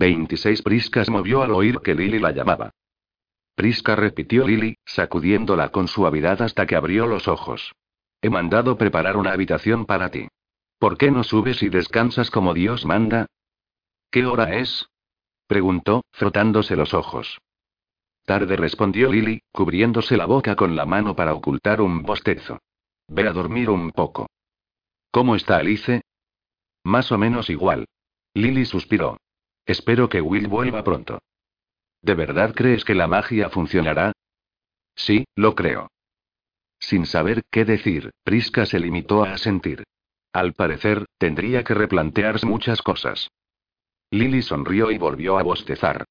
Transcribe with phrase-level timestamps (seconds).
[0.00, 2.70] 26 Prisca se movió al oír que Lily la llamaba.
[3.54, 7.74] Prisca repitió Lily, sacudiéndola con suavidad hasta que abrió los ojos.
[8.22, 10.26] He mandado preparar una habitación para ti.
[10.78, 13.26] ¿Por qué no subes y descansas como Dios manda?
[14.10, 14.88] ¿Qué hora es?
[15.46, 17.38] preguntó, frotándose los ojos.
[18.24, 22.58] Tarde respondió Lily, cubriéndose la boca con la mano para ocultar un bostezo.
[23.06, 24.30] Ve a dormir un poco.
[25.10, 26.00] ¿Cómo está Alice?
[26.84, 27.86] Más o menos igual.
[28.32, 29.18] Lily suspiró.
[29.70, 31.22] Espero que Will vuelva pronto.
[32.02, 34.10] ¿De verdad crees que la magia funcionará?
[34.96, 35.92] Sí, lo creo.
[36.80, 39.84] Sin saber qué decir, Prisca se limitó a asentir.
[40.32, 43.30] Al parecer, tendría que replantearse muchas cosas.
[44.10, 46.04] Lily sonrió y volvió a bostezar.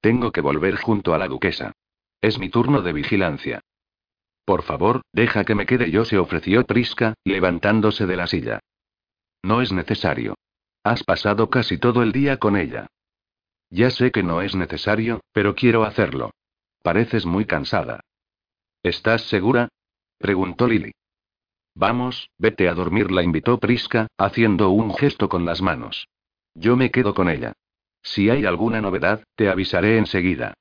[0.00, 1.74] Tengo que volver junto a la duquesa.
[2.20, 3.60] Es mi turno de vigilancia.
[4.44, 8.58] Por favor, deja que me quede yo, se ofreció Prisca, levantándose de la silla.
[9.40, 10.34] No es necesario.
[10.84, 12.88] Has pasado casi todo el día con ella.
[13.70, 16.32] Ya sé que no es necesario, pero quiero hacerlo.
[16.82, 18.00] Pareces muy cansada.
[18.82, 19.68] ¿Estás segura?
[20.18, 20.92] preguntó Lily.
[21.74, 26.08] Vamos, vete a dormir, la invitó Prisca, haciendo un gesto con las manos.
[26.54, 27.54] Yo me quedo con ella.
[28.02, 30.54] Si hay alguna novedad, te avisaré enseguida.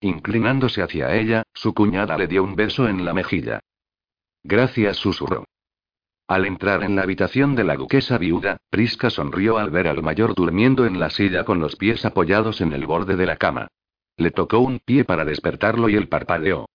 [0.00, 3.60] Inclinándose hacia ella, su cuñada le dio un beso en la mejilla.
[4.42, 5.44] Gracias, susurró.
[6.28, 10.34] Al entrar en la habitación de la duquesa viuda, Prisca sonrió al ver al mayor
[10.34, 13.68] durmiendo en la silla con los pies apoyados en el borde de la cama.
[14.16, 16.66] Le tocó un pie para despertarlo y él parpadeó.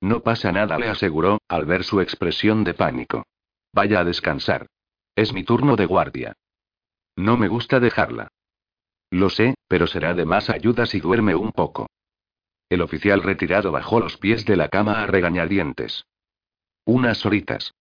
[0.00, 3.26] No pasa nada, le aseguró, al ver su expresión de pánico.
[3.72, 4.66] Vaya a descansar.
[5.16, 6.34] Es mi turno de guardia.
[7.16, 8.28] No me gusta dejarla.
[9.10, 11.88] Lo sé, pero será de más ayuda si duerme un poco.
[12.68, 16.04] El oficial retirado bajó los pies de la cama a regañadientes.
[16.84, 17.74] Unas horitas.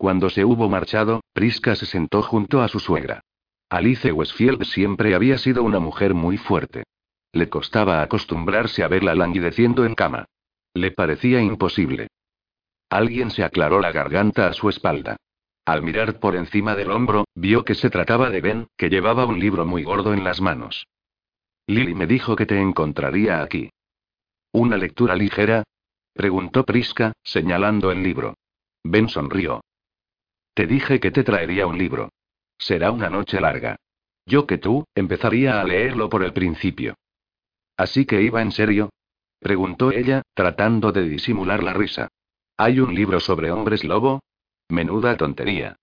[0.00, 3.20] Cuando se hubo marchado, Prisca se sentó junto a su suegra.
[3.68, 6.84] Alice Westfield siempre había sido una mujer muy fuerte.
[7.32, 10.24] Le costaba acostumbrarse a verla languideciendo en cama.
[10.72, 12.08] Le parecía imposible.
[12.88, 15.16] Alguien se aclaró la garganta a su espalda.
[15.66, 19.38] Al mirar por encima del hombro, vio que se trataba de Ben, que llevaba un
[19.38, 20.86] libro muy gordo en las manos.
[21.66, 23.68] Lily me dijo que te encontraría aquí.
[24.52, 25.62] ¿Una lectura ligera?
[26.14, 28.38] preguntó Prisca, señalando el libro.
[28.82, 29.60] Ben sonrió.
[30.60, 32.10] Te dije que te traería un libro.
[32.58, 33.76] Será una noche larga.
[34.26, 36.96] Yo que tú, empezaría a leerlo por el principio.
[37.78, 38.90] ¿Así que iba en serio?
[39.38, 42.08] preguntó ella, tratando de disimular la risa.
[42.58, 44.20] ¿Hay un libro sobre hombres lobo?
[44.68, 45.76] Menuda tontería.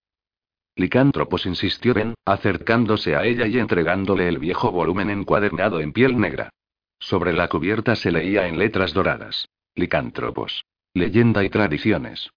[0.75, 6.51] Licántropos insistió Ben, acercándose a ella y entregándole el viejo volumen encuadernado en piel negra.
[6.99, 9.49] Sobre la cubierta se leía en letras doradas.
[9.73, 10.65] Licántropos.
[10.94, 12.29] Leyenda y tradiciones.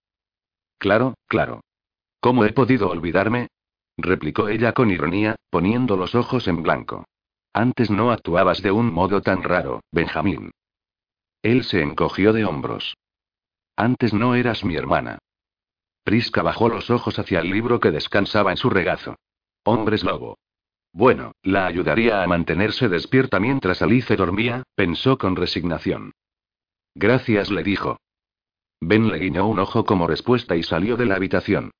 [0.78, 1.61] Claro, claro.
[2.21, 3.49] ¿Cómo he podido olvidarme?
[3.97, 7.07] replicó ella con ironía, poniendo los ojos en blanco.
[7.53, 10.51] Antes no actuabas de un modo tan raro, Benjamín.
[11.43, 12.97] Él se encogió de hombros.
[13.77, 15.19] Antes no eras mi hermana.
[16.05, 19.17] Prisca bajó los ojos hacia el libro que descansaba en su regazo.
[19.65, 20.39] Hombres lobo.
[20.93, 26.13] Bueno, la ayudaría a mantenerse despierta mientras Alice dormía, pensó con resignación.
[26.95, 27.99] Gracias, le dijo.
[28.81, 31.71] Ben le guiñó un ojo como respuesta y salió de la habitación.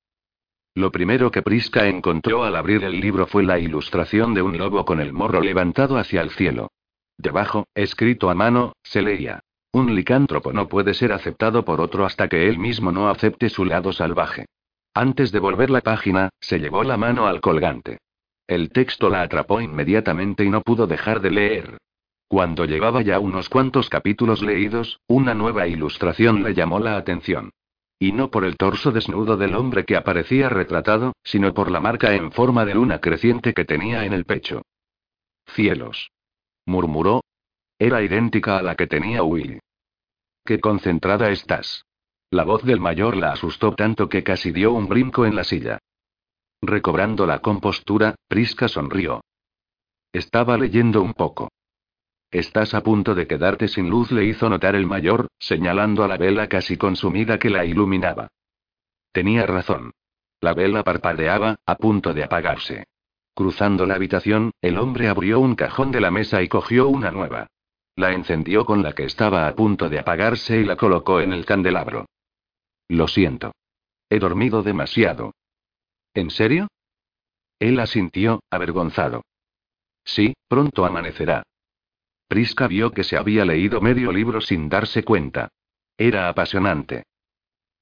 [0.73, 4.85] Lo primero que Prisca encontró al abrir el libro fue la ilustración de un lobo
[4.85, 6.71] con el morro levantado hacia el cielo.
[7.17, 9.41] Debajo, escrito a mano, se leía.
[9.73, 13.65] Un licántropo no puede ser aceptado por otro hasta que él mismo no acepte su
[13.65, 14.45] lado salvaje.
[14.93, 17.99] Antes de volver la página, se llevó la mano al colgante.
[18.47, 21.77] El texto la atrapó inmediatamente y no pudo dejar de leer.
[22.27, 27.51] Cuando llevaba ya unos cuantos capítulos leídos, una nueva ilustración le llamó la atención.
[28.01, 32.15] Y no por el torso desnudo del hombre que aparecía retratado, sino por la marca
[32.15, 34.63] en forma de luna creciente que tenía en el pecho.
[35.45, 36.09] Cielos.
[36.65, 37.21] murmuró.
[37.77, 39.59] Era idéntica a la que tenía Will.
[40.43, 41.85] Qué concentrada estás.
[42.31, 45.77] La voz del mayor la asustó tanto que casi dio un brinco en la silla.
[46.59, 49.21] Recobrando la compostura, Prisca sonrió.
[50.11, 51.49] Estaba leyendo un poco.
[52.31, 56.15] Estás a punto de quedarte sin luz, le hizo notar el mayor, señalando a la
[56.15, 58.29] vela casi consumida que la iluminaba.
[59.11, 59.91] Tenía razón.
[60.39, 62.85] La vela parpadeaba, a punto de apagarse.
[63.35, 67.47] Cruzando la habitación, el hombre abrió un cajón de la mesa y cogió una nueva.
[67.97, 71.45] La encendió con la que estaba a punto de apagarse y la colocó en el
[71.45, 72.05] candelabro.
[72.87, 73.51] Lo siento.
[74.09, 75.33] He dormido demasiado.
[76.13, 76.67] ¿En serio?
[77.59, 79.23] Él asintió, avergonzado.
[80.03, 81.43] Sí, pronto amanecerá.
[82.31, 85.49] Prisca vio que se había leído medio libro sin darse cuenta.
[85.97, 87.03] Era apasionante.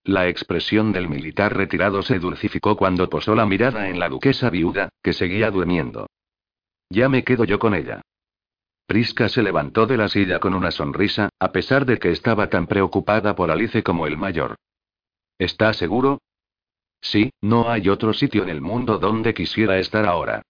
[0.04, 4.90] La expresión del militar retirado se dulcificó cuando posó la mirada en la duquesa viuda,
[5.04, 6.08] que seguía durmiendo.
[6.90, 8.02] Ya me quedo yo con ella.
[8.88, 12.66] Prisca se levantó de la silla con una sonrisa, a pesar de que estaba tan
[12.66, 14.56] preocupada por Alice como el mayor.
[15.38, 16.24] ¿Está seguro?
[17.02, 20.42] Sí, no hay otro sitio en el mundo donde quisiera estar ahora.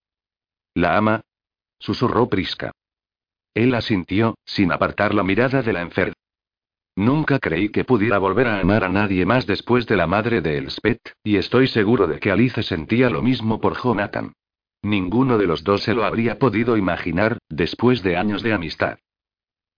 [0.73, 1.19] ¿La ama?
[1.79, 2.71] susurró Prisca.
[3.59, 6.13] Él asintió, sin apartar la mirada de la enferma.
[6.95, 10.57] Nunca creí que pudiera volver a amar a nadie más después de la madre de
[10.57, 14.31] Elspeth, y estoy seguro de que Alice sentía lo mismo por Jonathan.
[14.81, 18.97] Ninguno de los dos se lo habría podido imaginar, después de años de amistad.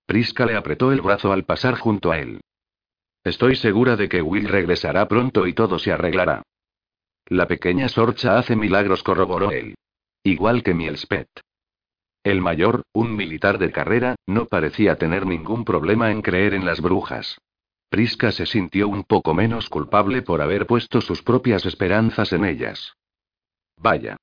[0.05, 2.39] Prisca le apretó el brazo al pasar junto a él.
[3.23, 6.43] Estoy segura de que Will regresará pronto y todo se arreglará.
[7.25, 9.73] La pequeña Sorcha hace milagros, corroboró él.
[10.23, 11.29] Igual que Mielspet.
[12.23, 16.81] El mayor, un militar de carrera, no parecía tener ningún problema en creer en las
[16.81, 17.37] brujas.
[17.89, 22.93] Prisca se sintió un poco menos culpable por haber puesto sus propias esperanzas en ellas.
[23.77, 24.17] Vaya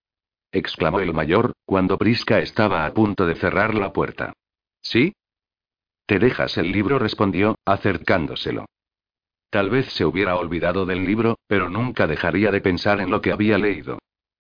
[0.53, 4.33] exclamó el mayor, cuando Prisca estaba a punto de cerrar la puerta.
[4.81, 5.13] ¿Sí?
[6.07, 8.67] Te dejas el libro, respondió, acercándoselo.
[9.51, 13.33] Tal vez se hubiera olvidado del libro, pero nunca dejaría de pensar en lo que
[13.33, 13.99] había leído.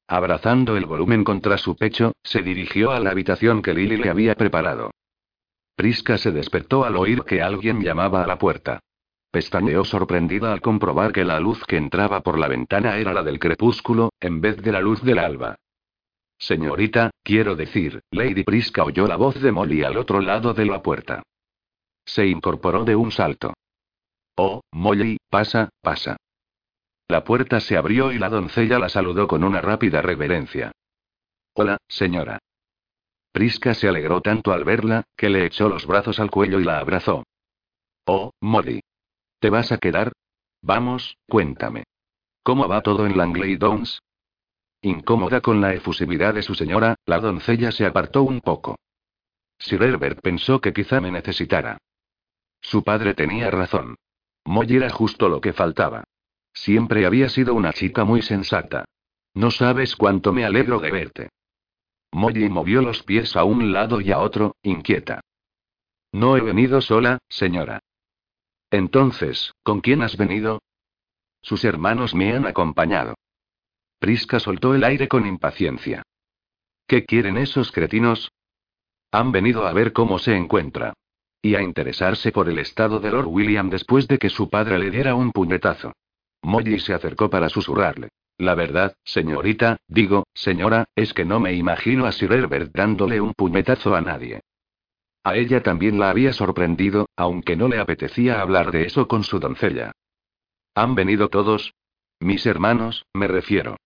[0.08, 4.34] Abrazando el volumen contra su pecho, se dirigió a la habitación que Lily le había
[4.34, 4.90] preparado.
[5.76, 8.80] Prisca se despertó al oír que alguien llamaba a la puerta.
[9.30, 13.38] Pestañeó sorprendida al comprobar que la luz que entraba por la ventana era la del
[13.38, 15.56] crepúsculo, en vez de la luz del alba.
[16.38, 20.82] Señorita, quiero decir, Lady Prisca oyó la voz de Molly al otro lado de la
[20.82, 21.22] puerta.
[22.06, 23.52] Se incorporó de un salto.
[24.36, 26.16] Oh, Molly, pasa, pasa.
[27.08, 30.72] La puerta se abrió y la doncella la saludó con una rápida reverencia.
[31.54, 32.38] Hola, señora.
[33.32, 36.78] Prisca se alegró tanto al verla, que le echó los brazos al cuello y la
[36.78, 37.24] abrazó.
[38.04, 38.80] Oh, Molly.
[39.38, 40.12] ¿Te vas a quedar?
[40.60, 41.84] Vamos, cuéntame.
[42.42, 44.00] ¿Cómo va todo en Langley Downs?
[44.82, 48.76] Incómoda con la efusividad de su señora, la doncella se apartó un poco.
[49.58, 51.78] Sir Herbert pensó que quizá me necesitara.
[52.60, 53.96] Su padre tenía razón.
[54.44, 56.04] Molly era justo lo que faltaba.
[56.52, 58.84] Siempre había sido una chica muy sensata.
[59.34, 61.28] No sabes cuánto me alegro de verte.
[62.12, 65.20] Molly movió los pies a un lado y a otro, inquieta.
[66.12, 67.80] No he venido sola, señora.
[68.70, 70.62] Entonces, ¿con quién has venido?
[71.42, 73.14] Sus hermanos me han acompañado.
[73.98, 76.02] Prisca soltó el aire con impaciencia.
[76.86, 78.32] ¿Qué quieren esos cretinos?
[79.10, 80.94] Han venido a ver cómo se encuentra.
[81.40, 84.90] Y a interesarse por el estado de Lord William después de que su padre le
[84.90, 85.92] diera un puñetazo.
[86.42, 88.08] Molly se acercó para susurrarle.
[88.38, 93.34] La verdad, señorita, digo, señora, es que no me imagino a Sir Herbert dándole un
[93.34, 94.40] puñetazo a nadie.
[95.24, 99.40] A ella también la había sorprendido, aunque no le apetecía hablar de eso con su
[99.40, 99.92] doncella.
[100.74, 101.74] ¿Han venido todos?
[102.20, 103.76] Mis hermanos, me refiero.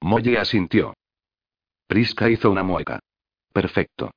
[0.00, 0.94] Molly asintió.
[1.86, 2.98] Prisca hizo una mueca.
[3.52, 4.10] Perfecto.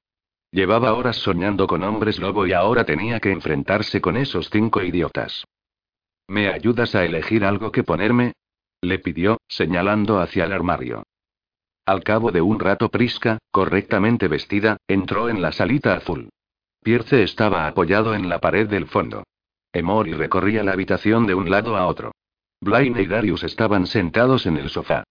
[0.51, 5.45] Llevaba horas soñando con hombres lobo y ahora tenía que enfrentarse con esos cinco idiotas.
[6.27, 8.33] ¿Me ayudas a elegir algo que ponerme?
[8.81, 11.03] le pidió, señalando hacia el armario.
[11.85, 16.29] Al cabo de un rato Prisca, correctamente vestida, entró en la salita azul.
[16.81, 19.23] Pierce estaba apoyado en la pared del fondo.
[19.73, 22.11] Emory recorría la habitación de un lado a otro.
[22.61, 25.03] Blaine y Darius estaban sentados en el sofá.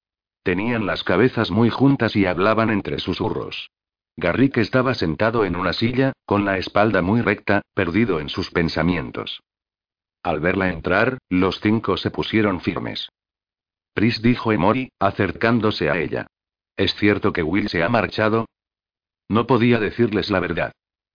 [0.42, 3.70] Tenían las cabezas muy juntas y hablaban entre susurros.
[4.16, 9.42] Garrick estaba sentado en una silla, con la espalda muy recta, perdido en sus pensamientos.
[10.22, 13.08] Al verla entrar, los cinco se pusieron firmes.
[13.92, 16.28] Pris dijo Emory, acercándose a ella.
[16.76, 18.46] ¿Es cierto que Will se ha marchado?
[19.28, 20.72] No podía decirles la verdad.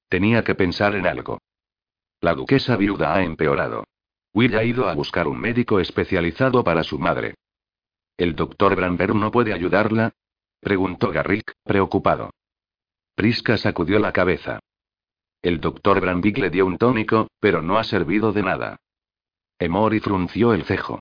[0.10, 1.40] Tenía que pensar en algo.
[2.22, 3.86] La duquesa viuda ha empeorado.
[4.34, 7.36] Will ha ido a buscar un médico especializado para su madre.
[8.18, 10.14] ¿El doctor Brandberg no puede ayudarla?
[10.60, 12.32] preguntó Garrick, preocupado.
[13.16, 14.60] Prisca sacudió la cabeza.
[15.42, 18.78] El doctor Brandvik le dio un tónico, pero no ha servido de nada.
[19.60, 21.00] Emory frunció el cejo.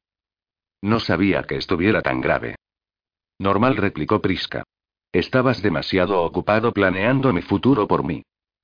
[0.82, 2.56] No sabía que estuviera tan grave.
[3.38, 4.64] Normal, replicó Prisca.
[5.12, 8.22] Estabas demasiado ocupado planeando mi futuro por mí.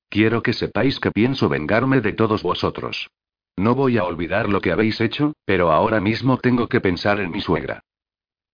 [0.09, 3.09] Quiero que sepáis que pienso vengarme de todos vosotros.
[3.57, 7.31] No voy a olvidar lo que habéis hecho, pero ahora mismo tengo que pensar en
[7.31, 7.83] mi suegra.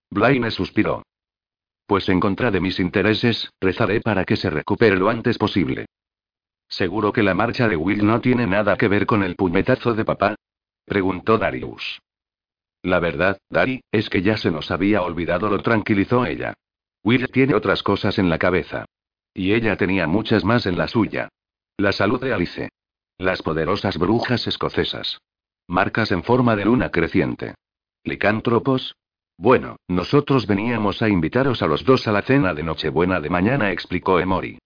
[0.09, 1.03] Blaine suspiró.
[1.85, 5.87] Pues en contra de mis intereses, rezaré para que se recupere lo antes posible.
[6.67, 10.05] ¿Seguro que la marcha de Will no tiene nada que ver con el puñetazo de
[10.05, 10.35] papá?
[10.89, 12.01] Preguntó Darius.
[12.81, 16.53] La verdad, Dari, es que ya se nos había olvidado, lo tranquilizó ella.
[17.03, 18.85] Will tiene otras cosas en la cabeza.
[19.33, 21.29] Y ella tenía muchas más en la suya.
[21.77, 22.69] La salud de Alice.
[23.17, 25.19] Las poderosas brujas escocesas.
[25.67, 27.55] Marcas en forma de luna creciente.
[28.03, 28.95] Licántropos,
[29.37, 33.71] Bueno, nosotros veníamos a invitaros a los dos a la cena de Nochebuena de mañana,
[33.71, 34.57] explicó Emory.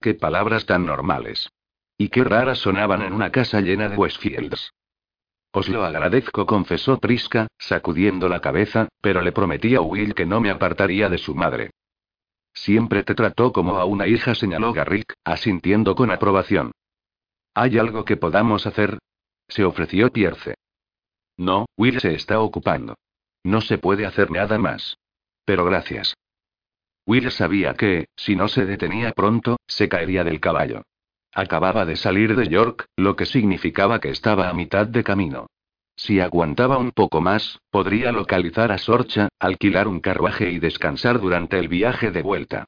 [0.00, 1.48] Qué palabras tan normales.
[1.96, 4.72] Y qué raras sonaban en una casa llena de Westfields.
[5.58, 10.38] Os lo agradezco, confesó Prisca, sacudiendo la cabeza, pero le prometí a Will que no
[10.38, 11.70] me apartaría de su madre.
[12.52, 16.72] Siempre te trató como a una hija, señaló Garrick, asintiendo con aprobación.
[17.54, 18.98] ¿Hay algo que podamos hacer?
[19.48, 20.56] Se ofreció Pierce.
[21.38, 22.96] No, Will se está ocupando.
[23.42, 24.98] No se puede hacer nada más.
[25.46, 26.18] Pero gracias.
[27.06, 30.82] Will sabía que, si no se detenía pronto, se caería del caballo.
[31.38, 35.48] Acababa de salir de York, lo que significaba que estaba a mitad de camino.
[35.94, 41.58] Si aguantaba un poco más, podría localizar a Sorcha, alquilar un carruaje y descansar durante
[41.58, 42.64] el viaje de vuelta.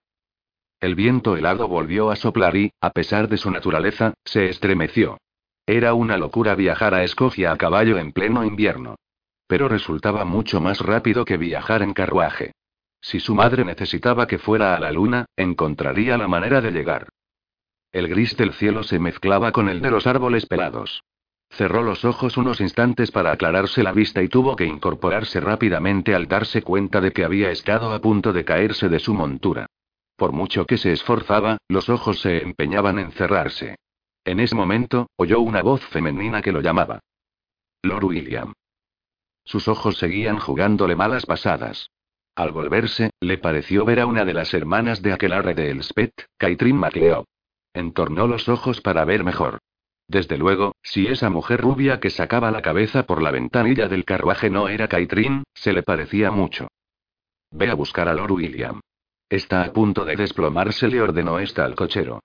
[0.80, 5.16] El viento helado volvió a soplar y, a pesar de su naturaleza, se estremeció.
[5.64, 8.96] Era una locura viajar a Escocia a caballo en pleno invierno.
[9.46, 12.52] Pero resultaba mucho más rápido que viajar en carruaje.
[13.00, 17.08] Si su madre necesitaba que fuera a la luna, encontraría la manera de llegar.
[17.98, 21.02] El gris del cielo se mezclaba con el de los árboles pelados.
[21.50, 26.28] Cerró los ojos unos instantes para aclararse la vista y tuvo que incorporarse rápidamente al
[26.28, 29.66] darse cuenta de que había estado a punto de caerse de su montura.
[30.14, 33.74] Por mucho que se esforzaba, los ojos se empeñaban en cerrarse.
[34.24, 37.00] En ese momento, oyó una voz femenina que lo llamaba.
[37.82, 38.52] Lord William.
[39.42, 41.90] Sus ojos seguían jugándole malas pasadas.
[42.36, 46.76] Al volverse, le pareció ver a una de las hermanas de aquel de Elspeth, Caitlin
[46.76, 47.24] MacLeod.
[47.74, 49.58] Entornó los ojos para ver mejor.
[50.08, 54.48] Desde luego, si esa mujer rubia que sacaba la cabeza por la ventanilla del carruaje
[54.48, 56.68] no era Caitrin, se le parecía mucho.
[57.50, 58.80] Ve a buscar a Lord William.
[59.28, 62.20] Está a punto de desplomarse, le ordenó esta al cochero.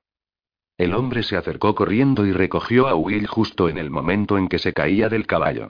[0.78, 4.60] El hombre se acercó corriendo y recogió a Will justo en el momento en que
[4.60, 5.68] se caía del caballo.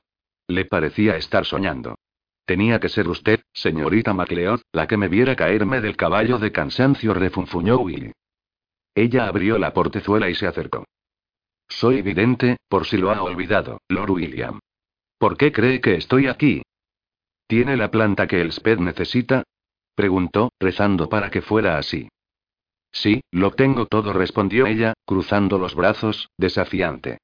[0.47, 1.95] Le parecía estar soñando.
[2.45, 7.13] Tenía que ser usted, señorita MacLeod, la que me viera caerme del caballo de cansancio,
[7.13, 8.13] refunfuñó Will.
[8.95, 10.85] Ella abrió la portezuela y se acercó.
[11.67, 14.59] Soy vidente, por si lo ha olvidado, Lord William.
[15.17, 16.61] ¿Por qué cree que estoy aquí?
[17.47, 19.43] ¿Tiene la planta que el Sped necesita?
[19.95, 22.09] preguntó, rezando para que fuera así.
[22.91, 27.19] Sí, lo tengo todo, respondió ella, cruzando los brazos, desafiante.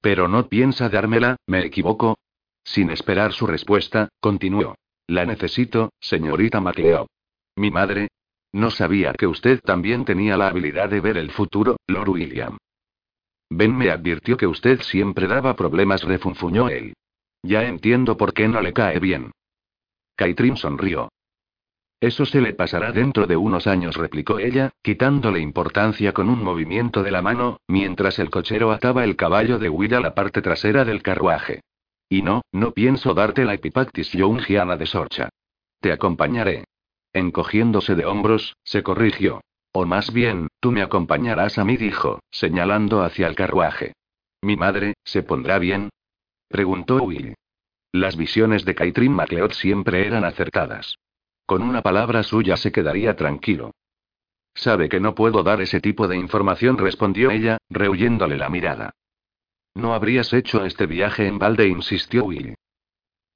[0.00, 2.18] Pero no piensa dármela, ¿me equivoco?
[2.64, 4.74] Sin esperar su respuesta, continuó.
[5.06, 7.06] La necesito, señorita Macleod.
[7.56, 8.08] Mi madre,
[8.52, 12.58] no sabía que usted también tenía la habilidad de ver el futuro, Lord William.
[13.50, 16.94] Ben me advirtió que usted siempre daba problemas, refunfuñó él.
[17.42, 19.32] Ya entiendo por qué no le cae bien.
[20.16, 21.08] Caitrin sonrió.
[22.00, 27.02] Eso se le pasará dentro de unos años, replicó ella, quitándole importancia con un movimiento
[27.02, 30.84] de la mano, mientras el cochero ataba el caballo de Will a la parte trasera
[30.84, 31.60] del carruaje.
[32.08, 35.28] Y no, no pienso darte la Epipactis Youngiana de Sorcha.
[35.80, 36.64] Te acompañaré.
[37.12, 39.42] Encogiéndose de hombros, se corrigió.
[39.72, 43.94] O más bien, tú me acompañarás a mí, dijo, señalando hacia el carruaje.
[44.42, 45.90] ¿Mi madre, se pondrá bien?
[46.48, 47.34] preguntó Will.
[47.92, 50.96] Las visiones de Caitrin MacLeod siempre eran acertadas.
[51.46, 53.72] Con una palabra suya se quedaría tranquilo.
[54.54, 58.92] Sabe que no puedo dar ese tipo de información, respondió ella, rehuyéndole la mirada.
[59.74, 62.54] No habrías hecho este viaje en balde, insistió Will.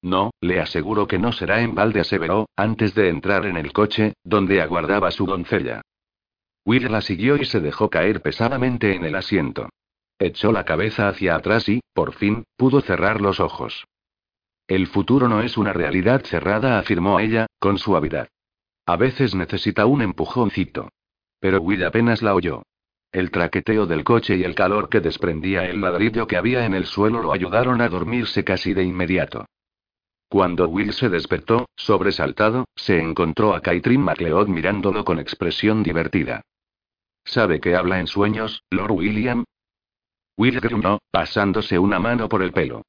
[0.07, 4.13] No, le aseguro que no será en balde, aseveró, antes de entrar en el coche,
[4.23, 5.83] donde aguardaba su doncella.
[6.65, 9.69] Will la siguió y se dejó caer pesadamente en el asiento.
[10.21, 13.85] Echó la cabeza hacia atrás y, por fin, pudo cerrar los ojos.
[14.69, 18.29] El futuro no es una realidad cerrada, afirmó ella, con suavidad.
[18.87, 20.89] A veces necesita un empujoncito.
[21.41, 22.63] Pero Will apenas la oyó.
[23.11, 26.87] El traqueteo del coche y el calor que desprendía el ladrillo que había en el
[26.87, 29.47] suelo lo ayudaron a dormirse casi de inmediato.
[30.29, 36.43] Cuando Will se despertó, sobresaltado, se encontró a Caitrin MacLeod mirándolo con expresión divertida.
[37.25, 39.45] ¿Sabe que habla en sueños, Lord William?
[40.37, 42.83] Will gruñó, pasándose una mano por el pelo.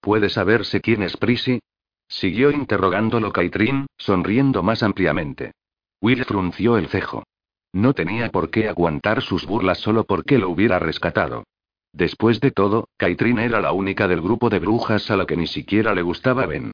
[0.00, 1.60] ¿Puede saberse quién es Prissy?
[2.08, 5.52] Siguió interrogándolo Caitrin, sonriendo más ampliamente.
[6.00, 7.24] Will frunció el cejo.
[7.72, 11.44] No tenía por qué aguantar sus burlas solo porque lo hubiera rescatado.
[11.92, 15.46] Después de todo, Caitrin era la única del grupo de brujas a la que ni
[15.46, 16.72] siquiera le gustaba Ben.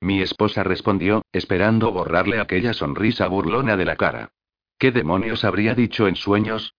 [0.00, 4.30] Mi esposa respondió, esperando borrarle aquella sonrisa burlona de la cara.
[4.78, 6.74] ¿Qué demonios habría dicho en sueños?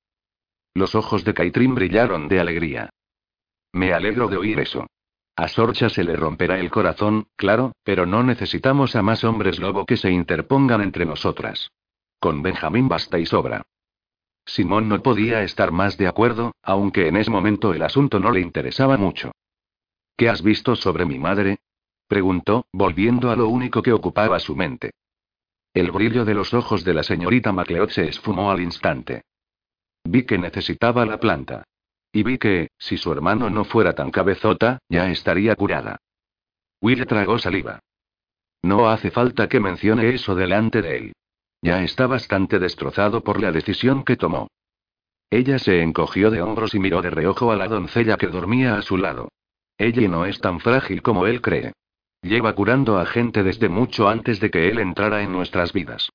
[0.73, 2.89] Los ojos de Caitrin brillaron de alegría.
[3.73, 4.87] Me alegro de oír eso.
[5.35, 9.85] A Sorcha se le romperá el corazón, claro, pero no necesitamos a más hombres lobo
[9.85, 11.71] que se interpongan entre nosotras.
[12.19, 13.63] Con Benjamín basta y sobra.
[14.49, 18.41] Simón no podía estar más de acuerdo, aunque en ese momento el asunto no le
[18.41, 19.31] interesaba mucho.
[20.17, 21.59] ¿Qué has visto sobre mi madre?
[22.07, 24.91] Preguntó, volviendo a lo único que ocupaba su mente.
[25.71, 29.21] El brillo de los ojos de la señorita MacLeod se esfumó al instante.
[30.03, 31.63] Vi que necesitaba la planta.
[32.11, 35.97] Y vi que, si su hermano no fuera tan cabezota, ya estaría curada.
[36.81, 37.81] Will tragó saliva.
[38.63, 41.13] No hace falta que mencione eso delante de él.
[41.61, 44.47] Ya está bastante destrozado por la decisión que tomó.
[45.29, 48.81] Ella se encogió de hombros y miró de reojo a la doncella que dormía a
[48.81, 49.29] su lado.
[49.77, 51.73] Ella no es tan frágil como él cree.
[52.21, 56.09] Lleva curando a gente desde mucho antes de que él entrara en nuestras vidas.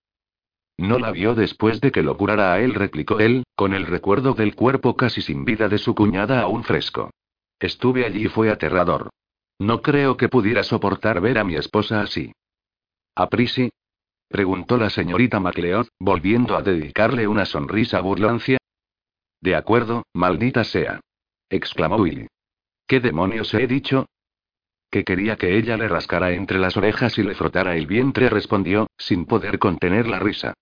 [0.76, 4.34] No la vio después de que lo curara a él, replicó él, con el recuerdo
[4.34, 7.10] del cuerpo casi sin vida de su cuñada aún fresco.
[7.60, 9.10] Estuve allí y fue aterrador.
[9.58, 12.32] No creo que pudiera soportar ver a mi esposa así.
[13.14, 13.28] ¿A?
[14.34, 18.58] Preguntó la señorita MacLeod, volviendo a dedicarle una sonrisa burlancia.
[19.40, 20.98] De acuerdo, maldita sea.
[21.48, 22.26] exclamó Willy.
[22.88, 24.06] ¿Qué demonios he dicho?
[24.90, 28.88] Que quería que ella le rascara entre las orejas y le frotara el vientre, respondió,
[28.98, 30.52] sin poder contener la risa.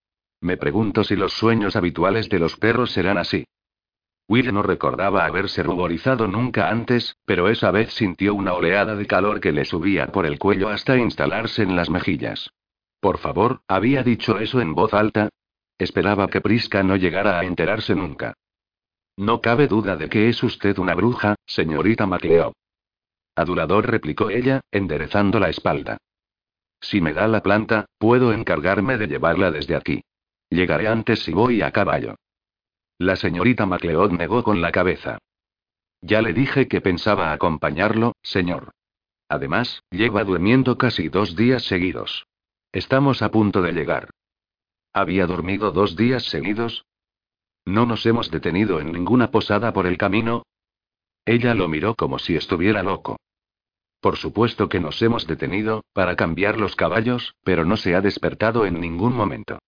[0.43, 3.47] Me pregunto si los sueños habituales de los perros serán así.
[4.29, 9.41] Will no recordaba haberse ruborizado nunca antes, pero esa vez sintió una oleada de calor
[9.41, 12.51] que le subía por el cuello hasta instalarse en las mejillas.
[13.03, 15.29] Por favor, ¿había dicho eso en voz alta?
[15.77, 18.35] Esperaba que Prisca no llegara a enterarse nunca.
[19.17, 22.53] No cabe duda de que es usted una bruja, señorita MacLeod.
[23.35, 25.99] Adulador replicó ella, enderezando la espalda.
[26.81, 30.05] Si me da la planta, puedo encargarme de llevarla desde aquí.
[30.49, 32.15] Llegaré antes si voy a caballo.
[32.99, 35.19] La señorita MacLeod negó con la cabeza.
[36.03, 38.71] Ya le dije que pensaba acompañarlo, señor.
[39.29, 42.27] Además, lleva durmiendo casi dos días seguidos.
[42.73, 44.09] Estamos a punto de llegar.
[44.95, 46.87] ¿Había dormido dos días seguidos?
[47.67, 50.43] ¿No nos hemos detenido en ninguna posada por el camino?
[51.27, 53.19] Ella lo miró como si estuviera loco.
[54.01, 58.65] Por supuesto que nos hemos detenido, para cambiar los caballos, pero no se ha despertado
[58.65, 59.59] en ningún momento.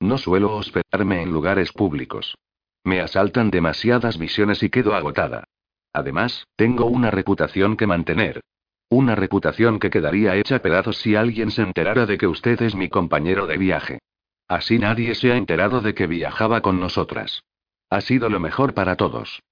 [0.00, 2.34] No suelo hospedarme en lugares públicos.
[2.82, 5.44] Me asaltan demasiadas visiones y quedo agotada.
[5.92, 8.40] Además, tengo una reputación que mantener.
[8.88, 12.88] Una reputación que quedaría hecha pedazos si alguien se enterara de que usted es mi
[12.88, 13.98] compañero de viaje.
[14.46, 17.42] Así nadie se ha enterado de que viajaba con nosotras.
[17.90, 19.42] Ha sido lo mejor para todos.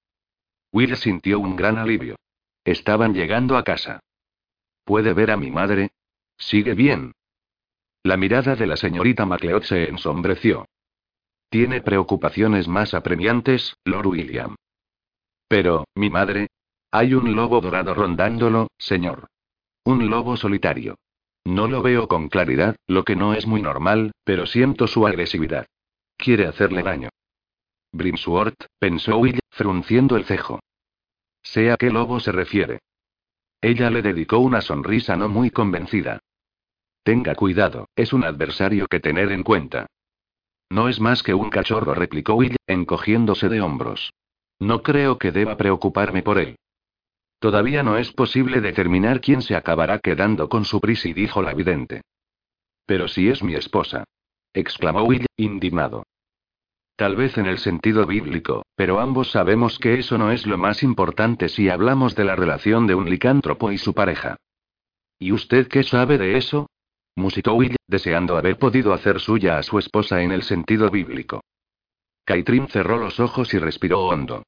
[0.71, 2.15] Will sintió un gran alivio.
[2.63, 3.99] Estaban llegando a casa.
[4.83, 5.91] ¿Puede ver a mi madre?
[6.37, 7.13] ¿Sigue bien?
[8.03, 10.65] La mirada de la señorita MacLeod se ensombreció.
[11.49, 14.55] Tiene preocupaciones más apremiantes, Lord William.
[15.47, 16.47] Pero, mi madre.
[16.95, 19.25] Hay un lobo dorado rondándolo, señor.
[19.83, 20.99] Un lobo solitario.
[21.43, 25.65] No lo veo con claridad, lo que no es muy normal, pero siento su agresividad.
[26.17, 27.09] Quiere hacerle daño.
[27.93, 30.59] Brimsworth, pensó Will, frunciendo el cejo.
[31.41, 32.77] Sé a qué lobo se refiere.
[33.59, 36.19] Ella le dedicó una sonrisa no muy convencida.
[37.01, 39.87] Tenga cuidado, es un adversario que tener en cuenta.
[40.69, 44.13] No es más que un cachorro, replicó Will, encogiéndose de hombros.
[44.59, 46.55] No creo que deba preocuparme por él.
[47.43, 52.03] Todavía no es posible determinar quién se acabará quedando con su prisi, dijo la vidente.
[52.85, 54.05] Pero si es mi esposa.
[54.53, 56.05] exclamó Will, indignado.
[56.95, 60.83] Tal vez en el sentido bíblico, pero ambos sabemos que eso no es lo más
[60.83, 64.37] importante si hablamos de la relación de un licántropo y su pareja.
[65.19, 66.69] ¿Y usted qué sabe de eso?
[67.13, 71.43] musitó Will, deseando haber podido hacer suya a su esposa en el sentido bíblico.
[72.23, 74.43] Caitrin cerró los ojos y respiró hondo.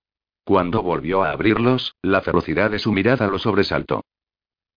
[0.45, 4.03] Cuando volvió a abrirlos, la ferocidad de su mirada lo sobresaltó.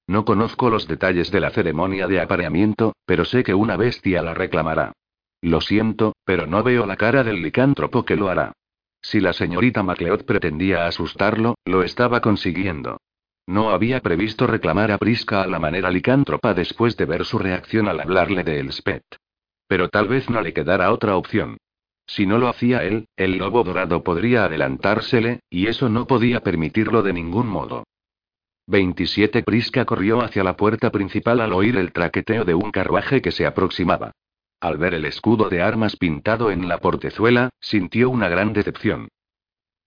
[0.06, 4.32] No conozco los detalles de la ceremonia de apareamiento, pero sé que una bestia la
[4.32, 4.94] reclamará.
[5.42, 8.54] Lo siento, pero no veo la cara del licántropo que lo hará.
[9.02, 12.96] Si la señorita MacLeod pretendía asustarlo, lo estaba consiguiendo.
[13.46, 17.88] No había previsto reclamar a Prisca a la manera licántropa después de ver su reacción
[17.88, 19.04] al hablarle de Elspeth.
[19.66, 21.58] Pero tal vez no le quedara otra opción.
[22.08, 27.02] Si no lo hacía él, el lobo dorado podría adelantársele, y eso no podía permitirlo
[27.02, 27.84] de ningún modo.
[28.66, 33.30] 27 Prisca corrió hacia la puerta principal al oír el traqueteo de un carruaje que
[33.30, 34.12] se aproximaba.
[34.60, 39.08] Al ver el escudo de armas pintado en la portezuela, sintió una gran decepción.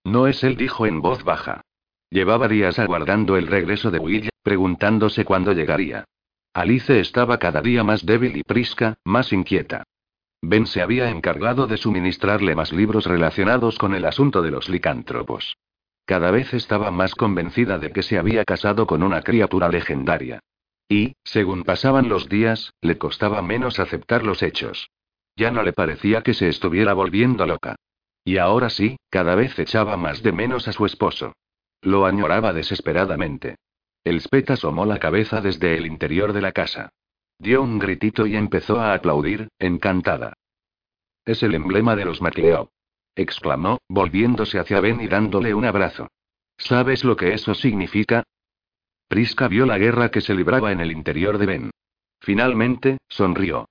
[0.04, 1.62] No es él, dijo en voz baja.
[2.10, 6.06] Llevaba días aguardando el regreso de Will, preguntándose cuándo llegaría.
[6.54, 9.84] Alice estaba cada día más débil y Prisca, más inquieta.
[10.42, 15.58] Ben se había encargado de suministrarle más libros relacionados con el asunto de los licántropos.
[16.06, 20.40] Cada vez estaba más convencida de que se había casado con una criatura legendaria.
[20.90, 24.90] Y, según pasaban los días, le costaba menos aceptar los hechos.
[25.36, 27.76] Ya no le parecía que se estuviera volviendo loca.
[28.26, 31.34] Y ahora sí, cada vez echaba más de menos a su esposo.
[31.82, 33.56] Lo añoraba desesperadamente.
[34.04, 36.90] Elspeth asomó la cabeza desde el interior de la casa.
[37.42, 40.34] Dio un gritito y empezó a aplaudir, encantada.
[41.26, 42.68] Es el emblema de los MacLeod.
[43.16, 46.08] exclamó, volviéndose hacia Ben y dándole un abrazo.
[46.60, 48.24] ¿Sabes lo que eso significa?
[49.08, 51.72] Prisca vio la guerra que se libraba en el interior de Ben.
[52.20, 53.68] Finalmente, sonrió.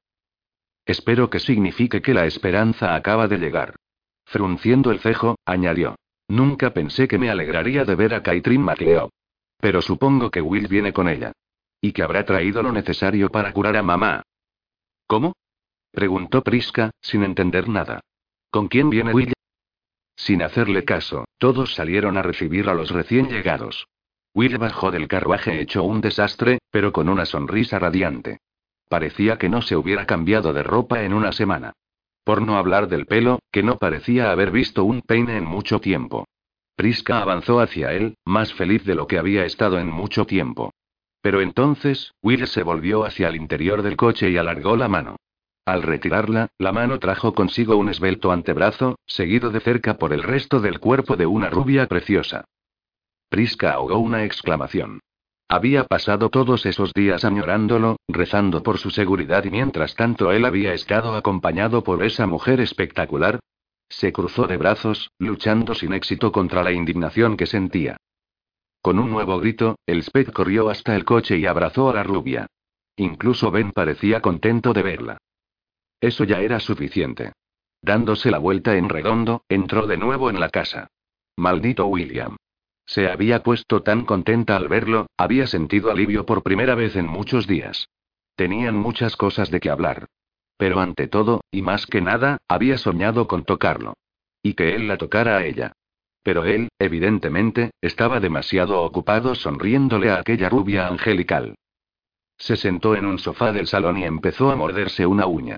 [0.84, 3.76] Espero que signifique que la esperanza acaba de llegar.
[4.24, 5.94] Frunciendo el cejo, añadió.
[6.26, 9.10] Nunca pensé que me alegraría de ver a Caitrin MacLeod.
[9.58, 11.30] Pero supongo que Will viene con ella.
[11.80, 14.22] Y que habrá traído lo necesario para curar a mamá.
[15.06, 15.34] ¿Cómo?
[15.90, 18.00] preguntó Prisca, sin entender nada.
[18.50, 19.32] ¿Con quién viene Will?
[20.16, 23.86] Sin hacerle caso, todos salieron a recibir a los recién llegados.
[24.34, 28.38] Will bajó del carruaje hecho un desastre, pero con una sonrisa radiante.
[28.88, 31.72] Parecía que no se hubiera cambiado de ropa en una semana.
[32.24, 36.26] Por no hablar del pelo, que no parecía haber visto un peine en mucho tiempo.
[36.76, 40.72] Prisca avanzó hacia él, más feliz de lo que había estado en mucho tiempo.
[41.22, 45.16] Pero entonces, Will se volvió hacia el interior del coche y alargó la mano.
[45.66, 50.60] Al retirarla, la mano trajo consigo un esbelto antebrazo, seguido de cerca por el resto
[50.60, 52.44] del cuerpo de una rubia preciosa.
[53.28, 55.00] Prisca ahogó una exclamación.
[55.48, 60.74] Había pasado todos esos días añorándolo, rezando por su seguridad y mientras tanto él había
[60.74, 63.40] estado acompañado por esa mujer espectacular.
[63.88, 67.96] Se cruzó de brazos, luchando sin éxito contra la indignación que sentía.
[68.82, 72.46] Con un nuevo grito, el Sped corrió hasta el coche y abrazó a la rubia.
[72.96, 75.18] Incluso Ben parecía contento de verla.
[76.00, 77.32] Eso ya era suficiente.
[77.82, 80.88] Dándose la vuelta en redondo, entró de nuevo en la casa.
[81.36, 82.36] Maldito William.
[82.86, 87.46] Se había puesto tan contenta al verlo, había sentido alivio por primera vez en muchos
[87.46, 87.88] días.
[88.34, 90.06] Tenían muchas cosas de qué hablar.
[90.56, 93.94] Pero ante todo, y más que nada, había soñado con tocarlo.
[94.42, 95.72] Y que él la tocara a ella.
[96.22, 101.54] Pero él, evidentemente, estaba demasiado ocupado sonriéndole a aquella rubia angelical.
[102.36, 105.56] Se sentó en un sofá del salón y empezó a morderse una uña.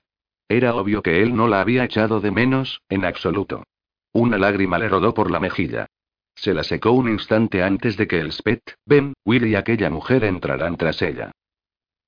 [0.48, 3.64] Era obvio que él no la había echado de menos, en absoluto.
[4.12, 5.86] Una lágrima le rodó por la mejilla.
[6.34, 10.24] Se la secó un instante antes de que el Spet, Ben, Will y aquella mujer
[10.24, 11.30] entraran tras ella.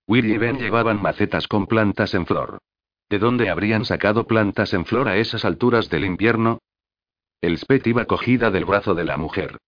[0.06, 2.58] Will y Ben llevaban macetas con plantas en flor.
[3.08, 6.58] ¿De dónde habrían sacado plantas en flor a esas alturas del invierno?
[7.40, 9.58] El Spet iba cogida del brazo de la mujer.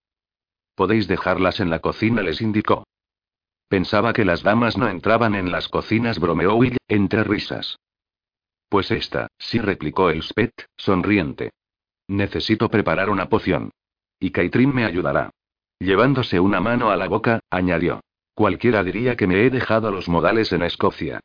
[0.75, 2.83] Podéis dejarlas en la cocina, les indicó.
[3.67, 7.77] Pensaba que las damas no entraban en las cocinas, bromeó Will, entre risas.
[8.69, 11.51] Pues esta, sí replicó el Spet, sonriente.
[12.07, 13.71] Necesito preparar una poción.
[14.19, 15.31] Y Caitrin me ayudará.
[15.79, 18.01] Llevándose una mano a la boca, añadió.
[18.33, 21.19] Cualquiera diría que me he dejado los modales en Escocia.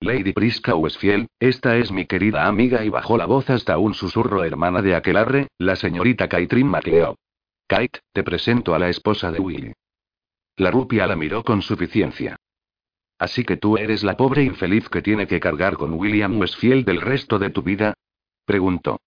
[0.00, 4.44] Lady Prisca Westfield, esta es mi querida amiga y bajó la voz hasta un susurro
[4.44, 7.16] hermana de aquelarre, la señorita Caitrin MacLeod.
[7.66, 9.74] Kate, te presento a la esposa de Will.
[10.56, 12.36] La rupia la miró con suficiencia.
[13.18, 17.00] Así que tú eres la pobre infeliz que tiene que cargar con William Westfield del
[17.00, 17.94] resto de tu vida?
[18.44, 19.00] preguntó.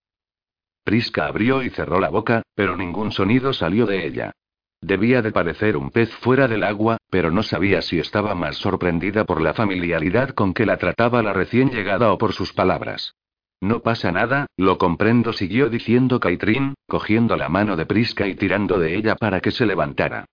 [0.84, 4.34] Prisca abrió y cerró la boca, pero ningún sonido salió de ella.
[4.82, 9.26] Debía de parecer un pez fuera del agua, pero no sabía si estaba más sorprendida
[9.26, 13.14] por la familiaridad con que la trataba la recién llegada o por sus palabras.
[13.62, 18.80] No pasa nada, lo comprendo, siguió diciendo Caitrin, cogiendo la mano de Prisca y tirando
[18.80, 20.26] de ella para que se levantara.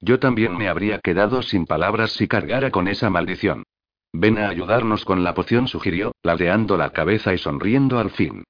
[0.00, 3.64] Yo también me habría quedado sin palabras si cargara con esa maldición.
[4.12, 8.44] Ven a ayudarnos con la poción, sugirió, ladeando la cabeza y sonriendo al fin.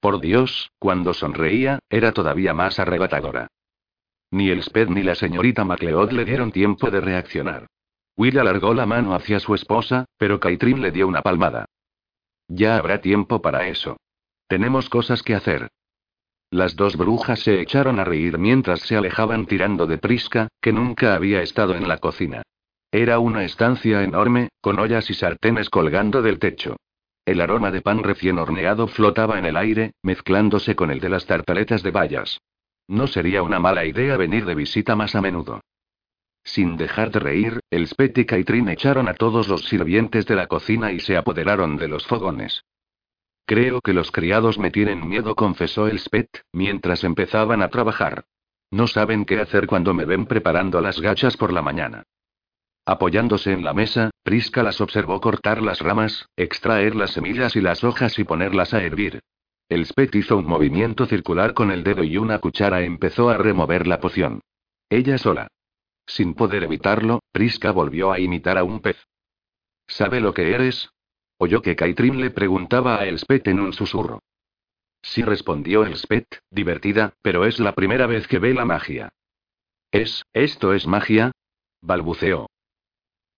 [0.00, 3.48] Por Dios, cuando sonreía, era todavía más arrebatadora.
[4.32, 7.66] Ni el Sped ni la señorita MacLeod le dieron tiempo de reaccionar.
[8.16, 11.66] Will alargó la mano hacia su esposa, pero Caitrin le dio una palmada.
[12.48, 13.98] Ya habrá tiempo para eso.
[14.48, 15.68] Tenemos cosas que hacer.
[16.50, 21.14] Las dos brujas se echaron a reír mientras se alejaban tirando de Prisca, que nunca
[21.14, 22.42] había estado en la cocina.
[22.90, 26.76] Era una estancia enorme, con ollas y sartenes colgando del techo.
[27.26, 31.26] El aroma de pan recién horneado flotaba en el aire, mezclándose con el de las
[31.26, 32.40] tartaletas de bayas.
[32.92, 35.62] No sería una mala idea venir de visita más a menudo.
[36.44, 40.46] Sin dejar de reír, el Spet y Caitrin echaron a todos los sirvientes de la
[40.46, 42.66] cocina y se apoderaron de los fogones.
[43.46, 48.26] Creo que los criados me tienen miedo, confesó el Spet, mientras empezaban a trabajar.
[48.70, 52.02] No saben qué hacer cuando me ven preparando las gachas por la mañana.
[52.84, 57.84] Apoyándose en la mesa, Prisca las observó cortar las ramas, extraer las semillas y las
[57.84, 59.22] hojas y ponerlas a hervir.
[59.72, 63.86] El Spet hizo un movimiento circular con el dedo y una cuchara empezó a remover
[63.86, 64.42] la poción.
[64.90, 65.48] Ella sola.
[66.06, 69.02] Sin poder evitarlo, Prisca volvió a imitar a un pez.
[69.86, 70.90] ¿Sabe lo que eres?
[71.38, 74.20] Oyó que Caitrin le preguntaba a Elspeth en un susurro.
[75.00, 79.08] Sí respondió Elspeth, divertida, pero es la primera vez que ve la magia.
[79.90, 81.32] ¿Es, esto es magia?
[81.80, 82.50] balbuceó.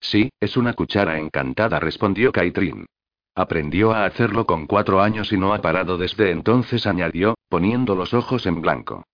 [0.00, 2.86] Sí, es una cuchara encantada, respondió Kaitrin.
[3.34, 8.14] Aprendió a hacerlo con cuatro años y no ha parado desde entonces, añadió, poniendo los
[8.14, 9.04] ojos en blanco.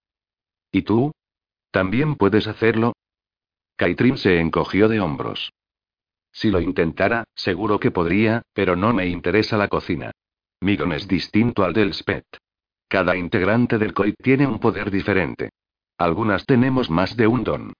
[0.70, 1.12] ¿Y tú?
[1.70, 2.92] ¿También puedes hacerlo?
[3.76, 5.52] Kaitrin se encogió de hombros.
[6.32, 10.12] Si lo intentara, seguro que podría, pero no me interesa la cocina.
[10.60, 12.24] Mi don es distinto al del SPET.
[12.88, 15.50] Cada integrante del COI tiene un poder diferente.
[15.96, 17.72] Algunas tenemos más de un don.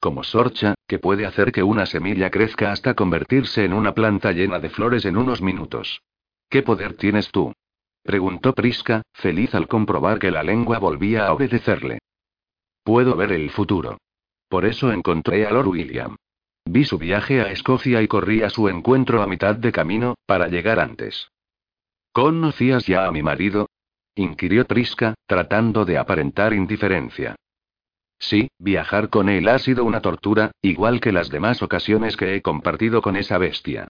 [0.00, 4.58] Como Sorcha, que puede hacer que una semilla crezca hasta convertirse en una planta llena
[4.58, 6.02] de flores en unos minutos.
[6.48, 7.52] ¿Qué poder tienes tú?
[8.02, 11.98] preguntó Priska, feliz al comprobar que la lengua volvía a obedecerle.
[12.84, 13.98] Puedo ver el futuro.
[14.48, 16.16] Por eso encontré a Lord William.
[16.64, 20.46] Vi su viaje a Escocia y corrí a su encuentro a mitad de camino, para
[20.48, 21.28] llegar antes.
[22.12, 23.68] ¿Conocías ya a mi marido?
[24.14, 27.36] inquirió Priska, tratando de aparentar indiferencia.
[28.18, 32.42] Sí, viajar con él ha sido una tortura, igual que las demás ocasiones que he
[32.42, 33.88] compartido con esa bestia.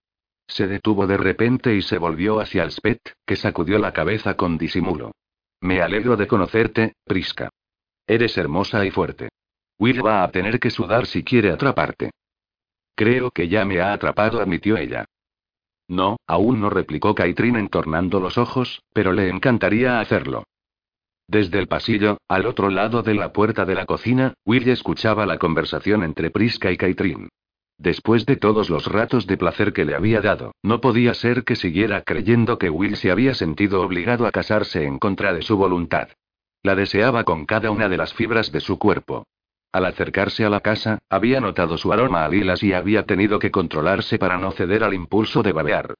[0.48, 4.58] Se detuvo de repente y se volvió hacia el Spet, que sacudió la cabeza con
[4.58, 5.12] disimulo.
[5.60, 7.50] Me alegro de conocerte, Priska.
[8.06, 9.28] Eres hermosa y fuerte.
[9.78, 12.10] Will va a tener que sudar si quiere atraparte.
[12.94, 15.04] Creo que ya me ha atrapado, admitió ella.
[15.88, 20.44] No, aún no replicó Kaitrin entornando los ojos, pero le encantaría hacerlo.
[21.28, 25.38] Desde el pasillo, al otro lado de la puerta de la cocina, Will escuchaba la
[25.38, 27.28] conversación entre Priska y Kaitrin.
[27.78, 31.56] Después de todos los ratos de placer que le había dado, no podía ser que
[31.56, 36.08] siguiera creyendo que Will se había sentido obligado a casarse en contra de su voluntad.
[36.62, 39.26] La deseaba con cada una de las fibras de su cuerpo.
[39.72, 43.50] Al acercarse a la casa, había notado su aroma a lilas y había tenido que
[43.50, 45.94] controlarse para no ceder al impulso de babear.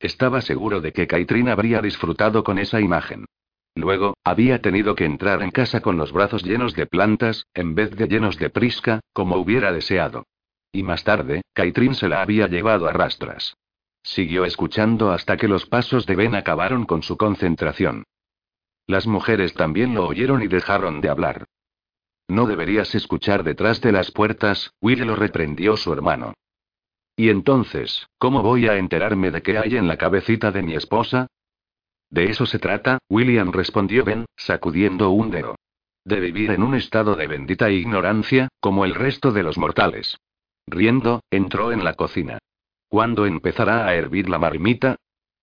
[0.00, 3.24] Estaba seguro de que Kaitrin habría disfrutado con esa imagen.
[3.74, 7.90] Luego, había tenido que entrar en casa con los brazos llenos de plantas, en vez
[7.96, 10.26] de llenos de prisca, como hubiera deseado.
[10.72, 13.56] Y más tarde, Kaitrin se la había llevado a rastras.
[14.02, 18.04] Siguió escuchando hasta que los pasos de Ben acabaron con su concentración.
[18.86, 21.46] Las mujeres también lo oyeron y dejaron de hablar.
[22.28, 26.34] No deberías escuchar detrás de las puertas, Will lo reprendió su hermano.
[27.16, 31.28] Y entonces, ¿cómo voy a enterarme de qué hay en la cabecita de mi esposa?
[32.12, 35.56] De eso se trata, William respondió Ben, sacudiendo un dedo.
[36.04, 40.18] De vivir en un estado de bendita ignorancia, como el resto de los mortales.
[40.66, 42.38] Riendo, entró en la cocina.
[42.88, 44.96] ¿Cuándo empezará a hervir la marmita?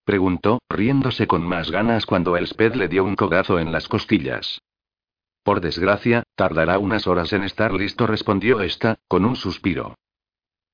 [0.06, 4.62] preguntó, riéndose con más ganas cuando el Sped le dio un cogazo en las costillas.
[5.44, 9.96] Por desgracia, tardará unas horas en estar listo, respondió esta, con un suspiro.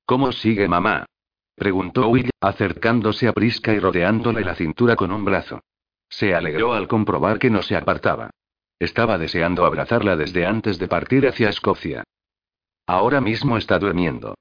[0.04, 1.06] ¿Cómo sigue mamá?
[1.54, 5.62] preguntó Will, acercándose a Prisca y rodeándole la cintura con un brazo.
[6.08, 8.30] Se alegró al comprobar que no se apartaba.
[8.78, 12.04] Estaba deseando abrazarla desde antes de partir hacia Escocia.
[12.86, 14.34] Ahora mismo está durmiendo.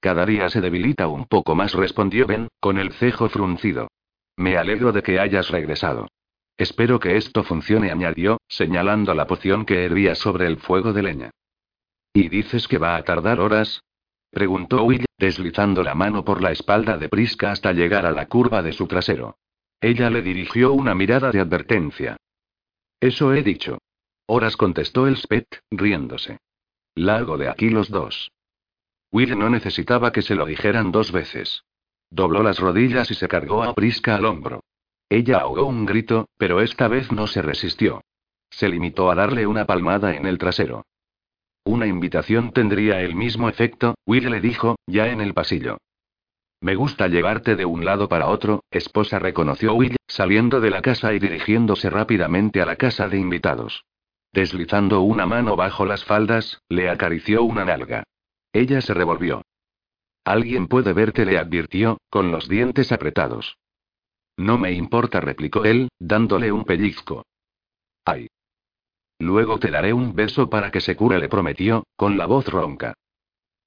[0.00, 3.88] Cada día se debilita un poco más, respondió Ben, con el cejo fruncido.
[4.36, 6.08] Me alegro de que hayas regresado.
[6.56, 11.30] Espero que esto funcione, añadió, señalando la poción que hervía sobre el fuego de leña.
[12.12, 13.82] ¿Y dices que va a tardar horas?
[14.30, 18.62] preguntó Will, deslizando la mano por la espalda de Prisca hasta llegar a la curva
[18.62, 19.36] de su trasero.
[19.80, 22.16] Ella le dirigió una mirada de advertencia.
[23.00, 23.78] Eso he dicho.
[24.26, 26.38] Horas contestó el Spet, riéndose.
[26.94, 28.30] Largo de aquí los dos.
[29.10, 31.64] Will no necesitaba que se lo dijeran dos veces.
[32.10, 34.62] Dobló las rodillas y se cargó a Prisca al hombro.
[35.08, 38.02] Ella ahogó un grito, pero esta vez no se resistió.
[38.50, 40.84] Se limitó a darle una palmada en el trasero.
[41.64, 45.78] Una invitación tendría el mismo efecto, Will le dijo, ya en el pasillo.
[46.62, 51.14] Me gusta llevarte de un lado para otro, esposa reconoció Will, saliendo de la casa
[51.14, 53.84] y dirigiéndose rápidamente a la casa de invitados.
[54.32, 58.04] Deslizando una mano bajo las faldas, le acarició una nalga.
[58.52, 59.42] Ella se revolvió.
[60.24, 63.56] Alguien puede verte, le advirtió, con los dientes apretados.
[64.36, 67.24] No me importa, replicó él, dándole un pellizco.
[68.04, 68.28] Ay.
[69.18, 72.94] Luego te daré un beso para que se cure, le prometió, con la voz ronca.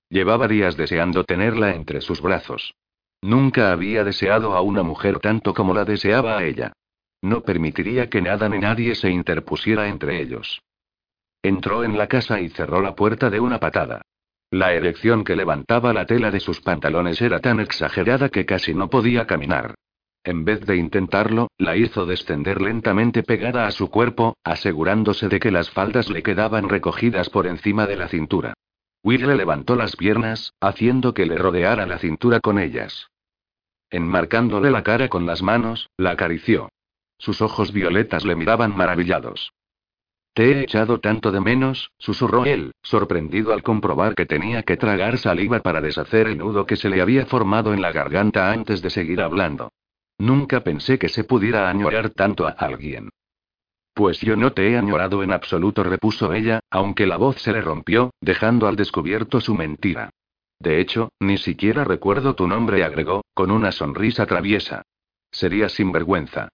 [0.10, 2.76] Llevaba días deseando tenerla entre sus brazos.
[3.24, 6.74] Nunca había deseado a una mujer tanto como la deseaba a ella.
[7.22, 10.62] No permitiría que nada ni nadie se interpusiera entre ellos.
[11.42, 14.02] Entró en la casa y cerró la puerta de una patada.
[14.52, 18.90] La erección que levantaba la tela de sus pantalones era tan exagerada que casi no
[18.90, 19.76] podía caminar.
[20.26, 25.50] En vez de intentarlo, la hizo descender lentamente pegada a su cuerpo, asegurándose de que
[25.50, 28.54] las faldas le quedaban recogidas por encima de la cintura.
[29.02, 33.08] Will le levantó las piernas, haciendo que le rodeara la cintura con ellas.
[33.94, 36.70] Enmarcándole la cara con las manos, la acarició.
[37.20, 39.54] Sus ojos violetas le miraban maravillados.
[40.34, 45.20] Te he echado tanto de menos, susurró él, sorprendido al comprobar que tenía que tragar
[45.20, 48.90] saliva para deshacer el nudo que se le había formado en la garganta antes de
[48.90, 49.72] seguir hablando.
[50.18, 53.10] Nunca pensé que se pudiera añorar tanto a alguien.
[53.94, 57.62] Pues yo no te he añorado en absoluto, repuso ella, aunque la voz se le
[57.62, 60.10] rompió, dejando al descubierto su mentira.
[60.64, 64.84] De hecho, ni siquiera recuerdo tu nombre, agregó, con una sonrisa traviesa.
[65.30, 66.48] Sería sinvergüenza.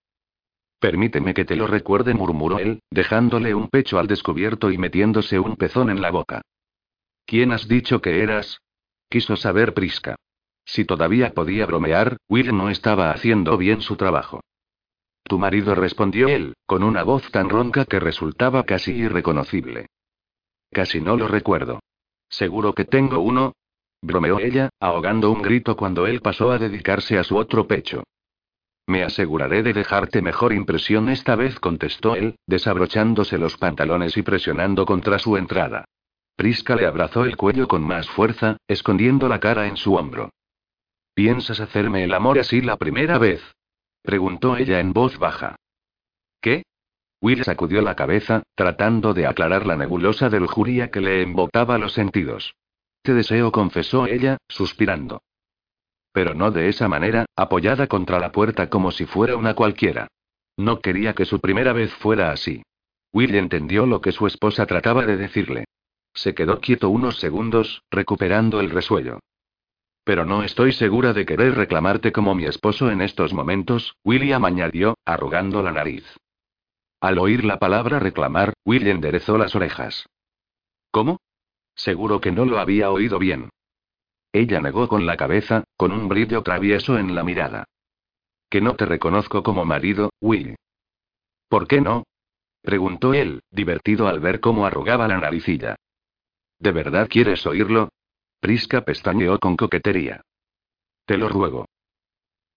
[0.80, 5.56] Permíteme que te lo recuerde, murmuró él, dejándole un pecho al descubierto y metiéndose un
[5.58, 6.42] pezón en la boca.
[7.28, 8.62] ¿Quién has dicho que eras?
[9.10, 10.16] Quiso saber Prisca.
[10.66, 14.42] Si todavía podía bromear, Will no estaba haciendo bien su trabajo.
[15.24, 19.86] Tu marido respondió él, con una voz tan ronca que resultaba casi irreconocible.
[20.72, 21.80] Casi no lo recuerdo.
[22.28, 23.54] ¿Seguro que tengo uno?
[24.02, 28.04] Bromeó ella, ahogando un grito cuando él pasó a dedicarse a su otro pecho.
[28.88, 34.86] Me aseguraré de dejarte mejor impresión esta vez, contestó él, desabrochándose los pantalones y presionando
[34.86, 35.86] contra su entrada.
[36.36, 40.32] Prisca le abrazó el cuello con más fuerza, escondiendo la cara en su hombro.
[41.14, 43.42] ¿Piensas hacerme el amor así la primera vez?
[44.02, 45.58] preguntó ella en voz baja.
[46.42, 46.64] ¿Qué?
[47.22, 51.94] Will sacudió la cabeza, tratando de aclarar la nebulosa del juría que le embotaba los
[51.94, 52.56] sentidos.
[53.02, 55.22] Te deseo, confesó ella, suspirando.
[56.12, 60.08] Pero no de esa manera, apoyada contra la puerta como si fuera una cualquiera.
[60.58, 62.64] No quería que su primera vez fuera así.
[63.14, 65.66] Will entendió lo que su esposa trataba de decirle.
[66.14, 69.20] Se quedó quieto unos segundos, recuperando el resuello.
[70.04, 74.98] Pero no estoy segura de querer reclamarte como mi esposo en estos momentos, William añadió,
[75.06, 76.04] arrugando la nariz.
[77.00, 80.08] Al oír la palabra reclamar, Will enderezó las orejas.
[80.92, 81.20] ¿Cómo?
[81.80, 83.50] Seguro que no lo había oído bien.
[84.34, 87.64] Ella negó con la cabeza, con un brillo travieso en la mirada.
[88.50, 90.58] Que no te reconozco como marido, Will.
[91.48, 92.04] ¿Por qué no?
[92.62, 95.78] preguntó él, divertido al ver cómo arrugaba la naricilla.
[96.60, 97.88] ¿De verdad quieres oírlo?
[98.42, 100.20] Prisca pestañeó con coquetería.
[101.06, 101.66] Te lo ruego.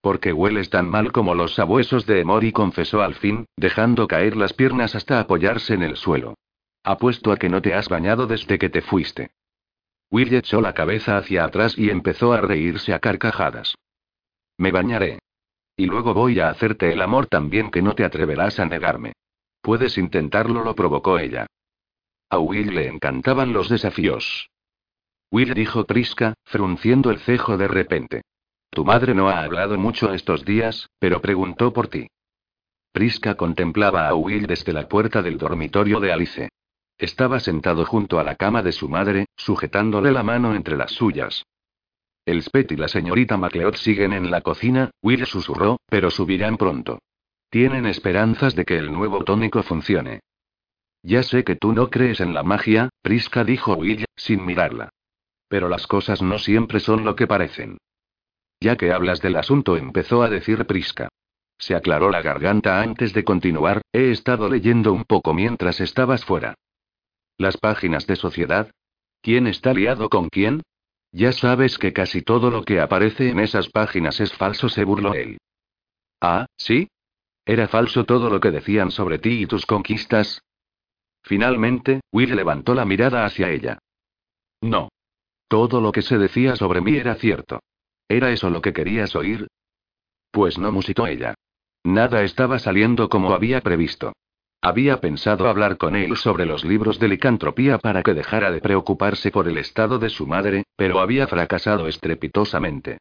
[0.00, 4.52] Porque hueles tan mal como los sabuesos de Emory, confesó al fin, dejando caer las
[4.52, 6.34] piernas hasta apoyarse en el suelo.
[6.84, 9.30] Apuesto a que no te has bañado desde que te fuiste.
[10.10, 13.74] Will echó la cabeza hacia atrás y empezó a reírse a carcajadas.
[14.58, 15.18] Me bañaré.
[15.76, 19.14] Y luego voy a hacerte el amor también que no te atreverás a negarme.
[19.62, 21.46] Puedes intentarlo, lo provocó ella.
[22.28, 24.50] A Will le encantaban los desafíos.
[25.30, 28.22] Will dijo Prisca, frunciendo el cejo de repente.
[28.70, 32.08] Tu madre no ha hablado mucho estos días, pero preguntó por ti.
[32.92, 36.48] Prisca contemplaba a Will desde la puerta del dormitorio de Alice.
[36.98, 41.44] Estaba sentado junto a la cama de su madre, sujetándole la mano entre las suyas.
[42.24, 47.00] El Spet y la señorita MacLeod siguen en la cocina, Will susurró, pero subirán pronto.
[47.50, 50.20] Tienen esperanzas de que el nuevo tónico funcione.
[51.02, 54.90] Ya sé que tú no crees en la magia, Prisca dijo Will, sin mirarla.
[55.48, 57.78] Pero las cosas no siempre son lo que parecen.
[58.60, 61.08] Ya que hablas del asunto, empezó a decir Prisca.
[61.58, 66.54] Se aclaró la garganta antes de continuar, he estado leyendo un poco mientras estabas fuera.
[67.38, 68.70] Las páginas de sociedad.
[69.20, 70.62] ¿Quién está liado con quién?
[71.12, 75.14] Ya sabes que casi todo lo que aparece en esas páginas es falso, se burló
[75.14, 75.38] él.
[76.20, 76.88] Ah, ¿sí?
[77.44, 80.42] ¿Era falso todo lo que decían sobre ti y tus conquistas?
[81.22, 83.78] Finalmente, Will levantó la mirada hacia ella.
[84.60, 84.88] No.
[85.48, 87.60] Todo lo que se decía sobre mí era cierto.
[88.08, 89.48] ¿Era eso lo que querías oír?
[90.30, 91.34] Pues no musitó ella.
[91.84, 94.12] Nada estaba saliendo como había previsto.
[94.64, 99.32] Había pensado hablar con él sobre los libros de licantropía para que dejara de preocuparse
[99.32, 102.98] por el estado de su madre, pero había fracasado estrepitosamente.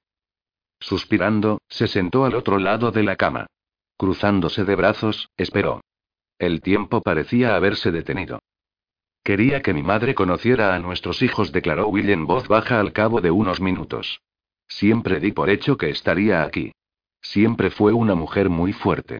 [0.79, 3.45] Suspirando, se sentó al otro lado de la cama.
[3.95, 5.81] Cruzándose de brazos, esperó.
[6.39, 8.39] El tiempo parecía haberse detenido.
[9.23, 13.21] Quería que mi madre conociera a nuestros hijos, declaró Will en voz baja al cabo
[13.21, 14.21] de unos minutos.
[14.67, 16.71] Siempre di por hecho que estaría aquí.
[17.21, 19.19] Siempre fue una mujer muy fuerte.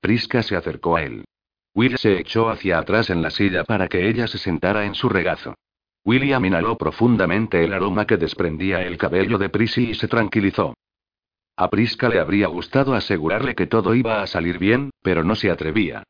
[0.00, 1.24] Prisca se acercó a él.
[1.78, 5.08] Will se echó hacia atrás en la silla para que ella se sentara en su
[5.08, 5.54] regazo.
[6.04, 10.74] William inhaló profundamente el aroma que desprendía el cabello de Prissy y se tranquilizó.
[11.56, 15.52] A Prisca le habría gustado asegurarle que todo iba a salir bien, pero no se
[15.52, 16.02] atrevía.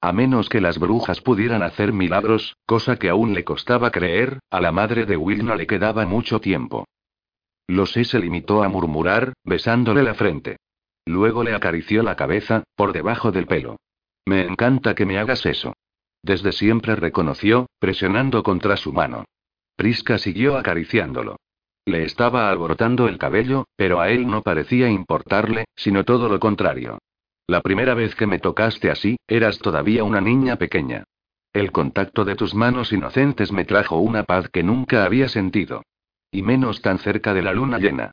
[0.00, 4.60] A menos que las brujas pudieran hacer milagros, cosa que aún le costaba creer, a
[4.60, 6.84] la madre de Will no le quedaba mucho tiempo.
[7.66, 10.58] Lo sé, se limitó a murmurar, besándole la frente.
[11.04, 13.76] Luego le acarició la cabeza, por debajo del pelo.
[14.26, 15.74] Me encanta que me hagas eso.
[16.22, 19.24] Desde siempre reconoció, presionando contra su mano.
[19.76, 21.36] Prisca siguió acariciándolo.
[21.84, 26.98] Le estaba alborotando el cabello, pero a él no parecía importarle, sino todo lo contrario.
[27.46, 31.04] La primera vez que me tocaste así, eras todavía una niña pequeña.
[31.52, 35.82] El contacto de tus manos inocentes me trajo una paz que nunca había sentido.
[36.32, 38.10] Y menos tan cerca de la luna llena.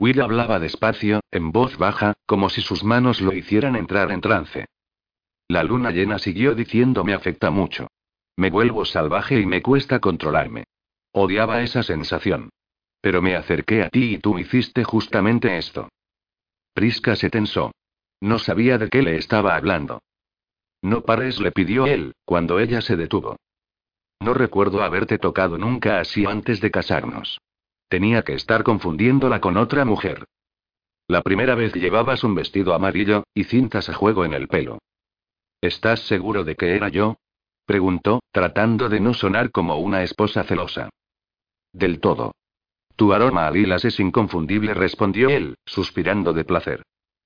[0.00, 4.66] Will hablaba despacio, en voz baja, como si sus manos lo hicieran entrar en trance.
[5.50, 7.88] La luna llena siguió diciendo me afecta mucho.
[8.36, 10.62] Me vuelvo salvaje y me cuesta controlarme.
[11.10, 12.50] Odiaba esa sensación.
[13.00, 15.88] Pero me acerqué a ti y tú hiciste justamente esto.
[16.72, 17.72] Prisca se tensó.
[18.20, 20.00] No sabía de qué le estaba hablando.
[20.82, 23.34] No pares, le pidió él, cuando ella se detuvo.
[24.20, 27.40] No recuerdo haberte tocado nunca así antes de casarnos.
[27.88, 30.26] Tenía que estar confundiéndola con otra mujer.
[31.08, 34.78] La primera vez llevabas un vestido amarillo, y cintas a juego en el pelo.
[35.60, 37.16] ¿Estás seguro de que era yo?
[37.66, 40.88] preguntó, tratando de no sonar como una esposa celosa.
[41.72, 42.32] Del todo.
[42.96, 46.82] Tu aroma a lilas es inconfundible, respondió él, suspirando de placer.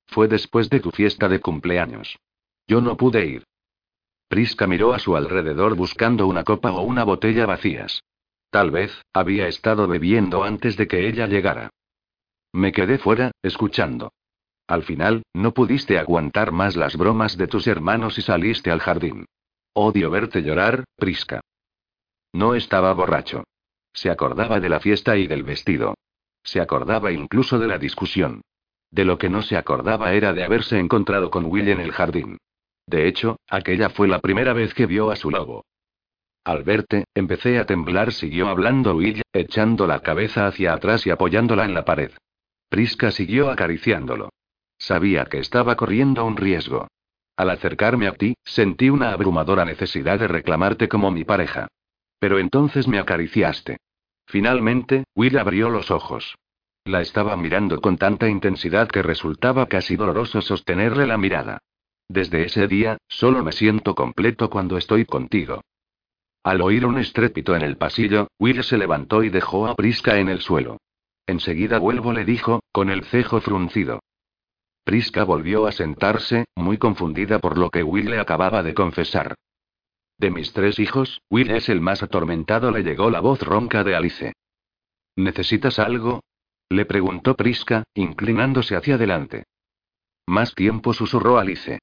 [0.07, 2.17] Fue después de tu fiesta de cumpleaños.
[2.67, 3.45] Yo no pude ir.
[4.29, 8.03] Prisca miró a su alrededor buscando una copa o una botella vacías.
[8.51, 11.71] Tal vez, había estado bebiendo antes de que ella llegara.
[12.53, 14.13] Me quedé fuera, escuchando.
[14.67, 19.27] Al final, no pudiste aguantar más las bromas de tus hermanos y saliste al jardín.
[19.75, 21.41] Odio verte llorar, Prisca.
[22.33, 23.45] No estaba borracho.
[23.93, 25.95] Se acordaba de la fiesta y del vestido.
[26.43, 28.43] Se acordaba incluso de la discusión.
[28.91, 32.39] De lo que no se acordaba era de haberse encontrado con Will en el jardín.
[32.87, 35.65] De hecho, aquella fue la primera vez que vio a su lobo.
[36.45, 41.65] Al verte, empecé a temblar, siguió hablando Will, echando la cabeza hacia atrás y apoyándola
[41.65, 42.13] en la pared.
[42.69, 44.31] Prisca siguió acariciándolo.
[44.87, 46.89] Sabía que estaba corriendo un riesgo.
[47.39, 51.69] Al acercarme a ti, sentí una abrumadora necesidad de reclamarte como mi pareja.
[52.19, 53.79] Pero entonces me acariciaste.
[54.27, 56.37] Finalmente, Will abrió los ojos.
[56.85, 61.61] La estaba mirando con tanta intensidad que resultaba casi doloroso sostenerle la mirada.
[62.07, 65.63] Desde ese día, solo me siento completo cuando estoy contigo.
[66.43, 70.29] Al oír un estrépito en el pasillo, Will se levantó y dejó a Prisca en
[70.29, 70.77] el suelo.
[71.27, 74.01] Enseguida vuelvo, le dijo, con el cejo fruncido.
[74.85, 79.35] Prisca volvió a sentarse, muy confundida por lo que Will le acababa de confesar.
[80.19, 83.97] De mis tres hijos, Will es el más atormentado, le llegó la voz ronca de
[83.97, 84.35] Alice.
[85.17, 86.23] ¿Necesitas algo?
[86.69, 89.45] Le preguntó Prisca, inclinándose hacia adelante.
[90.27, 91.79] Más tiempo susurró Alice.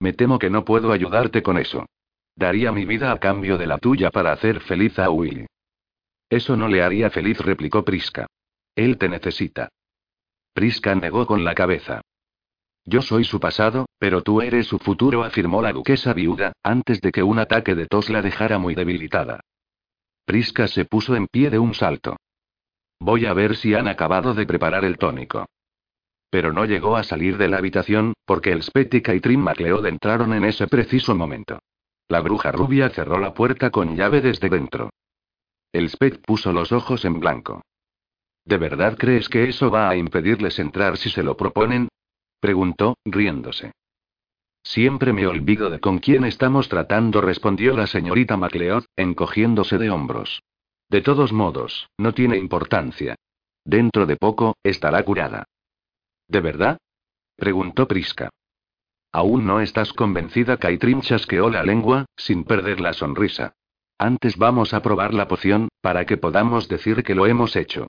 [0.00, 1.86] Me temo que no puedo ayudarte con eso.
[2.36, 5.46] Daría mi vida a cambio de la tuya para hacer feliz a Will.
[6.30, 8.26] Eso no le haría feliz, replicó Prisca.
[8.74, 9.68] Él te necesita.
[10.54, 12.00] Prisca negó con la cabeza.
[12.84, 17.12] Yo soy su pasado, pero tú eres su futuro, afirmó la duquesa viuda, antes de
[17.12, 19.40] que un ataque de tos la dejara muy debilitada.
[20.24, 22.16] Prisca se puso en pie de un salto.
[22.98, 25.46] Voy a ver si han acabado de preparar el tónico.
[26.30, 30.32] Pero no llegó a salir de la habitación, porque el Spet y Caitrin MacLeod entraron
[30.32, 31.58] en ese preciso momento.
[32.08, 34.90] La bruja rubia cerró la puerta con llave desde dentro.
[35.72, 37.62] El Spet puso los ojos en blanco.
[38.44, 41.88] ¿De verdad crees que eso va a impedirles entrar si se lo proponen?
[42.42, 43.70] Preguntó, riéndose.
[44.64, 50.42] Siempre me olvido de con quién estamos tratando, respondió la señorita MacLeod, encogiéndose de hombros.
[50.90, 53.14] De todos modos, no tiene importancia.
[53.64, 55.44] Dentro de poco, estará curada.
[56.26, 56.78] ¿De verdad?
[57.36, 58.30] preguntó Prisca.
[59.12, 63.54] Aún no estás convencida, Caitrin chasqueó la lengua, sin perder la sonrisa.
[63.98, 67.86] Antes vamos a probar la poción, para que podamos decir que lo hemos hecho.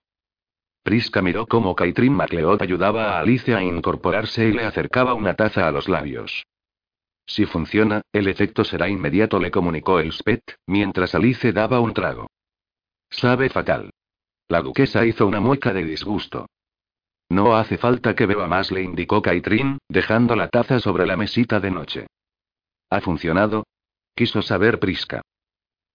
[0.84, 5.66] Prisca miró cómo Caitrin MacLeod ayudaba a Alice a incorporarse y le acercaba una taza
[5.66, 6.46] a los labios.
[7.26, 12.28] Si funciona, el efecto será inmediato, le comunicó el Spet, mientras Alice daba un trago.
[13.10, 13.92] Sabe fatal.
[14.50, 16.48] La duquesa hizo una mueca de disgusto.
[17.30, 21.62] No hace falta que beba más, le indicó Caitrin, dejando la taza sobre la mesita
[21.62, 22.08] de noche.
[22.90, 23.66] ¿Ha funcionado?
[24.14, 25.22] Quiso saber Prisca.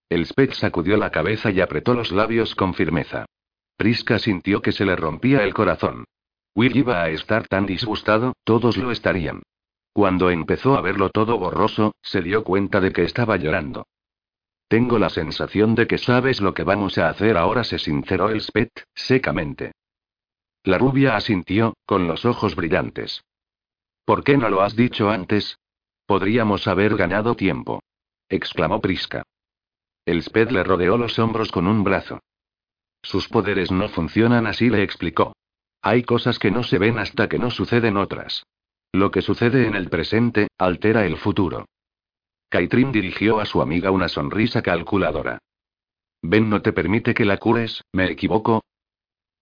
[0.09, 3.27] El Spet sacudió la cabeza y apretó los labios con firmeza.
[3.79, 6.05] Prisca sintió que se le rompía el corazón.
[6.57, 9.43] Will iba a estar tan disgustado, todos lo estarían.
[9.93, 13.87] Cuando empezó a verlo todo borroso, se dio cuenta de que estaba llorando.
[14.67, 18.41] Tengo la sensación de que sabes lo que vamos a hacer ahora, se sinceró el
[18.41, 19.71] Spet, secamente.
[20.65, 23.23] La rubia asintió, con los ojos brillantes.
[24.05, 25.57] ¿Por qué no lo has dicho antes?
[26.05, 27.81] Podríamos haber ganado tiempo.
[28.29, 29.23] exclamó Prisca.
[30.05, 32.19] El Sped le rodeó los hombros con un brazo.
[33.03, 35.35] Sus poderes no funcionan así, le explicó.
[35.83, 38.45] Hay cosas que no se ven hasta que no suceden otras.
[38.93, 41.67] Lo que sucede en el presente, altera el futuro.
[42.49, 45.39] Caitrin dirigió a su amiga una sonrisa calculadora.
[46.23, 48.63] Ben no te permite que la cures, ¿me equivoco?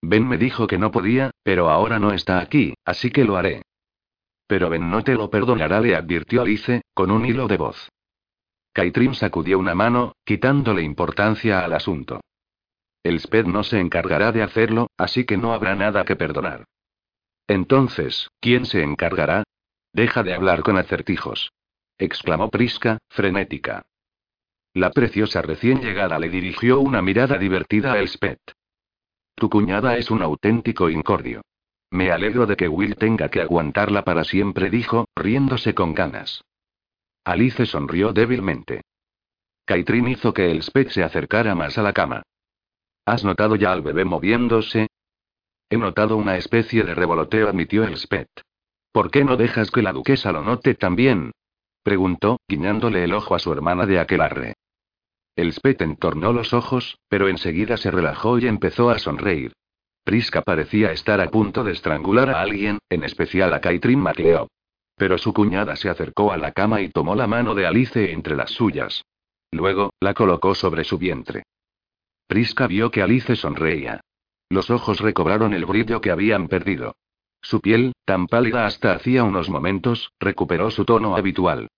[0.03, 3.63] Ben me dijo que no podía, pero ahora no está aquí, así que lo haré.
[4.47, 7.89] Pero Ben no te lo perdonará, le advirtió Alice, con un hilo de voz.
[8.73, 12.21] Kaitrin sacudió una mano, quitándole importancia al asunto.
[13.07, 16.65] El SPED no se encargará de hacerlo, así que no habrá nada que perdonar.
[17.47, 19.45] Entonces, ¿quién se encargará?
[19.93, 21.53] Deja de hablar con acertijos.
[21.99, 23.87] exclamó Priska, frenética.
[24.75, 28.41] La preciosa recién llegada le dirigió una mirada divertida a Elspeth.
[29.37, 31.43] Tu cuñada es un auténtico incordio.
[31.91, 36.43] Me alegro de que Will tenga que aguantarla para siempre, dijo, riéndose con ganas.
[37.23, 38.83] Alice sonrió débilmente.
[39.65, 42.25] Kaitrin hizo que Elspeth se acercara más a la cama.
[43.07, 44.89] ¿Has notado ya al bebé moviéndose?
[45.71, 48.29] He notado una especie de revoloteo, admitió Elspeth.
[48.93, 51.31] ¿Por qué no dejas que la duquesa lo note también?
[51.85, 54.55] preguntó, guiñándole el ojo a su hermana de aquelarre.
[55.37, 59.53] Elspeth entornó los ojos, pero enseguida se relajó y empezó a sonreír.
[60.03, 64.49] Priska parecía estar a punto de estrangular a alguien, en especial a Kaitrin MacLeod.
[64.97, 68.35] Pero su cuñada se acercó a la cama y tomó la mano de Alice entre
[68.35, 69.05] las suyas.
[69.53, 71.45] Luego, la colocó sobre su vientre.
[72.27, 74.01] Priska vio que Alice sonreía.
[74.49, 76.97] Los ojos recobraron el brillo que habían perdido.
[77.41, 81.69] Su piel, tan pálida hasta hacía unos momentos, recuperó su tono habitual.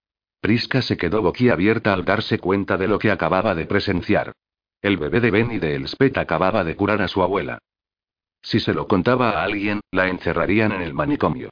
[0.40, 4.32] Priska se quedó boquiabierta al darse cuenta de lo que acababa de presenciar.
[4.80, 7.58] El bebé de Ben y de Elspeth acababa de curar a su abuela.
[8.40, 11.50] Si se lo contaba a alguien, la encerrarían en el manicomio.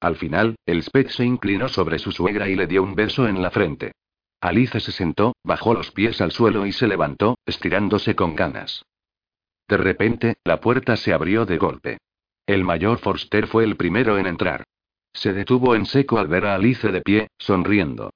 [0.00, 3.50] Al final, Elspeth se inclinó sobre su suegra y le dio un beso en la
[3.50, 3.92] frente.
[4.40, 8.84] Alice se sentó, bajó los pies al suelo y se levantó, estirándose con ganas.
[9.68, 11.98] De repente, la puerta se abrió de golpe.
[12.46, 14.64] El mayor Forster fue el primero en entrar.
[15.12, 18.10] Se detuvo en seco al ver a Alice de pie, sonriendo.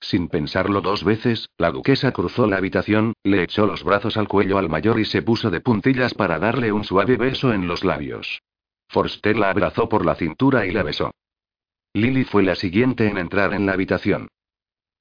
[0.00, 4.58] Sin pensarlo dos veces, la duquesa cruzó la habitación, le echó los brazos al cuello
[4.58, 8.40] al mayor y se puso de puntillas para darle un suave beso en los labios.
[8.88, 11.10] Forster la abrazó por la cintura y la besó.
[11.94, 14.28] Lily fue la siguiente en entrar en la habitación.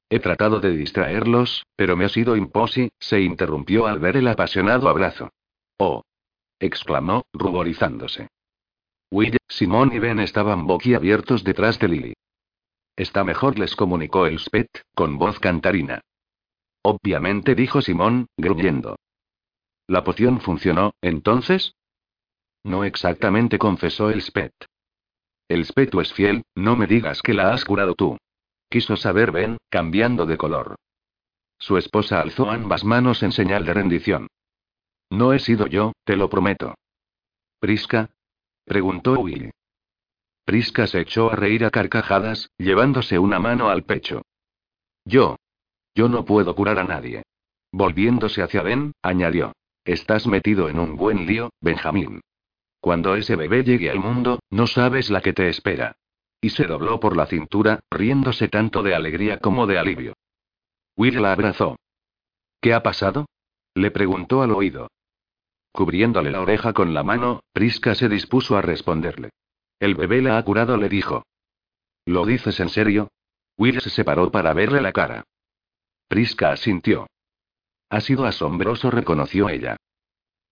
[0.10, 4.88] He tratado de distraerlos, pero me ha sido imposible, se interrumpió al ver el apasionado
[4.88, 5.32] abrazo.
[5.78, 6.04] Oh.
[6.60, 8.30] exclamó, ruborizándose.
[9.12, 12.14] Will, Simón y Ben estaban boquiabiertos detrás de Lily.
[12.96, 16.02] Está mejor, les comunicó el Spet, con voz cantarina.
[16.82, 18.96] Obviamente, dijo Simón, gruñendo.
[19.88, 21.74] ¿La poción funcionó, entonces?
[22.64, 24.54] No exactamente, confesó el Spet.
[25.48, 28.18] El Spetu es fiel, no me digas que la has curado tú.
[28.70, 30.76] Quiso saber Ben, cambiando de color.
[31.60, 34.28] Su esposa alzó ambas manos en señal de rendición.
[35.10, 36.76] No he sido yo, te lo prometo.
[37.60, 38.12] Prisca.
[38.66, 39.52] preguntó Will.
[40.46, 44.22] Prisca se echó a reír a carcajadas, llevándose una mano al pecho.
[45.06, 45.38] Yo.
[45.96, 47.24] Yo no puedo curar a nadie.
[47.72, 49.54] Volviéndose hacia Ben, añadió.
[49.84, 52.22] Estás metido en un buen lío, Benjamín.
[52.80, 55.96] Cuando ese bebé llegue al mundo, no sabes la que te espera.
[56.42, 60.14] Y se dobló por la cintura, riéndose tanto de alegría como de alivio.
[60.96, 61.78] Will la abrazó.
[62.62, 63.26] ¿Qué ha pasado?
[63.74, 64.90] Le preguntó al oído.
[65.72, 69.30] Cubriéndole la oreja con la mano, Prisca se dispuso a responderle.
[69.80, 71.24] El bebé la ha curado, le dijo.
[72.06, 73.10] ¿Lo dices en serio?
[73.58, 75.24] Will se separó para verle la cara.
[76.08, 77.08] Prisca asintió.
[77.90, 79.78] Ha sido asombroso, reconoció ella.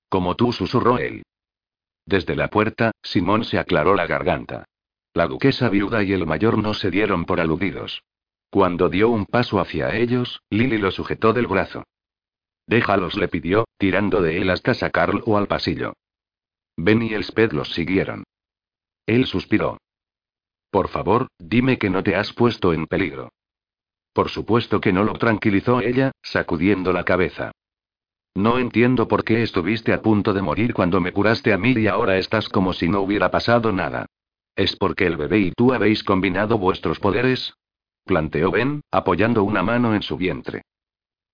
[0.09, 1.23] Como tú, susurró él.
[2.05, 4.65] Desde la puerta, Simón se aclaró la garganta.
[5.15, 8.03] La duquesa viuda y el mayor no se dieron por aludidos.
[8.49, 11.85] Cuando dio un paso hacia ellos, Lily lo sujetó del brazo.
[12.67, 15.93] Déjalos, le pidió, tirando de él hasta sacarlo al pasillo.
[16.75, 18.25] Ben y Elspeth los siguieron.
[19.05, 19.77] Él suspiró.
[20.69, 23.29] Por favor, dime que no te has puesto en peligro.
[24.11, 27.53] Por supuesto que no lo tranquilizó ella, sacudiendo la cabeza.
[28.35, 31.87] No entiendo por qué estuviste a punto de morir cuando me curaste a mí y
[31.87, 34.07] ahora estás como si no hubiera pasado nada.
[34.55, 37.53] ¿Es porque el bebé y tú habéis combinado vuestros poderes?
[38.05, 40.61] planteó Ben, apoyando una mano en su vientre.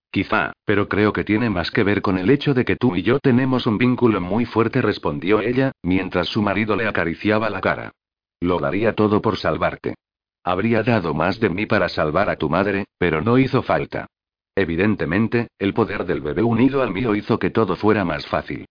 [0.09, 3.01] Quizá, pero creo que tiene más que ver con el hecho de que tú y
[3.01, 7.91] yo tenemos un vínculo muy fuerte, respondió ella, mientras su marido le acariciaba la cara.
[8.39, 9.95] Lo daría todo por salvarte.
[10.43, 14.07] Habría dado más de mí para salvar a tu madre, pero no hizo falta.
[14.55, 18.65] Evidentemente, el poder del bebé unido al mío hizo que todo fuera más fácil.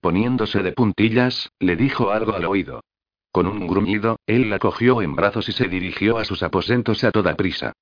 [0.00, 2.82] Poniéndose de puntillas, le dijo algo al oído.
[3.34, 7.10] Con un gruñido, él la cogió en brazos y se dirigió a sus aposentos a
[7.10, 7.72] toda prisa.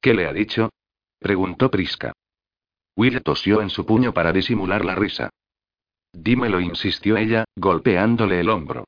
[0.00, 0.70] ¿Qué le ha dicho?
[1.18, 2.12] preguntó Prisca.
[2.94, 5.30] Will tosió en su puño para disimular la risa.
[6.12, 8.84] Dímelo, insistió ella, golpeándole el hombro.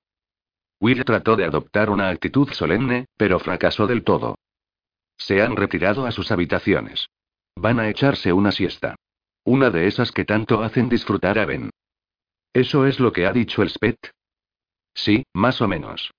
[0.78, 4.36] Will trató de adoptar una actitud solemne, pero fracasó del todo.
[5.16, 7.08] Se han retirado a sus habitaciones.
[7.56, 8.94] Van a echarse una siesta.
[9.42, 11.68] Una de esas que tanto hacen disfrutar a Ben.
[12.52, 14.12] ¿Eso es lo que ha dicho el Spet?
[14.94, 16.12] Sí, más o menos.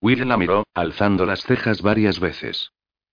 [0.00, 2.72] Will la miró, alzando las cejas varias veces.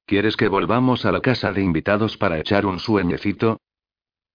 [0.10, 3.60] ¿quieres que volvamos a la casa de invitados para echar un sueñecito?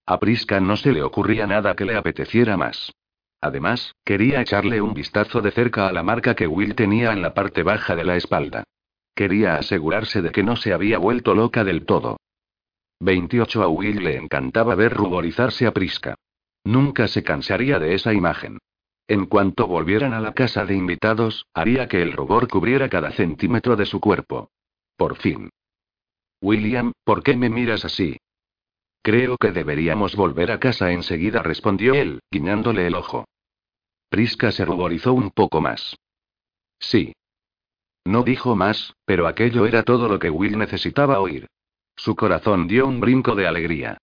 [0.05, 2.93] A Prisca no se le ocurría nada que le apeteciera más.
[3.41, 7.33] Además, quería echarle un vistazo de cerca a la marca que Will tenía en la
[7.33, 8.63] parte baja de la espalda.
[9.13, 12.21] Quería asegurarse de que no se había vuelto loca del todo.
[13.01, 16.15] 28 a Will le encantaba ver ruborizarse a Prisca.
[16.63, 18.59] Nunca se cansaría de esa imagen.
[19.07, 23.75] En cuanto volvieran a la casa de invitados, haría que el rubor cubriera cada centímetro
[23.75, 24.49] de su cuerpo.
[24.97, 25.49] Por fin.
[26.41, 28.17] William, ¿por qué me miras así?
[29.03, 33.25] Creo que deberíamos volver a casa enseguida, respondió él, guiñándole el ojo.
[34.09, 35.95] Prisca se ruborizó un poco más.
[36.79, 37.13] Sí.
[38.03, 41.47] No dijo más, pero aquello era todo lo que Will necesitaba oír.
[41.95, 43.99] Su corazón dio un brinco de alegría.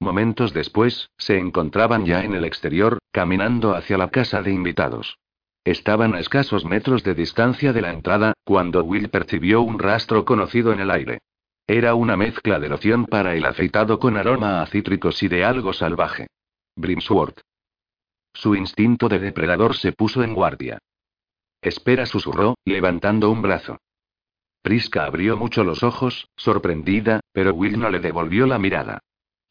[0.00, 5.18] Momentos después, se encontraban ya en el exterior, caminando hacia la casa de invitados.
[5.64, 10.72] Estaban a escasos metros de distancia de la entrada, cuando Will percibió un rastro conocido
[10.72, 11.20] en el aire.
[11.66, 15.72] Era una mezcla de loción para el afeitado con aroma a cítricos y de algo
[15.72, 16.26] salvaje.
[16.76, 17.40] Brimsworth.
[18.34, 20.78] Su instinto de depredador se puso en guardia.
[21.62, 23.78] Espera, susurró, levantando un brazo.
[24.60, 29.00] Prisca abrió mucho los ojos, sorprendida, pero Will no le devolvió la mirada.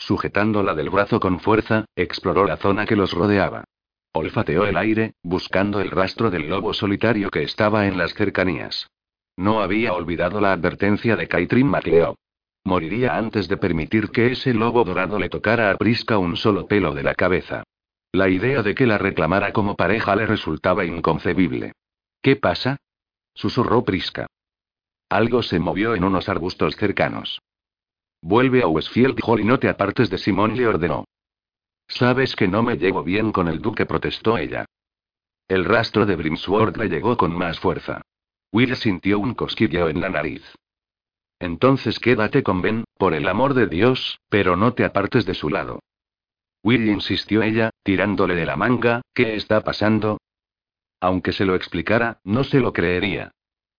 [0.06, 3.64] Sujetándola del brazo con fuerza, exploró la zona que los rodeaba.
[4.12, 8.90] Olfateó el aire, buscando el rastro del lobo solitario que estaba en las cercanías.
[9.38, 12.16] No había olvidado la advertencia de Caitrin MacLeod.
[12.66, 16.94] Moriría antes de permitir que ese lobo dorado le tocara a Prisca un solo pelo
[16.94, 17.64] de la cabeza.
[18.12, 21.72] La idea de que la reclamara como pareja le resultaba inconcebible.
[22.22, 22.76] ¿Qué pasa?
[23.34, 24.28] susurró Prisca.
[25.08, 27.40] Algo se movió en unos arbustos cercanos.
[28.26, 31.04] Vuelve a Westfield Hall y no te apartes de Simón, le ordenó.
[31.90, 34.66] Sabes que no me llevo bien con el duque, protestó ella.
[35.50, 38.02] El rastro de Brimsworth le llegó con más fuerza.
[38.54, 40.42] Will sintió un cosquilleo en la nariz.
[41.38, 45.50] Entonces quédate con Ben, por el amor de Dios, pero no te apartes de su
[45.50, 45.82] lado.
[46.64, 50.18] Will insistió ella, tirándole de la manga, ¿qué está pasando?
[51.02, 53.34] Aunque se lo explicara, no se lo creería.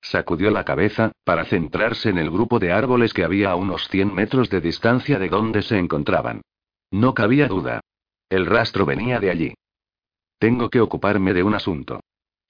[0.05, 4.15] Sacudió la cabeza, para centrarse en el grupo de árboles que había a unos 100
[4.15, 6.43] metros de distancia de donde se encontraban.
[6.91, 7.81] No cabía duda.
[8.29, 9.55] El rastro venía de allí.
[10.39, 12.01] Tengo que ocuparme de un asunto.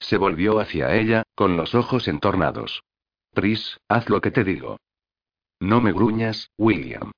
[0.00, 2.82] Se volvió hacia ella, con los ojos entornados.
[3.32, 4.78] Pris, haz lo que te digo.
[5.60, 7.12] No me gruñas, William.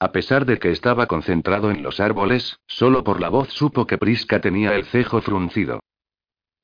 [0.00, 3.98] A pesar de que estaba concentrado en los árboles, solo por la voz supo que
[3.98, 5.80] Prisca tenía el cejo fruncido.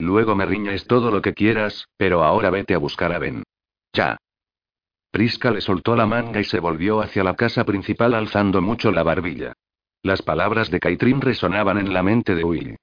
[0.00, 3.42] Luego me riñes todo lo que quieras, pero ahora vete a buscar a Ben.
[3.92, 4.16] Ya.
[5.10, 9.02] Prisca le soltó la manga y se volvió hacia la casa principal alzando mucho la
[9.02, 9.52] barbilla.
[10.02, 12.76] Las palabras de Caitrin resonaban en la mente de Will.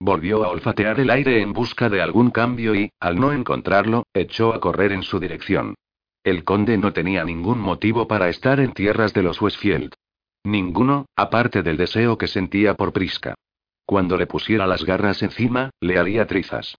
[0.00, 4.52] Volvió a olfatear el aire en busca de algún cambio y, al no encontrarlo, echó
[4.52, 5.76] a correr en su dirección.
[6.24, 9.94] El conde no tenía ningún motivo para estar en tierras de los Westfield.
[10.42, 13.36] Ninguno, aparte del deseo que sentía por Prisca.
[13.84, 16.76] Cuando le pusiera las garras encima, le haría trizas.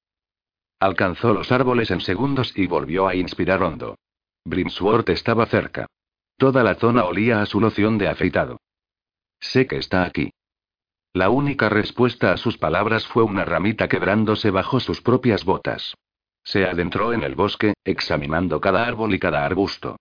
[0.80, 3.97] Alcanzó los árboles en segundos y volvió a inspirar hondo.
[4.43, 5.88] Brimsworth estaba cerca.
[6.38, 8.60] Toda la zona olía a su loción de afeitado.
[9.39, 10.32] Sé que está aquí.
[11.14, 15.95] La única respuesta a sus palabras fue una ramita quebrándose bajo sus propias botas.
[16.43, 19.97] Se adentró en el bosque, examinando cada árbol y cada arbusto.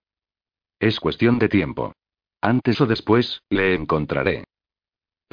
[0.79, 1.93] Es cuestión de tiempo.
[2.41, 4.43] Antes o después, le encontraré.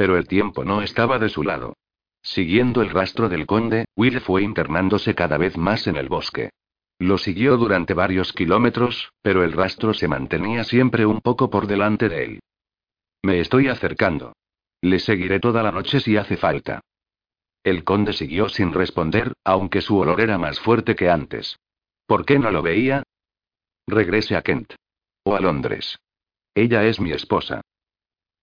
[0.02, 1.76] Pero el tiempo no estaba de su lado.
[2.22, 6.50] Siguiendo el rastro del conde, Will fue internándose cada vez más en el bosque.
[6.98, 12.08] Lo siguió durante varios kilómetros, pero el rastro se mantenía siempre un poco por delante
[12.08, 12.40] de él.
[13.22, 14.32] Me estoy acercando.
[14.80, 16.80] Le seguiré toda la noche si hace falta.
[17.62, 21.60] El conde siguió sin responder, aunque su olor era más fuerte que antes.
[22.08, 23.04] ¿Por qué no lo veía?
[23.86, 24.74] Regrese a Kent.
[25.22, 25.96] O a Londres.
[26.56, 27.60] Ella es mi esposa.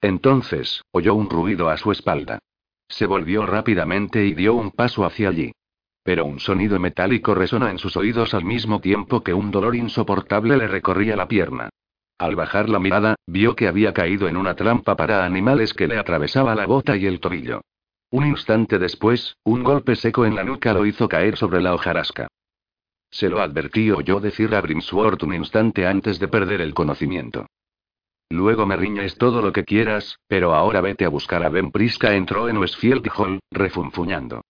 [0.01, 2.39] Entonces, oyó un ruido a su espalda.
[2.87, 5.51] Se volvió rápidamente y dio un paso hacia allí.
[6.03, 10.57] Pero un sonido metálico resonó en sus oídos al mismo tiempo que un dolor insoportable
[10.57, 11.69] le recorría la pierna.
[12.17, 15.97] Al bajar la mirada, vio que había caído en una trampa para animales que le
[15.97, 17.61] atravesaba la bota y el tobillo.
[18.11, 22.27] Un instante después, un golpe seco en la nuca lo hizo caer sobre la hojarasca.
[23.11, 27.45] Se lo advertí oyó decir a Brimsworth un instante antes de perder el conocimiento.
[28.29, 32.13] Luego me riñes todo lo que quieras, pero ahora vete a buscar a Ben Prisca
[32.13, 34.41] entró en Westfield Hall, refunfuñando.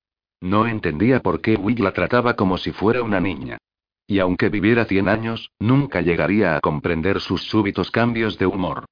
[0.42, 3.58] No entendía por qué Will la trataba como si fuera una niña.
[4.06, 8.86] Y aunque viviera cien años, nunca llegaría a comprender sus súbitos cambios de humor.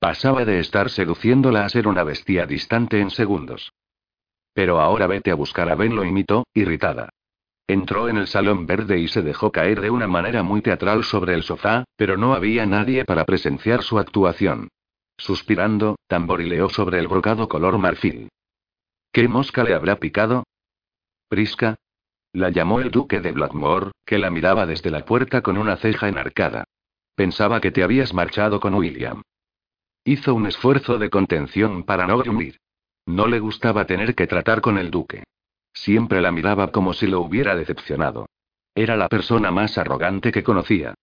[0.00, 3.72] Pasaba de estar seduciéndola a ser una bestia distante en segundos.
[4.54, 7.10] Pero ahora vete a buscar a Ben, lo imitó, irritada.
[7.72, 11.32] Entró en el salón verde y se dejó caer de una manera muy teatral sobre
[11.32, 14.68] el sofá, pero no había nadie para presenciar su actuación.
[15.16, 18.28] Suspirando, tamborileó sobre el brocado color marfil.
[19.10, 20.44] ¿Qué mosca le habrá picado?
[21.30, 21.76] Prisca.
[22.34, 26.08] La llamó el duque de Blackmore, que la miraba desde la puerta con una ceja
[26.08, 26.64] enarcada.
[27.14, 29.22] Pensaba que te habías marchado con William.
[30.04, 32.58] Hizo un esfuerzo de contención para no gruñir.
[33.06, 35.24] No le gustaba tener que tratar con el duque.
[35.72, 38.26] Siempre la miraba como si lo hubiera decepcionado.
[38.74, 40.94] Era la persona más arrogante que conocía.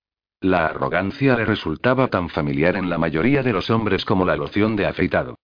[0.41, 4.76] La arrogancia le resultaba tan familiar en la mayoría de los hombres como la loción
[4.76, 5.38] de afeitado.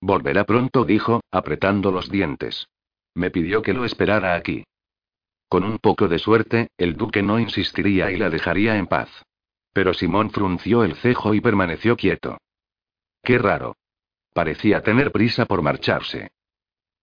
[0.00, 2.68] Volverá pronto, dijo, apretando los dientes.
[3.14, 4.64] Me pidió que lo esperara aquí.
[5.48, 9.10] Con un poco de suerte, el duque no insistiría y la dejaría en paz.
[9.72, 12.38] Pero Simón frunció el cejo y permaneció quieto.
[13.22, 13.76] Qué raro.
[14.32, 16.30] Parecía tener prisa por marcharse.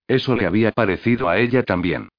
[0.10, 2.10] Eso le había parecido a ella también.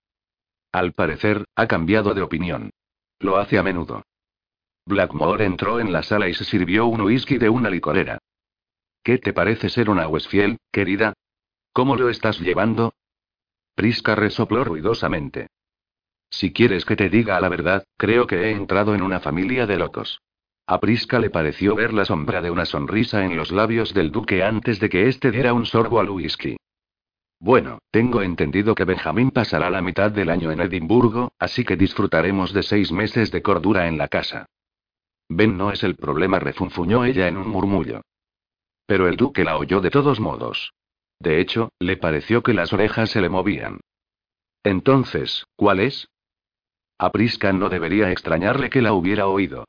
[0.70, 2.70] Al parecer, ha cambiado de opinión.
[3.18, 4.04] Lo hace a menudo.
[4.86, 8.18] Blackmore entró en la sala y se sirvió un whisky de una licorera.
[9.02, 11.14] ¿Qué te parece ser una Westfield, querida?
[11.72, 12.94] ¿Cómo lo estás llevando?
[13.74, 15.48] Prisca resopló ruidosamente.
[16.30, 19.78] Si quieres que te diga la verdad, creo que he entrado en una familia de
[19.78, 20.20] locos.
[20.64, 24.44] A Prisca le pareció ver la sombra de una sonrisa en los labios del duque
[24.44, 26.56] antes de que éste diera un sorbo al whisky.
[27.42, 32.52] Bueno, tengo entendido que Benjamín pasará la mitad del año en Edimburgo, así que disfrutaremos
[32.52, 34.44] de seis meses de cordura en la casa.
[35.26, 38.02] Ben no es el problema, refunfuñó ella en un murmullo.
[38.84, 40.74] Pero el duque la oyó de todos modos.
[41.18, 43.80] De hecho, le pareció que las orejas se le movían.
[44.62, 46.08] Entonces, ¿cuál es?
[46.98, 49.64] A Prisca no debería extrañarle que la hubiera oído.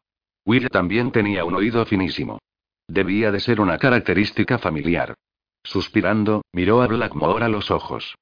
[0.45, 2.39] Will también tenía un oído finísimo.
[2.87, 5.15] Debía de ser una característica familiar.
[5.63, 8.15] Suspirando, miró a Blackmore a los ojos.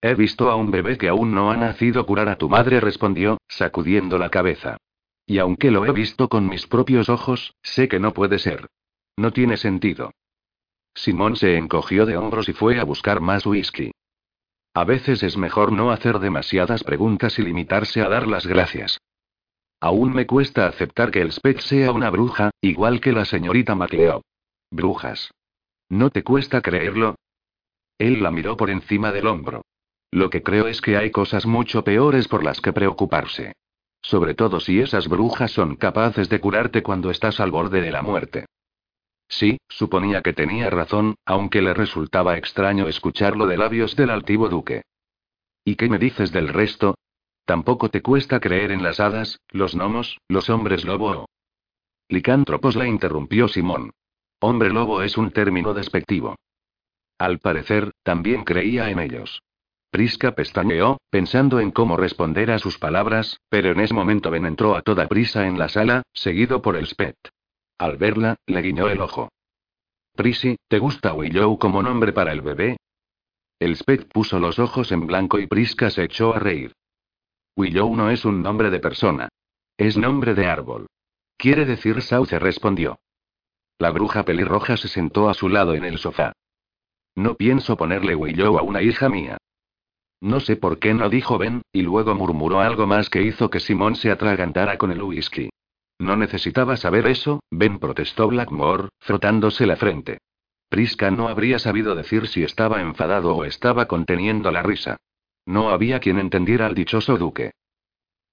[0.00, 3.38] He visto a un bebé que aún no ha nacido curar a tu madre, respondió,
[3.48, 4.76] sacudiendo la cabeza.
[5.26, 8.66] Y aunque lo he visto con mis propios ojos, sé que no puede ser.
[9.16, 10.10] No tiene sentido.
[10.94, 13.92] Simón se encogió de hombros y fue a buscar más whisky.
[14.74, 18.98] A veces es mejor no hacer demasiadas preguntas y limitarse a dar las gracias.
[19.80, 24.22] Aún me cuesta aceptar que el Spec sea una bruja, igual que la señorita MacLeod.
[24.70, 25.30] Brujas.
[25.88, 27.16] ¿No te cuesta creerlo?
[27.98, 29.62] Él la miró por encima del hombro.
[30.10, 33.54] Lo que creo es que hay cosas mucho peores por las que preocuparse.
[34.02, 38.02] Sobre todo si esas brujas son capaces de curarte cuando estás al borde de la
[38.02, 38.46] muerte.
[39.28, 44.82] Sí, suponía que tenía razón, aunque le resultaba extraño escucharlo de labios del altivo duque.
[45.64, 46.94] ¿Y qué me dices del resto?
[47.44, 51.26] ¿Tampoco te cuesta creer en las hadas, los gnomos, los hombres lobo?
[52.08, 53.90] Licántropos la interrumpió Simón.
[54.46, 56.36] Hombre lobo es un término despectivo.
[57.18, 59.40] Al parecer, también creía en ellos.
[59.90, 64.76] Prisca pestañeó, pensando en cómo responder a sus palabras, pero en ese momento Ben entró
[64.76, 67.16] a toda prisa en la sala, seguido por el Spet.
[67.78, 69.30] Al verla, le guiñó el ojo.
[70.14, 72.76] Prisi, ¿te gusta Willow como nombre para el bebé?
[73.58, 76.74] El Spet puso los ojos en blanco y Prisca se echó a reír.
[77.56, 79.30] Willow no es un nombre de persona.
[79.78, 80.86] Es nombre de árbol.
[81.38, 82.98] Quiere decir sauce, respondió.
[83.78, 86.32] La bruja pelirroja se sentó a su lado en el sofá.
[87.16, 89.38] No pienso ponerle Willow a una hija mía.
[90.20, 93.60] No sé por qué no dijo Ben, y luego murmuró algo más que hizo que
[93.60, 95.50] Simón se atragantara con el whisky.
[95.98, 100.18] No necesitaba saber eso, Ben protestó Blackmore, frotándose la frente.
[100.68, 104.96] Prisca no habría sabido decir si estaba enfadado o estaba conteniendo la risa.
[105.46, 107.52] No había quien entendiera al dichoso duque.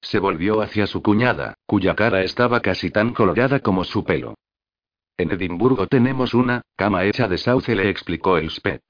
[0.01, 4.35] Se volvió hacia su cuñada, cuya cara estaba casi tan colorada como su pelo.
[5.22, 8.82] En Edimburgo tenemos una cama hecha de sauce, le explicó el Spet.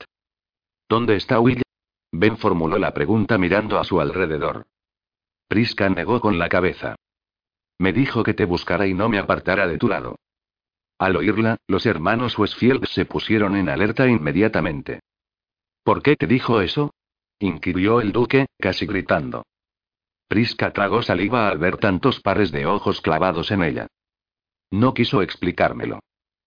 [0.88, 1.62] ¿Dónde está Will?
[2.10, 4.66] Ben formuló la pregunta mirando a su alrededor.
[5.50, 6.96] Prisca negó con la cabeza.
[7.80, 10.16] Me dijo que te buscara y no me apartara de tu lado.
[10.98, 15.02] Al oírla, los hermanos Westfield se pusieron en alerta inmediatamente.
[15.84, 16.94] ¿Por qué te dijo eso?
[17.40, 19.44] inquirió el duque, casi gritando.
[20.30, 23.88] Prisca tragó saliva al ver tantos pares de ojos clavados en ella.
[24.72, 26.00] No quiso explicármelo.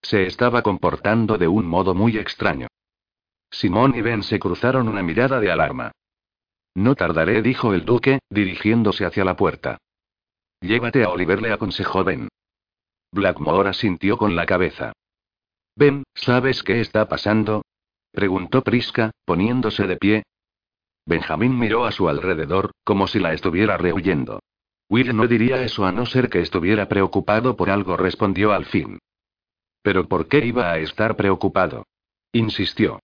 [0.05, 2.67] Se estaba comportando de un modo muy extraño.
[3.51, 5.93] Simón y Ben se cruzaron una mirada de alarma.
[6.75, 9.79] No tardaré, dijo el duque, dirigiéndose hacia la puerta.
[10.61, 12.29] Llévate a Oliver, le aconsejó Ben.
[13.13, 14.93] Blackmore asintió con la cabeza.
[15.75, 17.63] Ben, ¿sabes qué está pasando?
[18.13, 20.23] preguntó Prisca, poniéndose de pie.
[21.07, 24.41] Benjamín miró a su alrededor, como si la estuviera rehuyendo.
[24.91, 28.99] Will no diría eso a no ser que estuviera preocupado por algo, respondió al fin.
[29.85, 31.87] ¿Pero por qué iba a estar preocupado?
[32.33, 33.01] Insistió.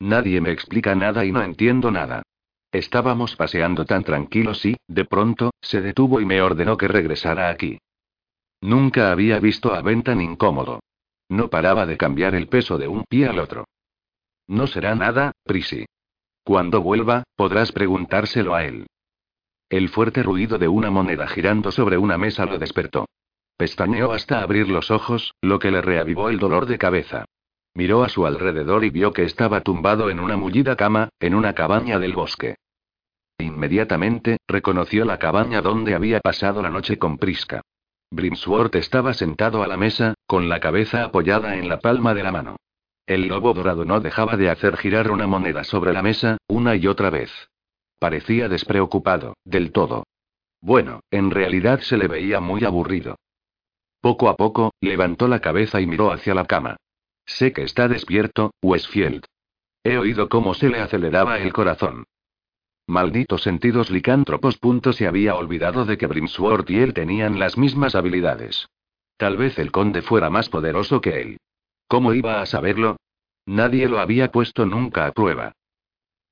[0.00, 2.22] Nadie me explica nada y no entiendo nada.
[2.72, 7.78] Estábamos paseando tan tranquilos y, de pronto, se detuvo y me ordenó que regresara aquí.
[8.60, 10.80] Nunca había visto a Ben tan incómodo.
[11.28, 13.64] No paraba de cambiar el peso de un pie al otro.
[14.48, 15.86] No será nada, Prissy.
[16.42, 18.88] Cuando vuelva, podrás preguntárselo a él.
[19.70, 23.06] El fuerte ruido de una moneda girando sobre una mesa lo despertó.
[23.56, 27.24] Pestañeó hasta abrir los ojos, lo que le reavivó el dolor de cabeza.
[27.74, 31.54] Miró a su alrededor y vio que estaba tumbado en una mullida cama, en una
[31.54, 32.56] cabaña del bosque.
[33.38, 37.62] Inmediatamente, reconoció la cabaña donde había pasado la noche con Prisca.
[38.10, 42.32] Brimsworth estaba sentado a la mesa, con la cabeza apoyada en la palma de la
[42.32, 42.56] mano.
[43.06, 46.86] El lobo dorado no dejaba de hacer girar una moneda sobre la mesa, una y
[46.86, 47.30] otra vez.
[47.98, 50.04] Parecía despreocupado, del todo.
[50.60, 53.16] Bueno, en realidad se le veía muy aburrido.
[54.06, 56.76] Poco a poco, levantó la cabeza y miró hacia la cama.
[57.26, 59.24] Sé que está despierto, Westfield.
[59.82, 62.04] He oído cómo se le aceleraba el corazón.
[62.86, 64.60] Malditos sentidos licántropos.
[64.92, 68.68] se había olvidado de que Brimsworth y él tenían las mismas habilidades.
[69.16, 71.38] Tal vez el conde fuera más poderoso que él.
[71.88, 72.98] ¿Cómo iba a saberlo?
[73.44, 75.55] Nadie lo había puesto nunca a prueba.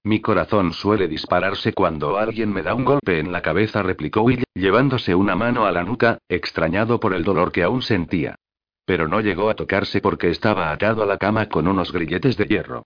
[0.06, 4.44] Mi corazón suele dispararse cuando alguien me da un golpe en la cabeza, replicó Will,
[4.52, 8.36] llevándose una mano a la nuca, extrañado por el dolor que aún sentía.
[8.84, 12.44] Pero no llegó a tocarse porque estaba atado a la cama con unos grilletes de
[12.44, 12.82] hierro.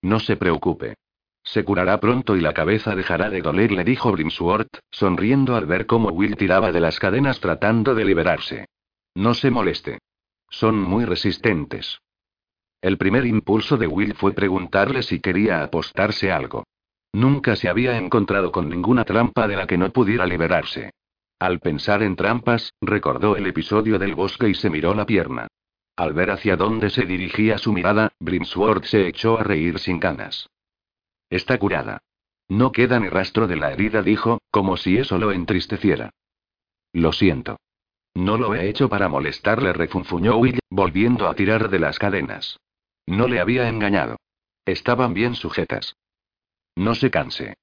[0.00, 0.94] No se preocupe.
[1.42, 5.84] Se curará pronto y la cabeza dejará de doler, le dijo Brimsworth, sonriendo al ver
[5.84, 8.66] cómo Will tiraba de las cadenas tratando de liberarse.
[9.14, 9.98] No se moleste.
[10.48, 12.00] Son muy resistentes.
[12.82, 16.64] El primer impulso de Will fue preguntarle si quería apostarse algo.
[17.12, 20.90] Nunca se había encontrado con ninguna trampa de la que no pudiera liberarse.
[21.38, 25.48] Al pensar en trampas, recordó el episodio del bosque y se miró la pierna.
[25.96, 30.48] Al ver hacia dónde se dirigía su mirada, Brimsworth se echó a reír sin ganas.
[31.28, 31.98] Está curada.
[32.48, 36.10] No queda ni rastro de la herida, dijo, como si eso lo entristeciera.
[36.92, 37.58] Lo siento.
[38.14, 42.58] No lo he hecho para molestarle, refunfuñó Will, volviendo a tirar de las cadenas.
[43.10, 44.20] No le había engañado.
[44.64, 45.96] Estaban bien sujetas.
[46.76, 47.54] No se canse.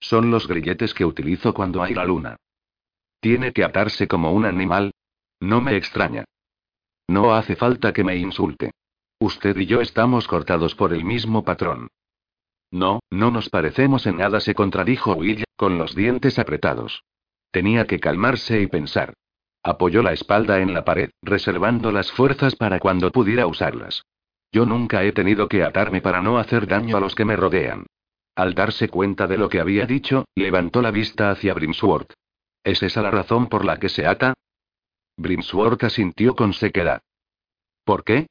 [0.00, 2.36] Son los grilletes que utilizo cuando hay la luna.
[3.20, 4.90] Tiene que atarse como un animal.
[5.38, 6.24] No me extraña.
[7.06, 8.72] No hace falta que me insulte.
[9.20, 11.86] Usted y yo estamos cortados por el mismo patrón.
[12.72, 17.04] No, no nos parecemos en nada, se contradijo Will, con los dientes apretados.
[17.52, 19.14] Tenía que calmarse y pensar.
[19.62, 24.02] Apoyó la espalda en la pared, reservando las fuerzas para cuando pudiera usarlas.
[24.52, 27.86] Yo nunca he tenido que atarme para no hacer daño a los que me rodean.
[28.34, 32.12] Al darse cuenta de lo que había dicho, levantó la vista hacia Brimsworth.
[32.64, 34.34] ¿Es esa la razón por la que se ata?
[35.16, 37.02] Brimsworth asintió con sequedad.
[37.84, 38.28] ¿Por qué?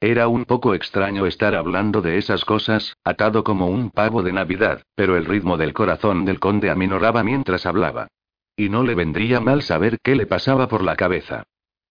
[0.00, 4.82] Era un poco extraño estar hablando de esas cosas, atado como un pavo de Navidad,
[4.94, 8.08] pero el ritmo del corazón del conde aminoraba mientras hablaba.
[8.56, 11.44] Y no le vendría mal saber qué le pasaba por la cabeza.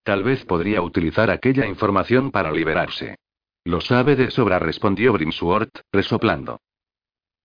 [0.04, 3.16] Tal vez podría utilizar aquella información para liberarse.
[3.64, 6.60] Lo sabe de sobra, respondió Brimsworth, resoplando.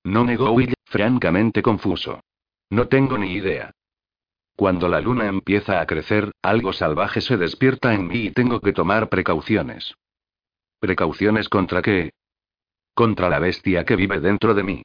[0.03, 2.21] No negó Will, francamente confuso.
[2.69, 3.71] No tengo ni idea.
[4.55, 8.73] Cuando la luna empieza a crecer, algo salvaje se despierta en mí y tengo que
[8.73, 9.93] tomar precauciones.
[10.79, 12.11] ¿Precauciones contra qué?
[12.93, 14.83] Contra la bestia que vive dentro de mí.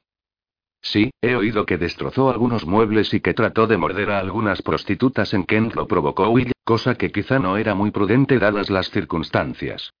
[0.81, 5.33] Sí, he oído que destrozó algunos muebles y que trató de morder a algunas prostitutas
[5.33, 9.91] en Kent lo provocó Will, cosa que quizá no era muy prudente dadas las circunstancias.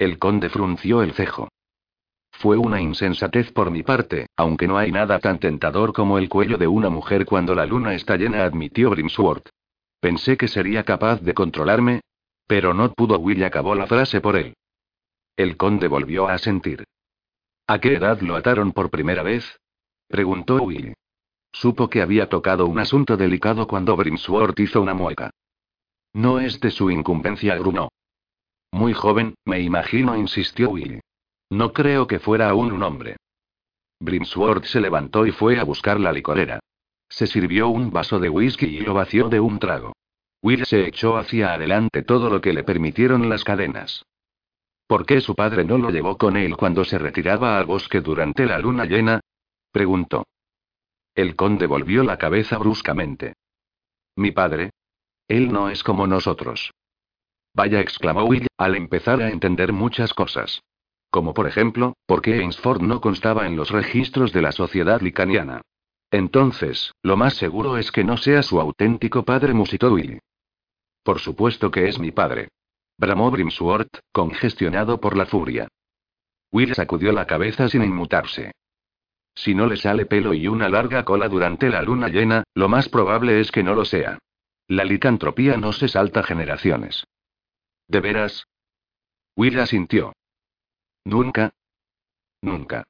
[0.00, 1.50] El conde frunció el cejo.
[2.32, 6.56] Fue una insensatez por mi parte, aunque no hay nada tan tentador como el cuello
[6.56, 9.50] de una mujer cuando la luna está llena, admitió Brimsworth.
[10.00, 12.00] Pensé que sería capaz de controlarme.
[12.46, 13.18] Pero no pudo.
[13.18, 14.54] Will acabó la frase por él.
[15.36, 16.84] El conde volvió a sentir.
[17.66, 19.60] ¿A qué edad lo ataron por primera vez?
[20.08, 20.94] preguntó Will.
[21.52, 25.30] Supo que había tocado un asunto delicado cuando Brimsworth hizo una mueca.
[26.14, 27.89] No es de su incumbencia, grunó.
[28.72, 31.00] Muy joven, me imagino, insistió Will.
[31.50, 33.16] No creo que fuera aún un hombre.
[34.00, 36.60] Brimsworth se levantó y fue a buscar la licorera.
[37.08, 39.92] Se sirvió un vaso de whisky y lo vació de un trago.
[40.42, 44.04] Will se echó hacia adelante todo lo que le permitieron las cadenas.
[44.86, 48.46] ¿Por qué su padre no lo llevó con él cuando se retiraba al bosque durante
[48.46, 49.20] la luna llena?
[49.70, 50.26] preguntó.
[51.14, 53.34] El conde volvió la cabeza bruscamente.
[54.16, 54.70] Mi padre.
[55.28, 56.72] Él no es como nosotros.
[57.54, 60.62] Vaya, exclamó Will, al empezar a entender muchas cosas.
[61.10, 65.62] Como por ejemplo, ¿por qué Ainsford no constaba en los registros de la sociedad licaniana?
[66.10, 70.20] Entonces, lo más seguro es que no sea su auténtico padre, musitó Will.
[71.02, 72.48] Por supuesto que es mi padre
[73.00, 75.68] bramó Brimsworth, congestionado por la furia.
[76.52, 78.52] Will sacudió la cabeza sin inmutarse.
[79.34, 82.90] Si no le sale pelo y una larga cola durante la luna llena, lo más
[82.90, 84.18] probable es que no lo sea.
[84.68, 87.04] La licantropía no se salta generaciones.
[87.90, 88.46] ¿De veras?
[89.34, 90.12] Will asintió.
[91.04, 91.54] Nunca.
[92.40, 92.84] Nunca.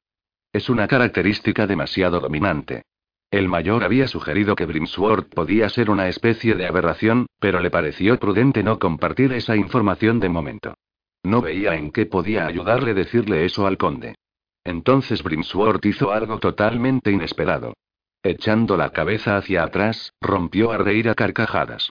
[0.53, 2.83] Es una característica demasiado dominante.
[3.31, 8.19] El mayor había sugerido que Brimsworth podía ser una especie de aberración, pero le pareció
[8.19, 10.75] prudente no compartir esa información de momento.
[11.23, 14.13] No veía en qué podía ayudarle decirle eso al conde.
[14.63, 17.73] Entonces Brimsworth hizo algo totalmente inesperado.
[18.21, 21.89] Echando la cabeza hacia atrás, rompió a reír a carcajadas.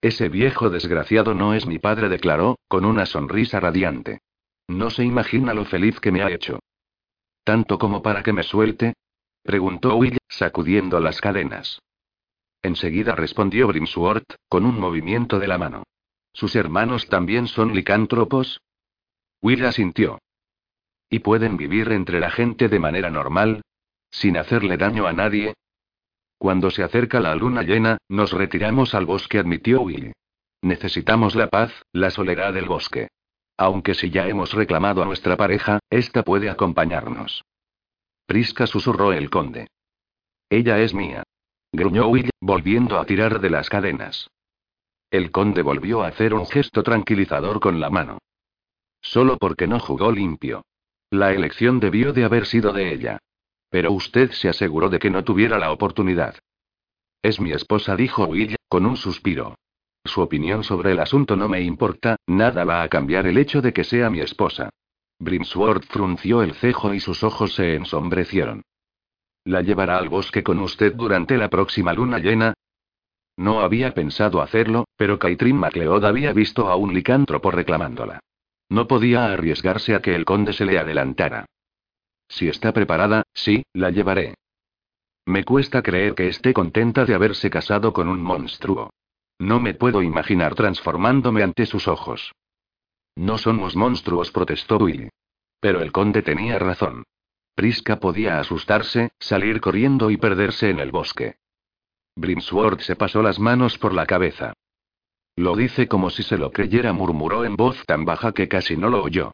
[0.00, 4.20] Ese viejo desgraciado no es mi padre, declaró, con una sonrisa radiante.
[4.66, 6.60] No se imagina lo feliz que me ha hecho.
[7.44, 8.94] ¿Tanto como para que me suelte?
[9.42, 11.80] preguntó Will, sacudiendo las cadenas.
[12.62, 15.82] Enseguida respondió Brimsworth, con un movimiento de la mano.
[16.32, 18.60] ¿Sus hermanos también son licántropos?
[19.42, 20.18] Will asintió.
[21.08, 23.62] ¿Y pueden vivir entre la gente de manera normal?
[24.10, 25.54] ¿Sin hacerle daño a nadie?
[26.40, 30.14] Cuando se acerca la luna llena, nos retiramos al bosque, admitió Will.
[30.62, 33.08] Necesitamos la paz, la soledad del bosque.
[33.58, 37.44] Aunque si ya hemos reclamado a nuestra pareja, esta puede acompañarnos.
[38.24, 39.68] Prisca susurró el conde.
[40.48, 41.24] Ella es mía.
[41.72, 44.30] Gruñó Will, volviendo a tirar de las cadenas.
[45.10, 48.16] El conde volvió a hacer un gesto tranquilizador con la mano.
[49.02, 50.64] Solo porque no jugó limpio.
[51.10, 53.18] La elección debió de haber sido de ella.
[53.70, 56.34] Pero usted se aseguró de que no tuviera la oportunidad.
[57.22, 59.56] Es mi esposa, dijo Will, con un suspiro.
[60.04, 63.72] Su opinión sobre el asunto no me importa, nada va a cambiar el hecho de
[63.72, 64.70] que sea mi esposa.
[65.18, 68.62] Brimsworth frunció el cejo y sus ojos se ensombrecieron.
[69.44, 72.54] ¿La llevará al bosque con usted durante la próxima luna llena?
[73.36, 78.20] No había pensado hacerlo, pero Caitrin MacLeod había visto a un licántropo reclamándola.
[78.68, 81.46] No podía arriesgarse a que el conde se le adelantara.
[82.30, 84.36] Si está preparada, sí, la llevaré.
[85.26, 88.90] Me cuesta creer que esté contenta de haberse casado con un monstruo.
[89.38, 92.32] No me puedo imaginar transformándome ante sus ojos.
[93.16, 95.10] No somos monstruos, protestó Willy.
[95.60, 97.04] Pero el conde tenía razón.
[97.54, 101.36] Prisca podía asustarse, salir corriendo y perderse en el bosque.
[102.16, 104.54] Brimsworth se pasó las manos por la cabeza.
[105.36, 108.88] Lo dice como si se lo creyera, murmuró en voz tan baja que casi no
[108.88, 109.32] lo oyó.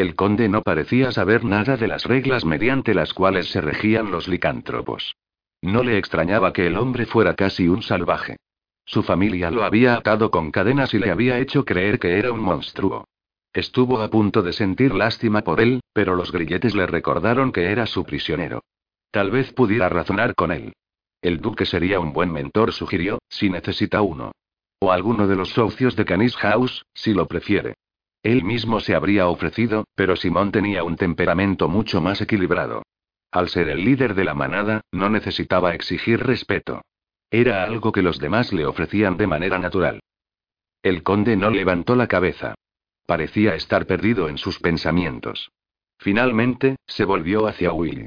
[0.00, 4.28] El conde no parecía saber nada de las reglas mediante las cuales se regían los
[4.28, 5.14] licántropos.
[5.60, 8.36] No le extrañaba que el hombre fuera casi un salvaje.
[8.86, 12.40] Su familia lo había atado con cadenas y le había hecho creer que era un
[12.40, 13.04] monstruo.
[13.52, 17.84] Estuvo a punto de sentir lástima por él, pero los grilletes le recordaron que era
[17.84, 18.62] su prisionero.
[19.10, 20.72] Tal vez pudiera razonar con él.
[21.20, 24.32] El duque sería un buen mentor, sugirió, si necesita uno.
[24.78, 27.74] O alguno de los socios de Canis House, si lo prefiere.
[28.22, 32.82] Él mismo se habría ofrecido, pero Simón tenía un temperamento mucho más equilibrado.
[33.30, 36.82] Al ser el líder de la manada, no necesitaba exigir respeto.
[37.30, 40.00] Era algo que los demás le ofrecían de manera natural.
[40.82, 42.54] El conde no levantó la cabeza.
[43.06, 45.50] Parecía estar perdido en sus pensamientos.
[45.98, 48.06] Finalmente, se volvió hacia Willy.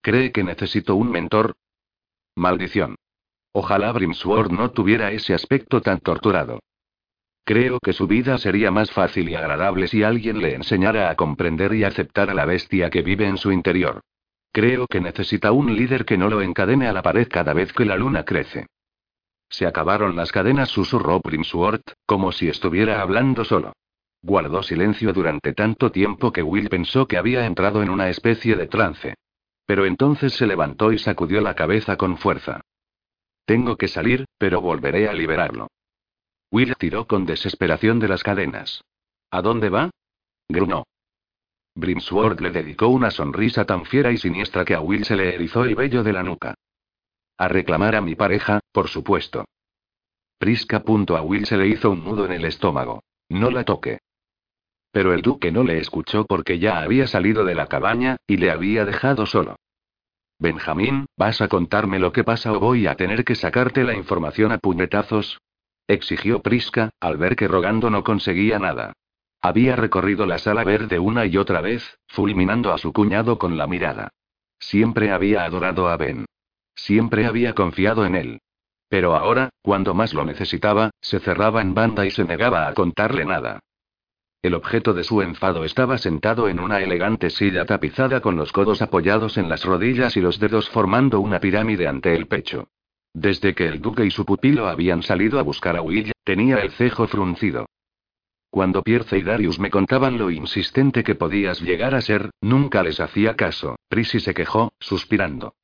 [0.00, 1.54] ¿Cree que necesito un mentor?
[2.34, 2.96] Maldición.
[3.52, 6.60] Ojalá Brimsworth no tuviera ese aspecto tan torturado.
[7.44, 11.74] Creo que su vida sería más fácil y agradable si alguien le enseñara a comprender
[11.74, 14.00] y aceptar a la bestia que vive en su interior.
[14.52, 17.84] Creo que necesita un líder que no lo encadene a la pared cada vez que
[17.84, 18.66] la luna crece.
[19.48, 23.72] Se acabaron las cadenas, susurró Primsworth, como si estuviera hablando solo.
[24.22, 28.66] Guardó silencio durante tanto tiempo que Will pensó que había entrado en una especie de
[28.66, 29.14] trance.
[29.66, 32.60] Pero entonces se levantó y sacudió la cabeza con fuerza.
[33.44, 35.68] Tengo que salir, pero volveré a liberarlo.
[36.50, 38.82] Will tiró con desesperación de las cadenas.
[39.30, 39.90] ¿A dónde va?
[40.48, 40.84] Grunó.
[41.76, 45.64] Brimsworth le dedicó una sonrisa tan fiera y siniestra que a Will se le erizó
[45.64, 46.54] el vello de la nuca.
[47.38, 49.44] A reclamar a mi pareja, por supuesto.
[50.38, 50.82] Prisca.
[50.84, 53.02] A Will se le hizo un nudo en el estómago.
[53.28, 54.00] No la toque.
[54.90, 58.50] Pero el duque no le escuchó porque ya había salido de la cabaña, y le
[58.50, 59.56] había dejado solo.
[60.38, 64.50] Benjamín, ¿vas a contarme lo que pasa o voy a tener que sacarte la información
[64.52, 65.38] a puñetazos?
[65.92, 68.92] Exigió Prisca, al ver que rogando no conseguía nada.
[69.42, 73.66] Había recorrido la sala verde una y otra vez, fulminando a su cuñado con la
[73.66, 74.10] mirada.
[74.58, 76.26] Siempre había adorado a Ben.
[76.74, 78.40] Siempre había confiado en él.
[78.88, 83.24] Pero ahora, cuando más lo necesitaba, se cerraba en banda y se negaba a contarle
[83.24, 83.60] nada.
[84.42, 88.80] El objeto de su enfado estaba sentado en una elegante silla tapizada con los codos
[88.80, 92.68] apoyados en las rodillas y los dedos formando una pirámide ante el pecho.
[93.12, 96.70] Desde que el duque y su pupilo habían salido a buscar a Will, tenía el
[96.72, 97.66] cejo fruncido.
[98.50, 102.98] Cuando Pierce y Darius me contaban lo insistente que podías llegar a ser, nunca les
[102.98, 103.76] hacía caso.
[103.88, 105.54] Prissy se quejó, suspirando.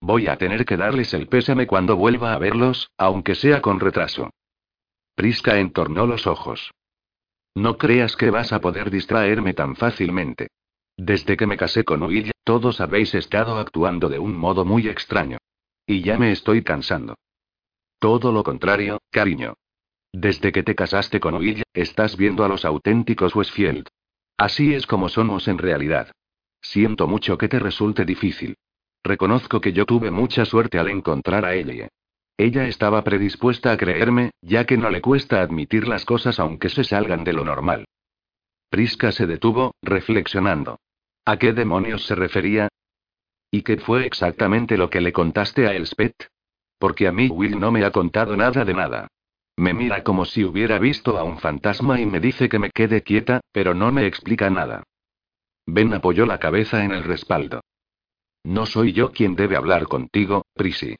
[0.00, 4.30] Voy a tener que darles el pésame cuando vuelva a verlos, aunque sea con retraso.
[5.14, 6.72] Prisca entornó los ojos.
[7.54, 10.48] No creas que vas a poder distraerme tan fácilmente.
[10.96, 15.38] Desde que me casé con Will, todos habéis estado actuando de un modo muy extraño.
[15.86, 17.16] Y ya me estoy cansando.
[17.98, 19.54] Todo lo contrario, cariño.
[20.12, 23.88] Desde que te casaste con Will, estás viendo a los auténticos Westfield.
[24.36, 26.12] Así es como somos en realidad.
[26.60, 28.56] Siento mucho que te resulte difícil.
[29.04, 31.88] Reconozco que yo tuve mucha suerte al encontrar a Ellie.
[32.36, 36.84] Ella estaba predispuesta a creerme, ya que no le cuesta admitir las cosas aunque se
[36.84, 37.84] salgan de lo normal.
[38.70, 40.78] Prisca se detuvo, reflexionando.
[41.24, 42.68] ¿A qué demonios se refería?
[43.54, 46.28] ¿Y qué fue exactamente lo que le contaste a Elspeth?
[46.78, 49.08] Porque a mí Will no me ha contado nada de nada.
[49.58, 53.02] Me mira como si hubiera visto a un fantasma y me dice que me quede
[53.02, 54.84] quieta, pero no me explica nada.
[55.66, 57.60] Ben apoyó la cabeza en el respaldo.
[58.42, 60.96] No soy yo quien debe hablar contigo, Prissy.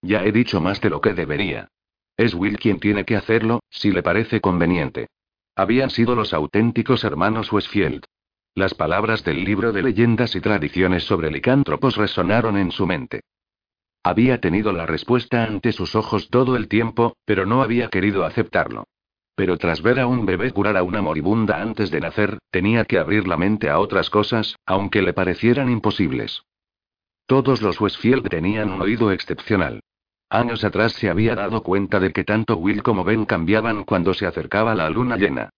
[0.00, 1.68] Ya he dicho más de lo que debería.
[2.16, 5.08] Es Will quien tiene que hacerlo, si le parece conveniente.
[5.54, 8.06] Habían sido los auténticos hermanos Westfield.
[8.54, 13.20] Las palabras del libro de leyendas y tradiciones sobre licántropos resonaron en su mente.
[14.02, 18.84] Había tenido la respuesta ante sus ojos todo el tiempo, pero no había querido aceptarlo.
[19.36, 22.98] Pero tras ver a un bebé curar a una moribunda antes de nacer, tenía que
[22.98, 26.42] abrir la mente a otras cosas, aunque le parecieran imposibles.
[27.26, 29.80] Todos los Westfield tenían un oído excepcional.
[30.28, 34.26] Años atrás se había dado cuenta de que tanto Will como Ben cambiaban cuando se
[34.26, 35.50] acercaba la luna llena.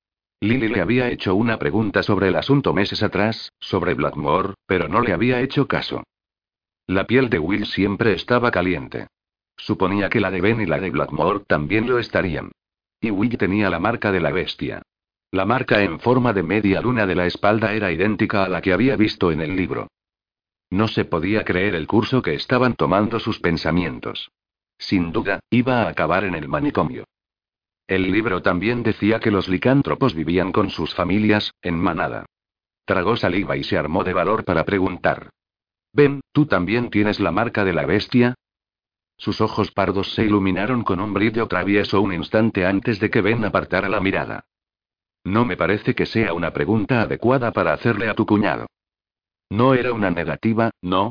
[0.43, 5.01] Lily le había hecho una pregunta sobre el asunto meses atrás, sobre Blackmore, pero no
[5.01, 6.03] le había hecho caso.
[6.89, 9.07] La piel de Will siempre estaba caliente.
[9.57, 12.51] Suponía que la de Ben y la de Blackmore también lo estarían.
[13.01, 14.83] Y Will tenía la marca de la bestia.
[15.31, 18.73] La marca en forma de media luna de la espalda era idéntica a la que
[18.73, 19.87] había visto en el libro.
[20.71, 24.33] No se podía creer el curso que estaban tomando sus pensamientos.
[24.77, 27.05] Sin duda, iba a acabar en el manicomio.
[27.93, 32.25] El libro también decía que los licántropos vivían con sus familias, en manada.
[32.87, 35.29] Tragó saliva y se armó de valor para preguntar.
[35.93, 38.35] Ven, ¿tú también tienes la marca de la bestia?
[39.19, 43.45] Sus ojos pardos se iluminaron con un brillo travieso un instante antes de que Ben
[43.45, 44.47] apartara la mirada.
[45.23, 48.69] No me parece que sea una pregunta adecuada para hacerle a tu cuñado.
[49.51, 51.11] No era una negativa, ¿no?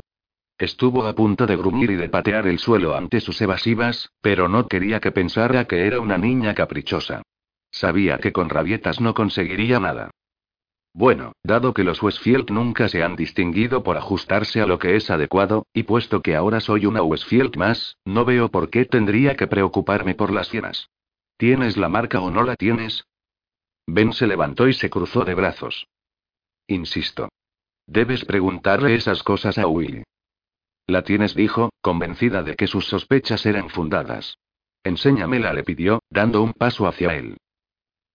[0.62, 4.68] Estuvo a punto de gruñir y de patear el suelo ante sus evasivas, pero no
[4.68, 7.22] quería que pensara que era una niña caprichosa.
[7.72, 10.12] Sabía que con rabietas no conseguiría nada.
[10.94, 15.10] Bueno, dado que los Westfield nunca se han distinguido por ajustarse a lo que es
[15.10, 19.48] adecuado, y puesto que ahora soy una Westfield más, no veo por qué tendría que
[19.48, 20.90] preocuparme por las hienas.
[21.38, 23.04] ¿Tienes la marca o no la tienes?
[23.88, 25.88] Ben se levantó y se cruzó de brazos.
[26.68, 27.30] Insisto.
[27.88, 30.04] Debes preguntarle esas cosas a Will.
[30.86, 34.38] La tienes, dijo, convencida de que sus sospechas eran fundadas.
[34.84, 37.36] Enséñamela, le pidió, dando un paso hacia él.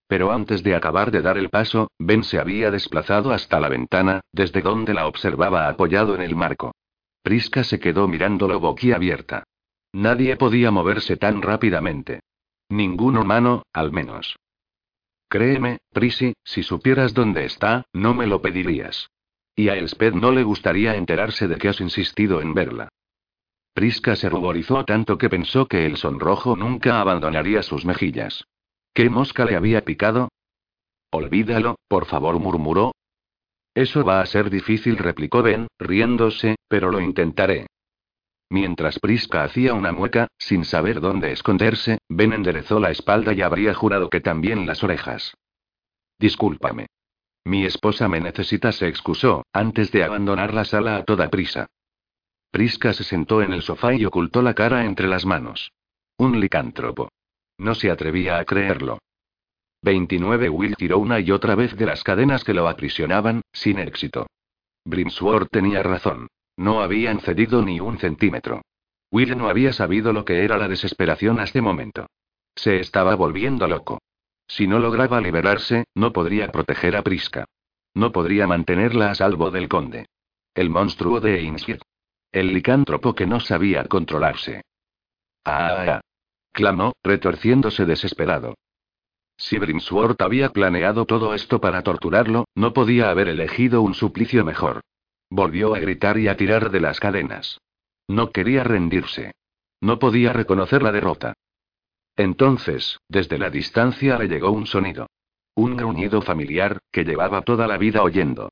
[0.07, 4.21] Pero antes de acabar de dar el paso, Ben se había desplazado hasta la ventana,
[4.31, 6.73] desde donde la observaba apoyado en el marco.
[7.21, 9.43] Prisca se quedó mirándolo boquiabierta.
[9.91, 12.21] Nadie podía moverse tan rápidamente.
[12.69, 14.37] Ningún humano, al menos.
[15.29, 19.09] Créeme, Prissy, si supieras dónde está, no me lo pedirías.
[19.59, 22.89] Y a Elspeth no le gustaría enterarse de que has insistido en verla.
[23.73, 28.45] Prisca se ruborizó tanto que pensó que el sonrojo nunca abandonaría sus mejillas.
[28.93, 30.29] ¿Qué mosca le había picado?
[31.11, 32.91] Olvídalo, por favor, murmuró.
[33.73, 37.65] Eso va a ser difícil, replicó Ben, riéndose, pero lo intentaré.
[38.49, 43.73] Mientras Prisca hacía una mueca, sin saber dónde esconderse, Ben enderezó la espalda y habría
[43.73, 45.33] jurado que también las orejas.
[46.19, 46.87] Discúlpame.
[47.47, 51.67] Mi esposa me necesita, se excusó, antes de abandonar la sala a toda prisa.
[52.51, 55.71] Prisca se sentó en el sofá y ocultó la cara entre las manos.
[56.17, 57.07] Un licántropo.
[57.57, 58.99] No se atrevía a creerlo.
[59.81, 64.27] 29 Will tiró una y otra vez de las cadenas que lo aprisionaban, sin éxito.
[64.83, 66.27] Brimsworth tenía razón.
[66.57, 68.61] No habían cedido ni un centímetro.
[69.09, 72.07] Will no había sabido lo que era la desesperación hasta momento.
[72.55, 73.99] Se estaba volviendo loco.
[74.47, 77.45] Si no lograba liberarse, no podría proteger a Prisca.
[77.93, 80.07] No podría mantenerla a salvo del conde.
[80.53, 81.81] El monstruo de Einskir.
[82.31, 84.61] El licántropo que no sabía controlarse.
[85.43, 86.01] Ah, ah, ah,
[86.51, 88.55] clamó, retorciéndose desesperado.
[89.37, 94.81] Si Brimsworth había planeado todo esto para torturarlo, no podía haber elegido un suplicio mejor.
[95.29, 97.59] Volvió a gritar y a tirar de las cadenas.
[98.07, 99.33] No quería rendirse.
[99.79, 101.33] No podía reconocer la derrota.
[102.17, 105.07] Entonces, desde la distancia le llegó un sonido.
[105.55, 108.49] Un gruñido familiar, que llevaba toda la vida oyendo.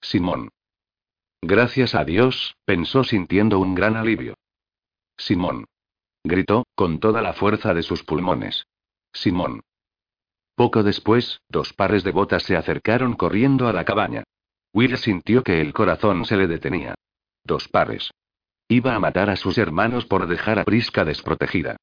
[0.00, 0.50] Simón.
[1.42, 4.34] Gracias a Dios, pensó sintiendo un gran alivio.
[5.18, 5.66] Simón.
[6.24, 8.66] Gritó, con toda la fuerza de sus pulmones.
[9.12, 9.62] Simón.
[10.54, 14.24] Poco después, dos pares de botas se acercaron corriendo a la cabaña.
[14.72, 16.94] Will sintió que el corazón se le detenía.
[17.44, 18.10] Dos pares.
[18.68, 21.76] Iba a matar a sus hermanos por dejar a Prisca desprotegida.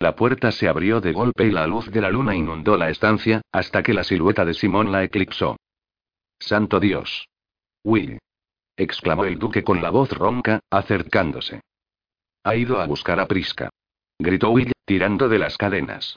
[0.00, 3.42] La puerta se abrió de golpe y la luz de la luna inundó la estancia,
[3.52, 5.56] hasta que la silueta de Simón la eclipsó.
[6.38, 7.28] ¡Santo Dios!
[7.84, 8.18] Will.
[8.78, 11.60] exclamó el duque con la voz ronca, acercándose.
[12.44, 13.68] Ha ido a buscar a Prisca.
[14.18, 16.16] Gritó Will, tirando de las cadenas.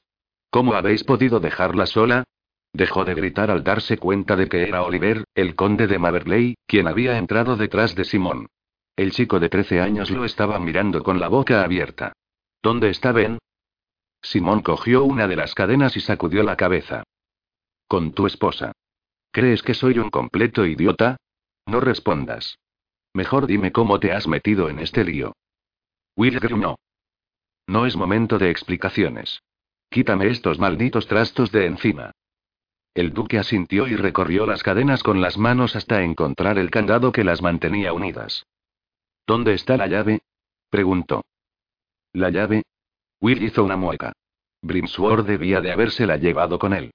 [0.49, 2.23] ¿Cómo habéis podido dejarla sola?
[2.71, 6.87] Dejó de gritar al darse cuenta de que era Oliver, el conde de Maverley, quien
[6.87, 8.47] había entrado detrás de Simón.
[8.95, 12.13] El chico de 13 años lo estaba mirando con la boca abierta.
[12.61, 13.39] ¿Dónde está Ben?
[14.23, 17.03] Simón cogió una de las cadenas y sacudió la cabeza.
[17.87, 18.71] Con tu esposa.
[19.31, 21.17] ¿Crees que soy un completo idiota?
[21.67, 22.57] No respondas.
[23.13, 25.33] Mejor dime cómo te has metido en este lío.
[26.15, 26.77] Will gruñó.
[27.67, 29.41] No es momento de explicaciones.
[29.89, 32.11] Quítame estos malditos trastos de encima.
[32.93, 37.23] El duque asintió y recorrió las cadenas con las manos hasta encontrar el candado que
[37.23, 38.45] las mantenía unidas.
[39.27, 40.21] ¿Dónde está la llave?
[40.69, 41.23] preguntó.
[42.13, 42.63] ¿La llave?
[43.23, 44.11] Will hizo una mueca.
[44.61, 46.91] Brimsworth debía de habérsela llevado con él.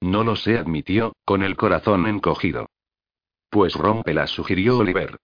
[0.00, 2.70] No lo sé, admitió, con el corazón encogido.
[3.50, 5.16] Pues rómpela, sugirió Oliver.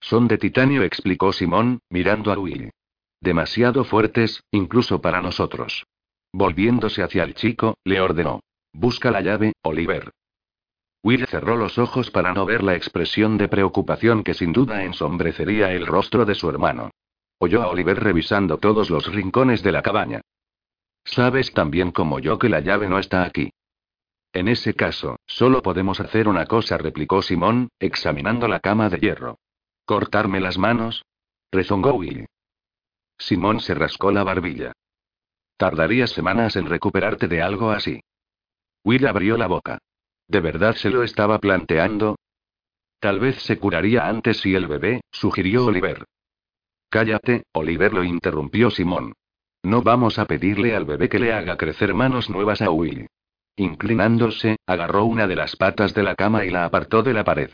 [0.00, 2.70] Son de titanio, explicó Simón, mirando a Will.
[3.20, 5.84] Demasiado fuertes, incluso para nosotros.
[6.32, 8.44] Volviéndose hacia el chico, le ordenó.
[8.72, 10.12] Busca la llave, Oliver.
[11.02, 15.72] Will cerró los ojos para no ver la expresión de preocupación que sin duda ensombrecería
[15.72, 16.92] el rostro de su hermano.
[17.42, 20.20] Oyó a Oliver revisando todos los rincones de la cabaña.
[21.04, 23.50] Sabes tan bien como yo que la llave no está aquí.
[24.34, 29.38] En ese caso, solo podemos hacer una cosa, replicó Simón, examinando la cama de hierro.
[29.86, 31.06] ¿Cortarme las manos?
[31.50, 32.26] rezongó Will.
[33.18, 34.72] Simón se rascó la barbilla.
[35.56, 38.02] Tardarías semanas en recuperarte de algo así.
[38.84, 39.78] Will abrió la boca.
[40.28, 42.16] ¿De verdad se lo estaba planteando?
[42.98, 46.04] Tal vez se curaría antes si el bebé, sugirió Oliver.
[46.90, 49.12] Cállate, Oliver lo interrumpió Simón.
[49.62, 53.06] No vamos a pedirle al bebé que le haga crecer manos nuevas a Will.
[53.54, 57.50] Inclinándose, agarró una de las patas de la cama y la apartó de la pared.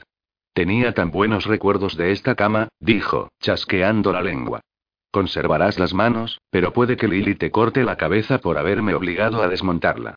[0.55, 4.63] Tenía tan buenos recuerdos de esta cama, dijo, chasqueando la lengua.
[5.11, 9.49] Conservarás las manos, pero puede que Lily te corte la cabeza por haberme obligado a
[9.49, 10.15] desmontarla.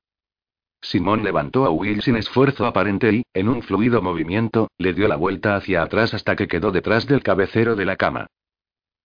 [0.81, 5.17] Simón levantó a Will sin esfuerzo aparente y, en un fluido movimiento, le dio la
[5.17, 8.27] vuelta hacia atrás hasta que quedó detrás del cabecero de la cama.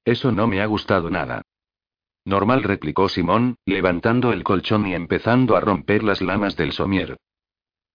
[0.04, 1.42] Eso no me ha gustado nada.
[2.24, 7.16] Normal, replicó Simón, levantando el colchón y empezando a romper las lamas del somier.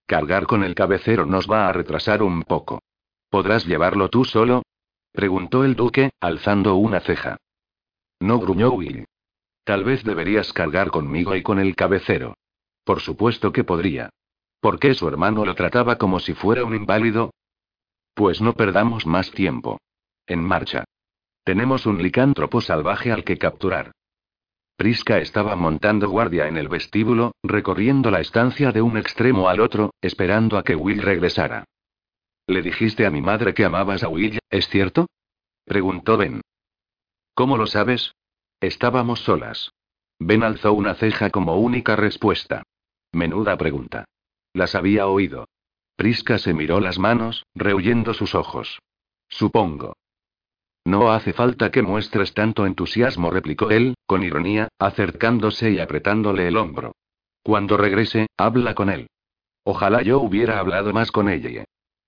[0.06, 2.81] Cargar con el cabecero nos va a retrasar un poco.
[3.30, 4.64] ¿Podrás llevarlo tú solo?
[5.11, 7.38] preguntó el duque, alzando una ceja.
[8.19, 9.06] No gruñó Will.
[9.64, 12.36] Tal vez deberías cargar conmigo y con el cabecero.
[12.84, 14.10] Por supuesto que podría.
[14.60, 17.31] ¿Por qué su hermano lo trataba como si fuera un inválido?
[18.14, 19.80] Pues no perdamos más tiempo.
[20.26, 20.86] En marcha.
[21.44, 23.91] Tenemos un licántropo salvaje al que capturar.
[24.76, 29.94] Prisca estaba montando guardia en el vestíbulo, recorriendo la estancia de un extremo al otro,
[30.02, 31.66] esperando a que Will regresara.
[32.48, 35.07] ¿Le dijiste a mi madre que amabas a Will, es cierto?
[35.66, 36.41] preguntó Ben.
[37.34, 38.16] ¿Cómo lo sabes?
[38.61, 39.72] Estábamos solas.
[40.18, 42.64] Ben alzó una ceja como única respuesta.
[43.11, 44.06] Menuda pregunta.
[44.53, 45.48] Las había oído.
[45.95, 48.80] Prisca se miró las manos, rehuyendo sus ojos.
[49.28, 49.98] Supongo.
[50.90, 56.57] No hace falta que muestres tanto entusiasmo, replicó él, con ironía, acercándose y apretándole el
[56.57, 56.94] hombro.
[57.44, 59.07] Cuando regrese, habla con él.
[59.64, 61.64] Ojalá yo hubiera hablado más con ella.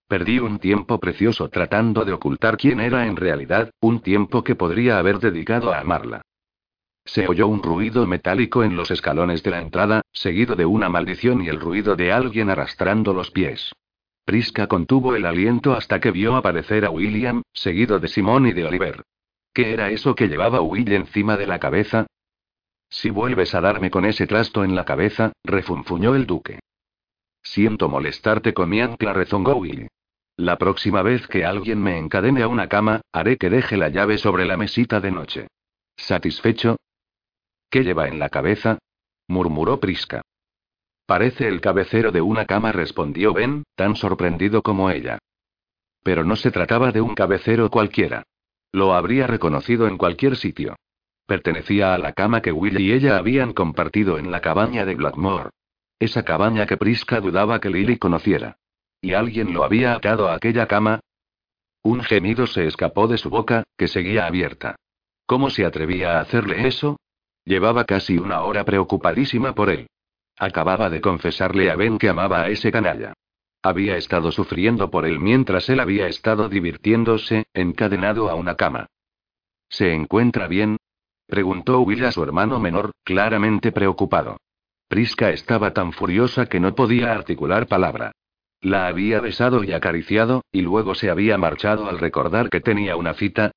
[0.08, 4.98] Perdí un tiempo precioso tratando de ocultar quién era en realidad, un tiempo que podría
[4.98, 6.24] haber dedicado a amarla.
[7.06, 11.44] Se oyó un ruido metálico en los escalones de la entrada, seguido de una maldición
[11.44, 13.74] y el ruido de alguien arrastrando los pies.
[14.26, 18.66] Prisca contuvo el aliento hasta que vio aparecer a William, seguido de Simón y de
[18.66, 19.04] Oliver.
[19.54, 22.08] ¿Qué era eso que llevaba Will encima de la cabeza?
[22.90, 26.60] Si vuelves a darme con ese trasto en la cabeza, refunfuñó el duque.
[27.42, 29.88] Siento molestarte con mi ancla, rezongó Will.
[30.38, 34.18] La próxima vez que alguien me encadene a una cama, haré que deje la llave
[34.18, 35.48] sobre la mesita de noche.
[35.98, 36.78] ¿Satisfecho?
[37.70, 38.80] ¿Qué lleva en la cabeza?
[39.28, 40.22] murmuró Prisca.
[41.12, 45.20] Parece el cabecero de una cama, respondió Ben, tan sorprendido como ella.
[46.04, 48.24] Pero no se trataba de un cabecero cualquiera.
[48.72, 50.78] Lo habría reconocido en cualquier sitio.
[51.28, 55.50] Pertenecía a la cama que Will y ella habían compartido en la cabaña de Blackmore.
[56.00, 58.56] Esa cabaña que Prisca dudaba que Lily conociera.
[59.02, 61.02] ¿Y alguien lo había atado a aquella cama?
[61.84, 64.78] Un gemido se escapó de su boca, que seguía abierta.
[65.26, 67.02] ¿Cómo se atrevía a hacerle eso?
[67.44, 69.88] Llevaba casi una hora preocupadísima por él.
[70.42, 73.14] Acababa de confesarle a Ben que amaba a ese canalla.
[73.62, 78.88] Había estado sufriendo por él mientras él había estado divirtiéndose, encadenado a una cama.
[79.70, 80.78] ¿Se encuentra bien?
[81.28, 84.38] preguntó Will a su hermano menor, claramente preocupado.
[84.88, 88.12] Prisca estaba tan furiosa que no podía articular palabra.
[88.62, 93.14] La había besado y acariciado, y luego se había marchado al recordar que tenía una
[93.14, 93.52] cita.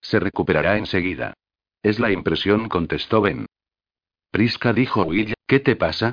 [0.00, 1.34] Se recuperará enseguida.
[1.82, 3.44] Es la impresión, contestó Ben.
[4.30, 6.12] Prisca dijo Will, ¿qué te pasa?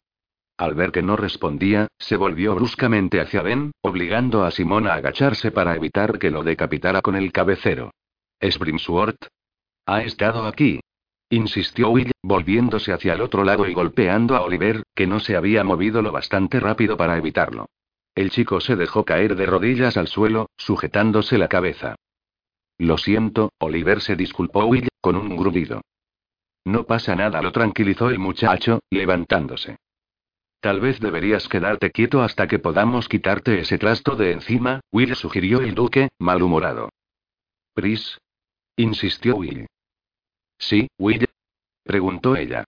[0.58, 5.52] Al ver que no respondía, se volvió bruscamente hacia Ben, obligando a Simón a agacharse
[5.52, 7.92] para evitar que lo decapitara con el cabecero.
[8.40, 9.28] ¿Es Brimsworth?
[9.86, 10.80] Ha estado aquí.
[11.30, 15.64] Insistió Will, volviéndose hacia el otro lado y golpeando a Oliver, que no se había
[15.64, 17.66] movido lo bastante rápido para evitarlo.
[18.14, 21.96] El chico se dejó caer de rodillas al suelo, sujetándose la cabeza.
[22.78, 25.82] Lo siento, Oliver se disculpó Will, con un grudido.
[26.66, 29.78] No pasa nada, lo tranquilizó el muchacho, levantándose.
[30.60, 35.62] Tal vez deberías quedarte quieto hasta que podamos quitarte ese trasto de encima, Will sugirió
[35.62, 36.90] el duque, malhumorado.
[37.76, 38.18] Pris.
[38.76, 39.68] Insistió Will.
[40.58, 41.28] Sí, Will.
[41.84, 42.64] Preguntó ella.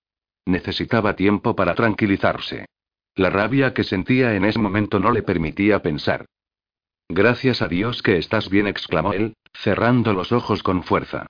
[0.45, 2.68] Necesitaba tiempo para tranquilizarse.
[3.15, 6.28] La rabia que sentía en ese momento no le permitía pensar.
[7.10, 11.26] Gracias a Dios que estás bien, exclamó él, cerrando los ojos con fuerza.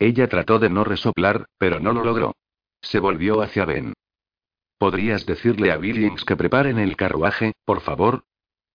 [0.00, 2.34] Ella trató de no resoplar, pero no lo logró.
[2.80, 3.92] Se volvió hacia Ben.
[4.78, 8.24] ¿Podrías decirle a Billings que preparen el carruaje, por favor?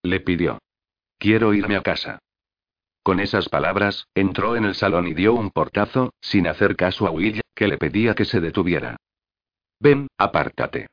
[0.04, 0.60] Le pidió.
[1.18, 2.20] Quiero irme a casa.
[3.02, 7.12] Con esas palabras, entró en el salón y dio un portazo, sin hacer caso a
[7.12, 8.98] Will, que le pedía que se detuviera.
[9.80, 10.88] Ven, apártate.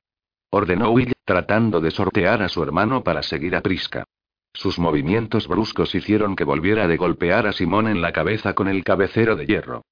[0.51, 4.05] Ordenó Will, tratando de sortear a su hermano para seguir a Prisca.
[4.55, 8.83] Sus movimientos bruscos hicieron que volviera de golpear a Simón en la cabeza con el
[8.83, 9.83] cabecero de hierro.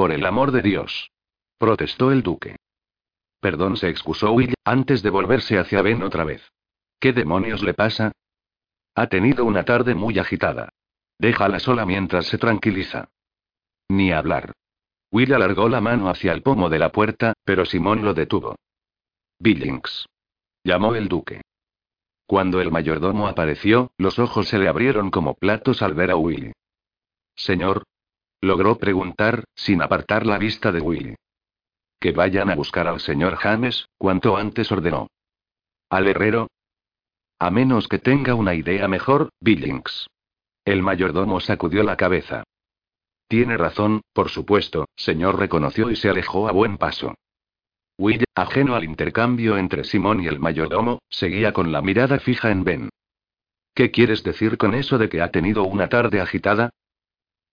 [0.00, 1.10] Por el amor de Dios.
[1.58, 2.56] protestó el duque.
[3.38, 6.40] Perdón, se excusó Will, antes de volverse hacia Ben otra vez.
[6.98, 8.10] ¿Qué demonios le pasa?
[8.94, 10.70] Ha tenido una tarde muy agitada.
[11.18, 13.10] Déjala sola mientras se tranquiliza.
[13.90, 14.54] Ni hablar.
[15.10, 18.56] Will alargó la mano hacia el pomo de la puerta, pero Simón lo detuvo.
[19.38, 20.06] Billings.
[20.64, 21.42] Llamó el duque.
[22.24, 26.54] Cuando el mayordomo apareció, los ojos se le abrieron como platos al ver a Will.
[27.36, 27.84] Señor.
[28.40, 31.16] Logró preguntar, sin apartar la vista de Will.
[31.98, 35.08] Que vayan a buscar al señor James, cuanto antes ordenó.
[35.90, 36.48] ¿Al herrero?
[37.38, 40.06] A menos que tenga una idea mejor, Billings.
[40.64, 42.44] El mayordomo sacudió la cabeza.
[43.28, 47.14] Tiene razón, por supuesto, señor reconoció y se alejó a buen paso.
[47.98, 52.64] Will, ajeno al intercambio entre Simón y el mayordomo, seguía con la mirada fija en
[52.64, 52.88] Ben.
[53.74, 56.70] ¿Qué quieres decir con eso de que ha tenido una tarde agitada?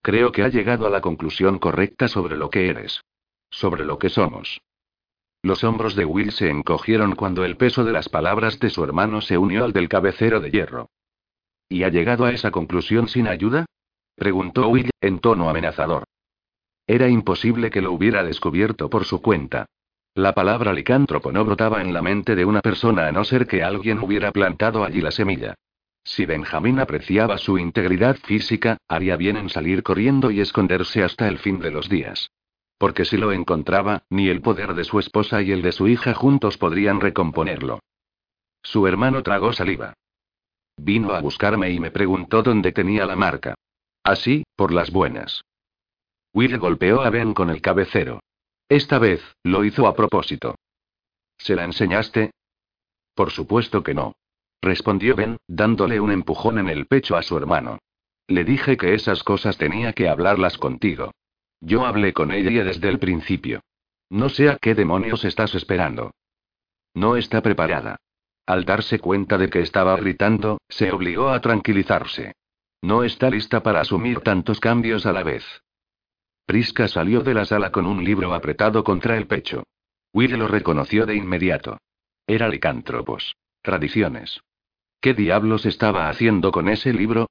[0.02, 3.02] Creo que ha llegado a la conclusión correcta sobre lo que eres.
[3.50, 4.62] Sobre lo que somos.
[5.42, 9.22] Los hombros de Will se encogieron cuando el peso de las palabras de su hermano
[9.22, 10.90] se unió al del cabecero de hierro.
[11.70, 13.66] ¿Y ha llegado a esa conclusión sin ayuda?
[14.16, 16.06] preguntó Will, en tono amenazador.
[16.88, 19.66] Era imposible que lo hubiera descubierto por su cuenta.
[20.16, 23.62] La palabra licántropo no brotaba en la mente de una persona a no ser que
[23.62, 25.56] alguien hubiera plantado allí la semilla.
[26.08, 31.38] Si Benjamín apreciaba su integridad física, haría bien en salir corriendo y esconderse hasta el
[31.38, 32.32] fin de los días.
[32.78, 36.14] Porque si lo encontraba, ni el poder de su esposa y el de su hija
[36.14, 37.82] juntos podrían recomponerlo.
[38.64, 39.96] Su hermano tragó saliva.
[40.78, 43.56] Vino a buscarme y me preguntó dónde tenía la marca.
[44.02, 45.44] Así, por las buenas.
[46.34, 48.22] Will golpeó a Ben con el cabecero.
[48.70, 50.56] Esta vez, lo hizo a propósito.
[51.38, 52.32] ¿Se la enseñaste?
[53.14, 54.14] Por supuesto que no.
[54.62, 57.80] Respondió Ben, dándole un empujón en el pecho a su hermano.
[58.28, 61.12] Le dije que esas cosas tenía que hablarlas contigo.
[61.62, 63.62] Yo hablé con ella desde el principio.
[64.10, 66.12] No sé a qué demonios estás esperando.
[66.94, 67.98] No está preparada.
[68.46, 72.34] Al darse cuenta de que estaba gritando, se obligó a tranquilizarse.
[72.82, 75.44] No está lista para asumir tantos cambios a la vez.
[76.46, 79.64] Prisca salió de la sala con un libro apretado contra el pecho.
[80.14, 81.78] Will lo reconoció de inmediato.
[82.26, 83.36] Era licántropos.
[83.62, 84.42] Tradiciones.
[85.02, 87.28] ¿Qué diablos estaba haciendo con ese libro?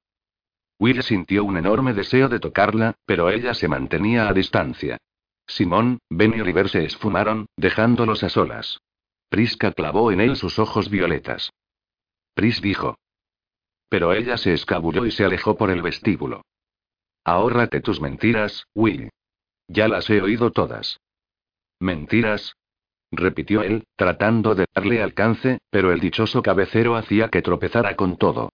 [0.79, 4.99] Will sintió un enorme deseo de tocarla, pero ella se mantenía a distancia.
[5.47, 8.81] Simón, Ben y Oliver se esfumaron, dejándolos a solas.
[9.29, 11.51] Prisca clavó en él sus ojos violetas.
[12.35, 12.99] Pris dijo.
[13.89, 16.43] Pero ella se escabulló y se alejó por el vestíbulo.
[17.25, 19.11] Ahórrate tus mentiras, Will.
[19.69, 21.01] Ya las he oído todas.
[21.81, 22.55] ¿Mentiras?
[23.11, 28.51] Repitió él, tratando de darle alcance, pero el dichoso cabecero hacía que tropezara con todo.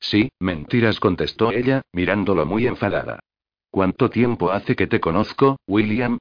[0.00, 3.20] Sí, mentiras, contestó ella, mirándolo muy enfadada.
[3.70, 6.18] ¿Cuánto tiempo hace que te conozco, William?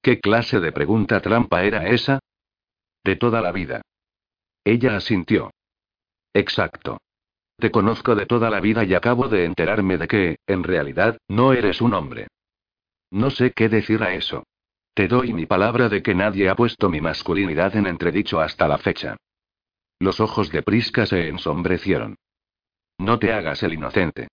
[0.00, 2.20] ¿Qué clase de pregunta trampa era esa?
[3.02, 3.82] De toda la vida.
[4.64, 5.50] Ella asintió.
[6.32, 6.98] Exacto.
[7.58, 11.52] Te conozco de toda la vida y acabo de enterarme de que, en realidad, no
[11.52, 12.28] eres un hombre.
[13.10, 14.44] No sé qué decir a eso.
[14.94, 18.78] Te doy mi palabra de que nadie ha puesto mi masculinidad en entredicho hasta la
[18.78, 19.16] fecha.
[19.98, 22.16] Los ojos de Prisca se ensombrecieron.
[22.98, 24.28] No te hagas el inocente.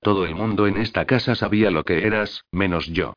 [0.00, 3.12] Todo el mundo en esta casa sabía lo que eras, menos yo.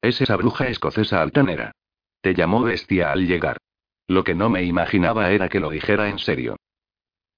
[0.00, 1.72] Es esa bruja escocesa altanera.
[2.20, 3.58] Te llamó bestia al llegar.
[4.06, 6.56] Lo que no me imaginaba era que lo dijera en serio.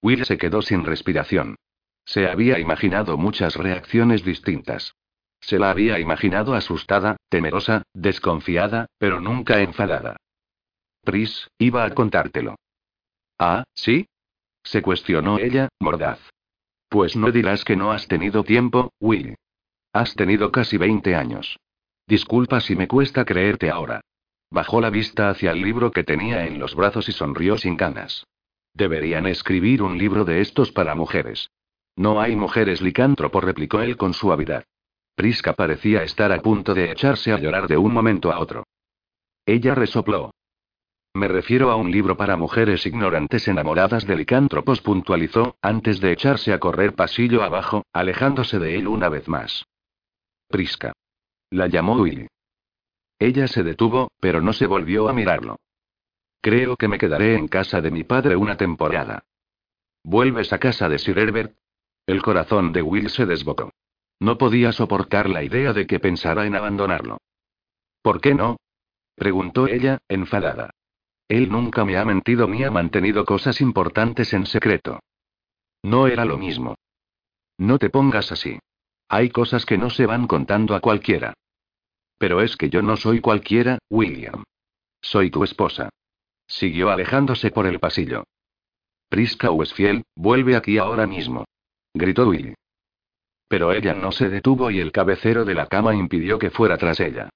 [0.02, 1.56] Will se quedó sin respiración.
[2.04, 4.94] Se había imaginado muchas reacciones distintas.
[5.40, 10.16] Se la había imaginado asustada, temerosa, desconfiada, pero nunca enfadada.
[11.02, 12.56] Pris, iba a contártelo.
[13.38, 14.08] Ah, ¿sí?
[14.62, 16.18] Se cuestionó ella, mordaz.
[16.88, 19.36] Pues no dirás que no has tenido tiempo, Will.
[19.92, 21.58] Has tenido casi 20 años.
[22.06, 24.00] Disculpa si me cuesta creerte ahora.
[24.50, 28.26] Bajó la vista hacia el libro que tenía en los brazos y sonrió sin ganas.
[28.72, 31.50] Deberían escribir un libro de estos para mujeres.
[31.96, 34.64] No hay mujeres licántropo, replicó él con suavidad.
[35.18, 38.62] Prisca parecía estar a punto de echarse a llorar de un momento a otro.
[39.44, 40.30] Ella resopló.
[41.12, 46.52] Me refiero a un libro para mujeres ignorantes enamoradas de licántropos, puntualizó, antes de echarse
[46.52, 49.64] a correr pasillo abajo, alejándose de él una vez más.
[50.46, 50.92] Prisca.
[51.50, 52.28] La llamó Willy.
[53.18, 55.56] Ella se detuvo, pero no se volvió a mirarlo.
[56.40, 59.24] Creo que me quedaré en casa de mi padre una temporada.
[60.04, 61.56] ¿Vuelves a casa de Sir Herbert?
[62.06, 63.72] El corazón de Will se desbocó.
[64.20, 67.18] No podía soportar la idea de que pensara en abandonarlo.
[68.02, 68.56] ¿Por qué no?
[69.14, 70.70] preguntó ella, enfadada.
[71.28, 75.00] Él nunca me ha mentido ni ha mantenido cosas importantes en secreto.
[75.82, 76.74] No era lo mismo.
[77.58, 78.58] No te pongas así.
[79.08, 81.34] Hay cosas que no se van contando a cualquiera.
[82.18, 84.44] Pero es que yo no soy cualquiera, William.
[85.00, 85.90] Soy tu esposa.
[86.46, 88.24] Siguió alejándose por el pasillo.
[89.08, 91.44] Prisca Westfield, vuelve aquí ahora mismo.
[91.94, 92.54] Gritó Willy.
[93.48, 97.00] Pero ella no se detuvo y el cabecero de la cama impidió que fuera tras
[97.00, 97.30] ella.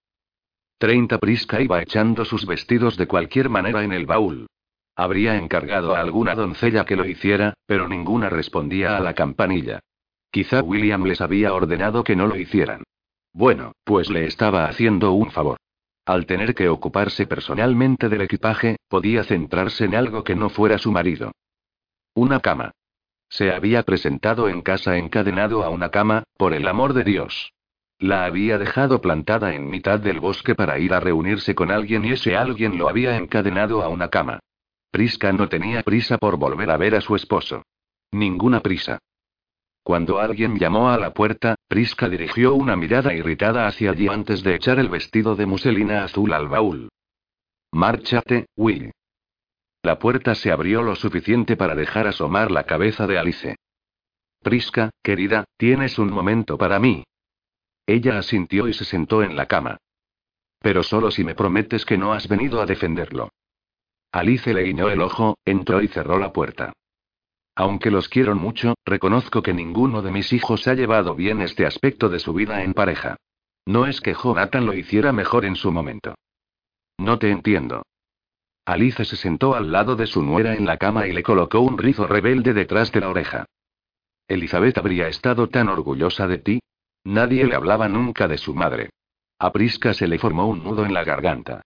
[0.78, 4.47] Treinta Prisca iba echando sus vestidos de cualquier manera en el baúl.
[4.94, 9.80] Habría encargado a alguna doncella que lo hiciera, pero ninguna respondía a la campanilla.
[10.30, 12.82] Quizá William les había ordenado que no lo hicieran.
[13.32, 15.56] Bueno, pues le estaba haciendo un favor.
[16.05, 20.90] Al tener que ocuparse personalmente del equipaje, podía centrarse en algo que no fuera su
[20.90, 21.32] marido.
[22.14, 22.72] Una cama.
[23.33, 27.55] Se había presentado en casa encadenado a una cama, por el amor de Dios.
[27.99, 32.13] La había dejado plantada en mitad del bosque para ir a reunirse con alguien y
[32.13, 34.41] ese alguien lo había encadenado a una cama.
[34.91, 37.63] Prisca no tenía prisa por volver a ver a su esposo.
[38.11, 38.99] Ninguna prisa.
[39.83, 44.57] Cuando alguien llamó a la puerta, Prisca dirigió una mirada irritada hacia allí antes de
[44.57, 46.91] echar el vestido de muselina azul al baúl.
[47.73, 48.93] Márchate, Will.
[49.83, 53.57] La puerta se abrió lo suficiente para dejar asomar la cabeza de Alice.
[54.41, 57.05] Prisca, querida, tienes un momento para mí.
[57.87, 59.79] Ella asintió y se sentó en la cama.
[60.61, 63.31] Pero solo si me prometes que no has venido a defenderlo.
[64.13, 66.73] Alice le guiñó el ojo, entró y cerró la puerta.
[67.57, 72.09] Aunque los quiero mucho, reconozco que ninguno de mis hijos ha llevado bien este aspecto
[72.09, 73.17] de su vida en pareja.
[73.67, 76.15] No es que Jonathan lo hiciera mejor en su momento.
[76.99, 77.83] No te entiendo.
[78.64, 81.78] Alice se sentó al lado de su nuera en la cama y le colocó un
[81.78, 83.47] rizo rebelde detrás de la oreja.
[84.28, 86.60] Elizabeth habría estado tan orgullosa de ti.
[87.05, 88.90] Nadie le hablaba nunca de su madre.
[89.40, 91.62] A Prisca se le formó un nudo en la garganta.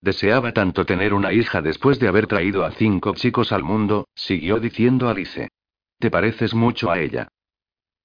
[0.00, 4.58] Deseaba tanto tener una hija después de haber traído a cinco chicos al mundo, siguió
[4.58, 5.48] diciendo Alice.
[5.98, 7.28] Te pareces mucho a ella.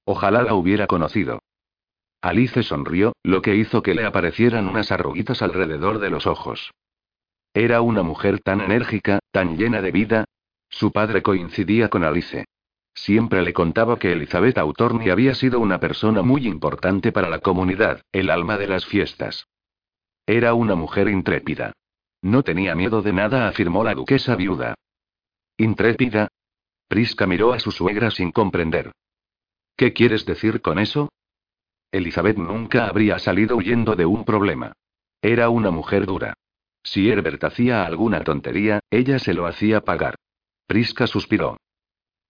[0.06, 1.41] Ojalá la hubiera conocido.
[2.22, 6.72] Alice sonrió, lo que hizo que le aparecieran unas arruguitas alrededor de los ojos.
[7.54, 10.26] Era una mujer tan enérgica, tan llena de vida.
[10.70, 12.46] Su padre coincidía con Alice.
[12.96, 18.02] Siempre le contaba que Elizabeth Autorni había sido una persona muy importante para la comunidad,
[18.12, 19.48] el alma de las fiestas.
[20.26, 21.74] Era una mujer intrépida.
[22.22, 24.76] No tenía miedo de nada, afirmó la duquesa viuda.
[25.58, 26.30] ¿Intrépida?
[26.88, 28.92] Prisca miró a su suegra sin comprender.
[29.76, 31.10] ¿Qué quieres decir con eso?
[31.92, 34.74] Elizabeth nunca habría salido huyendo de un problema.
[35.22, 36.36] Era una mujer dura.
[36.84, 40.16] Si Herbert hacía alguna tontería, ella se lo hacía pagar.
[40.68, 41.58] Prisca suspiró.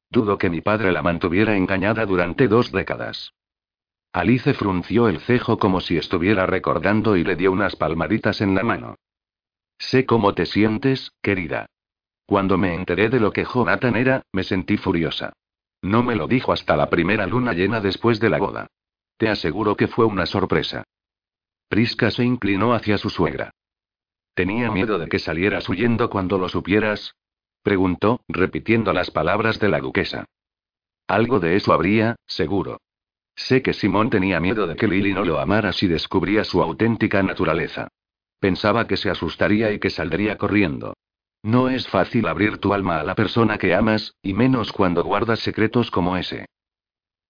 [0.09, 3.33] Dudo que mi padre la mantuviera engañada durante dos décadas.
[4.11, 8.61] Alice frunció el cejo como si estuviera recordando y le dio unas palmaditas en la
[8.61, 8.95] mano.
[9.79, 11.65] Sé cómo te sientes, querida.
[12.27, 15.33] Cuando me enteré de lo que Jonathan era, me sentí furiosa.
[15.81, 18.67] No me lo dijo hasta la primera luna llena después de la boda.
[19.17, 20.83] Te aseguro que fue una sorpresa.
[21.67, 23.51] Prisca se inclinó hacia su suegra.
[24.33, 27.15] ¿Tenía miedo de que salieras huyendo cuando lo supieras?
[27.61, 30.25] preguntó, repitiendo las palabras de la duquesa.
[31.07, 32.79] Algo de eso habría, seguro.
[33.35, 37.23] Sé que Simón tenía miedo de que Lily no lo amara si descubría su auténtica
[37.23, 37.87] naturaleza.
[38.39, 40.95] Pensaba que se asustaría y que saldría corriendo.
[41.43, 45.39] No es fácil abrir tu alma a la persona que amas, y menos cuando guardas
[45.39, 46.45] secretos como ese.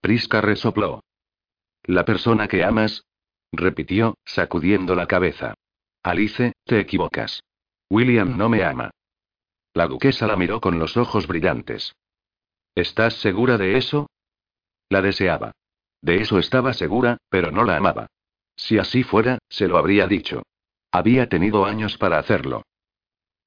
[0.01, 1.03] Prisca resopló.
[1.83, 3.05] La persona que amas,
[3.51, 5.55] repitió, sacudiendo la cabeza.
[6.03, 7.43] Alice, te equivocas.
[7.89, 8.91] William no me ama.
[9.73, 11.95] La duquesa la miró con los ojos brillantes.
[12.75, 14.07] ¿Estás segura de eso?
[14.89, 15.51] La deseaba.
[16.01, 18.07] De eso estaba segura, pero no la amaba.
[18.55, 20.43] Si así fuera, se lo habría dicho.
[20.91, 22.63] Había tenido años para hacerlo.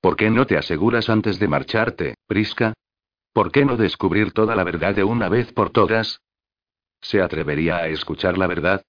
[0.00, 2.74] ¿Por qué no te aseguras antes de marcharte, Prisca?
[3.32, 6.20] ¿Por qué no descubrir toda la verdad de una vez por todas?
[7.00, 8.82] ¿Se atrevería a escuchar la verdad?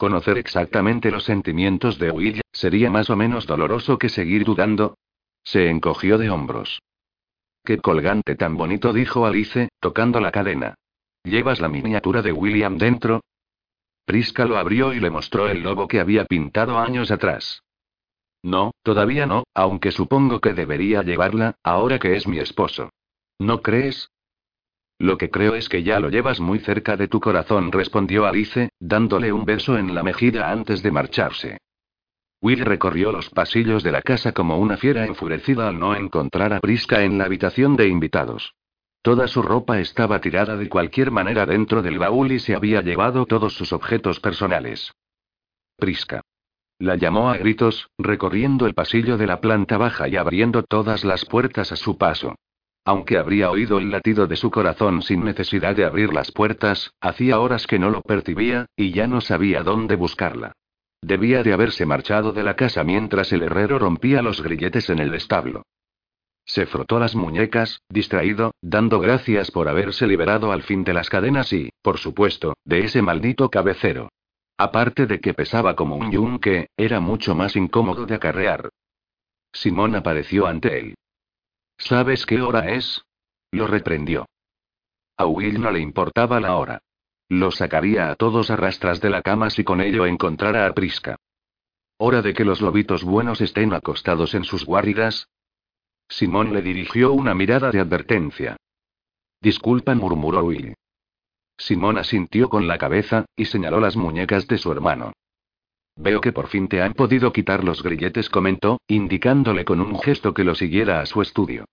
[0.00, 4.96] Conocer exactamente los sentimientos de Will sería más o menos doloroso que seguir dudando.
[5.44, 6.80] Se encogió de hombros.
[7.66, 10.74] Qué colgante tan bonito, dijo Alice, tocando la cadena.
[11.22, 13.20] ¿Llevas la miniatura de William dentro?
[14.06, 17.62] Prisca lo abrió y le mostró el lobo que había pintado años atrás.
[18.42, 22.88] No, todavía no, aunque supongo que debería llevarla, ahora que es mi esposo.
[23.38, 24.08] ¿No crees?
[25.00, 28.68] Lo que creo es que ya lo llevas muy cerca de tu corazón, respondió Alice,
[28.78, 31.56] dándole un beso en la mejilla antes de marcharse.
[32.42, 36.60] Will recorrió los pasillos de la casa como una fiera enfurecida al no encontrar a
[36.60, 38.52] Prisca en la habitación de invitados.
[39.00, 43.24] Toda su ropa estaba tirada de cualquier manera dentro del baúl y se había llevado
[43.24, 44.92] todos sus objetos personales.
[45.78, 46.20] Prisca.
[46.78, 51.24] La llamó a gritos, recorriendo el pasillo de la planta baja y abriendo todas las
[51.24, 52.36] puertas a su paso.
[52.84, 57.38] Aunque habría oído el latido de su corazón sin necesidad de abrir las puertas, hacía
[57.38, 60.52] horas que no lo percibía, y ya no sabía dónde buscarla.
[61.02, 65.14] Debía de haberse marchado de la casa mientras el herrero rompía los grilletes en el
[65.14, 65.62] establo.
[66.44, 71.52] Se frotó las muñecas, distraído, dando gracias por haberse liberado al fin de las cadenas
[71.52, 74.08] y, por supuesto, de ese maldito cabecero.
[74.58, 78.68] Aparte de que pesaba como un yunque, era mucho más incómodo de acarrear.
[79.52, 80.94] Simón apareció ante él.
[81.80, 83.02] ¿Sabes qué hora es?
[83.50, 84.26] Lo reprendió.
[85.16, 86.82] A Will no le importaba la hora.
[87.28, 91.16] Lo sacaría a todos a rastras de la cama si con ello encontrara a Prisca.
[91.98, 95.28] ¿Hora de que los lobitos buenos estén acostados en sus guaridas?
[96.08, 98.56] Simón le dirigió una mirada de advertencia.
[99.40, 100.74] Disculpa, murmuró Will.
[101.56, 105.12] Simón asintió con la cabeza, y señaló las muñecas de su hermano.
[106.02, 110.32] Veo que por fin te han podido quitar los grilletes, comentó, indicándole con un gesto
[110.32, 111.66] que lo siguiera a su estudio.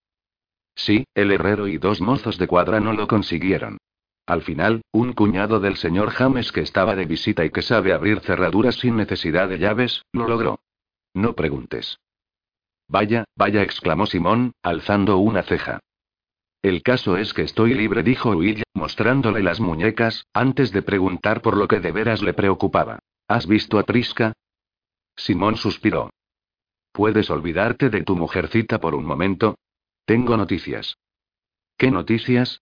[0.75, 3.77] Sí, el herrero y dos mozos de cuadra no lo consiguieron.
[4.25, 8.19] Al final, un cuñado del señor James que estaba de visita y que sabe abrir
[8.19, 10.59] cerraduras sin necesidad de llaves, lo logró.
[11.13, 11.97] No preguntes.
[12.89, 15.79] Vaya, vaya, exclamó Simón, alzando una ceja.
[16.61, 21.55] El caso es que estoy libre, dijo Will, mostrándole las muñecas, antes de preguntar por
[21.55, 22.99] lo que de veras le preocupaba.
[23.27, 24.33] ¿Has visto a Prisca?
[25.15, 26.11] Simón suspiró.
[26.93, 29.57] ¿Puedes olvidarte de tu mujercita por un momento?
[30.05, 30.97] Tengo noticias.
[31.77, 32.61] ¿Qué noticias?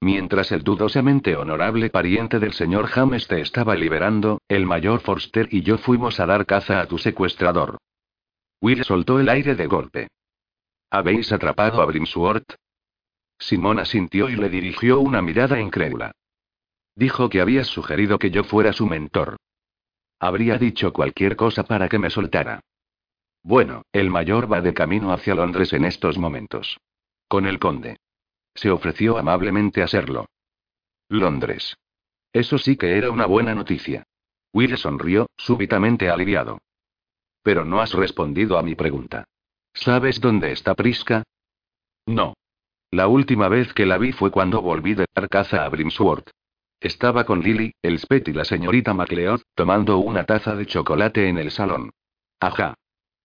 [0.00, 5.62] Mientras el dudosamente honorable pariente del señor James te estaba liberando, el mayor Forster y
[5.62, 7.78] yo fuimos a dar caza a tu secuestrador.
[8.60, 10.08] Will soltó el aire de golpe.
[10.90, 12.54] ¿Habéis atrapado a Brimsworth?
[13.38, 16.12] Simón asintió y le dirigió una mirada incrédula.
[16.96, 19.36] Dijo que habías sugerido que yo fuera su mentor.
[20.20, 22.60] Habría dicho cualquier cosa para que me soltara.
[23.42, 26.78] Bueno, el mayor va de camino hacia Londres en estos momentos.
[27.28, 27.98] Con el conde.
[28.54, 30.26] Se ofreció amablemente a serlo.
[31.08, 31.76] Londres.
[32.32, 34.04] Eso sí que era una buena noticia.
[34.52, 36.58] Will sonrió, súbitamente aliviado.
[37.42, 39.24] Pero no has respondido a mi pregunta.
[39.72, 41.22] ¿Sabes dónde está Prisca?
[42.06, 42.34] No.
[42.90, 46.30] La última vez que la vi fue cuando volví de dar caza a Brimsworth.
[46.80, 51.38] Estaba con Lily, el Spet y la señorita MacLeod, tomando una taza de chocolate en
[51.38, 51.90] el salón.
[52.38, 52.74] Ajá.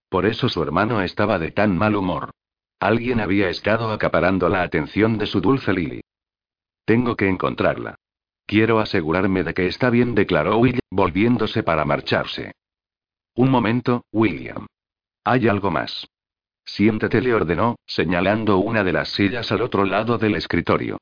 [0.09, 2.31] Por eso su hermano estaba de tan mal humor.
[2.80, 6.01] Alguien había estado acaparando la atención de su dulce Lily.
[6.85, 7.95] Tengo que encontrarla.
[8.45, 12.53] Quiero asegurarme de que está bien, declaró Will, volviéndose para marcharse.
[13.35, 14.65] Un momento, William.
[15.23, 16.07] Hay algo más.
[16.65, 20.97] Siéntate, le ordenó, señalando una de las sillas al otro lado del escritorio.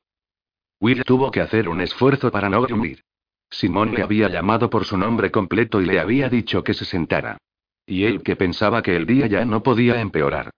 [0.82, 3.04] Will tuvo que hacer un esfuerzo para no gruñir.
[3.48, 7.38] Simón le había llamado por su nombre completo y le había dicho que se sentara.
[7.86, 10.50] Y él que pensaba que el día ya no podía empeorar.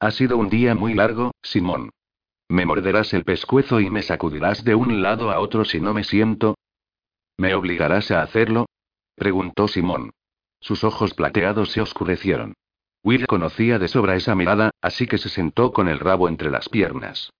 [0.00, 1.88] Ha sido un día muy largo, Simón.
[2.50, 6.04] ¿Me morderás el pescuezo y me sacudirás de un lado a otro si no me
[6.04, 6.58] siento?
[7.38, 8.66] ¿Me obligarás a hacerlo?
[9.14, 10.10] preguntó Simón.
[10.60, 12.52] Sus ojos plateados se oscurecieron.
[13.02, 16.68] Will conocía de sobra esa mirada, así que se sentó con el rabo entre las
[16.68, 17.30] piernas.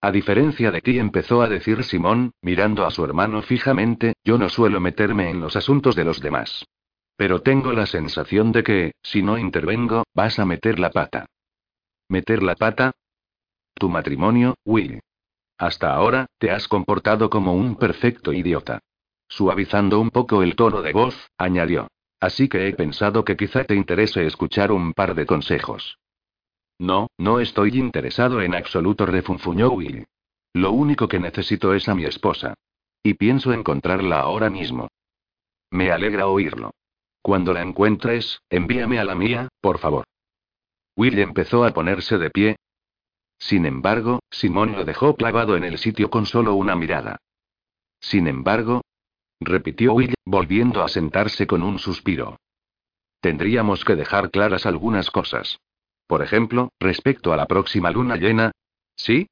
[0.00, 4.48] A diferencia de ti, empezó a decir Simón, mirando a su hermano fijamente, yo no
[4.48, 6.64] suelo meterme en los asuntos de los demás.
[7.16, 11.26] Pero tengo la sensación de que, si no intervengo, vas a meter la pata.
[12.08, 12.92] ¿Meter la pata?
[13.74, 15.00] Tu matrimonio, Will.
[15.58, 18.80] Hasta ahora, te has comportado como un perfecto idiota.
[19.28, 21.88] Suavizando un poco el tono de voz, añadió.
[22.20, 25.98] Así que he pensado que quizá te interese escuchar un par de consejos.
[26.78, 30.06] No, no estoy interesado en absoluto, refunfuñó Will.
[30.52, 32.54] Lo único que necesito es a mi esposa.
[33.02, 34.88] Y pienso encontrarla ahora mismo.
[35.70, 36.72] Me alegra oírlo.
[37.22, 40.04] Cuando la encuentres, envíame a la mía, por favor.
[40.96, 42.56] Will empezó a ponerse de pie.
[43.38, 47.18] Sin embargo, Simón lo dejó clavado en el sitio con solo una mirada.
[48.00, 48.82] Sin embargo,
[49.40, 52.38] repitió Will, volviendo a sentarse con un suspiro.
[53.20, 55.58] Tendríamos que dejar claras algunas cosas.
[56.06, 58.52] Por ejemplo, respecto a la próxima luna llena.
[58.96, 59.28] ¿Sí?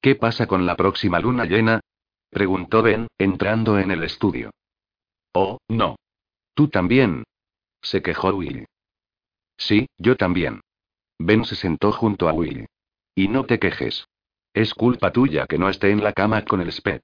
[0.00, 1.80] ¿Qué pasa con la próxima luna llena?
[2.30, 4.50] preguntó Ben, entrando en el estudio.
[5.32, 5.96] Oh, no.
[6.54, 7.24] Tú también.
[7.80, 8.66] Se quejó Will.
[9.56, 10.60] Sí, yo también.
[11.18, 12.66] Ben se sentó junto a Will.
[13.14, 14.06] Y no te quejes.
[14.52, 17.02] Es culpa tuya que no esté en la cama con el Spet.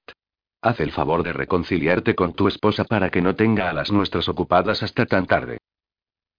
[0.61, 4.27] Haz el favor de reconciliarte con tu esposa para que no tenga a las nuestras
[4.29, 5.59] ocupadas hasta tan tarde.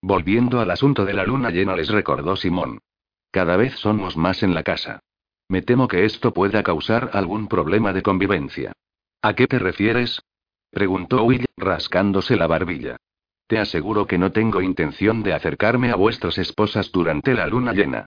[0.03, 2.79] Volviendo al asunto de la luna llena, les recordó Simón.
[3.31, 5.01] Cada vez somos más en la casa.
[5.49, 8.73] Me temo que esto pueda causar algún problema de convivencia.
[9.23, 10.21] ¿A qué te refieres?
[10.71, 12.97] preguntó Will, rascándose la barbilla.
[13.47, 18.07] Te aseguro que no tengo intención de acercarme a vuestras esposas durante la luna llena.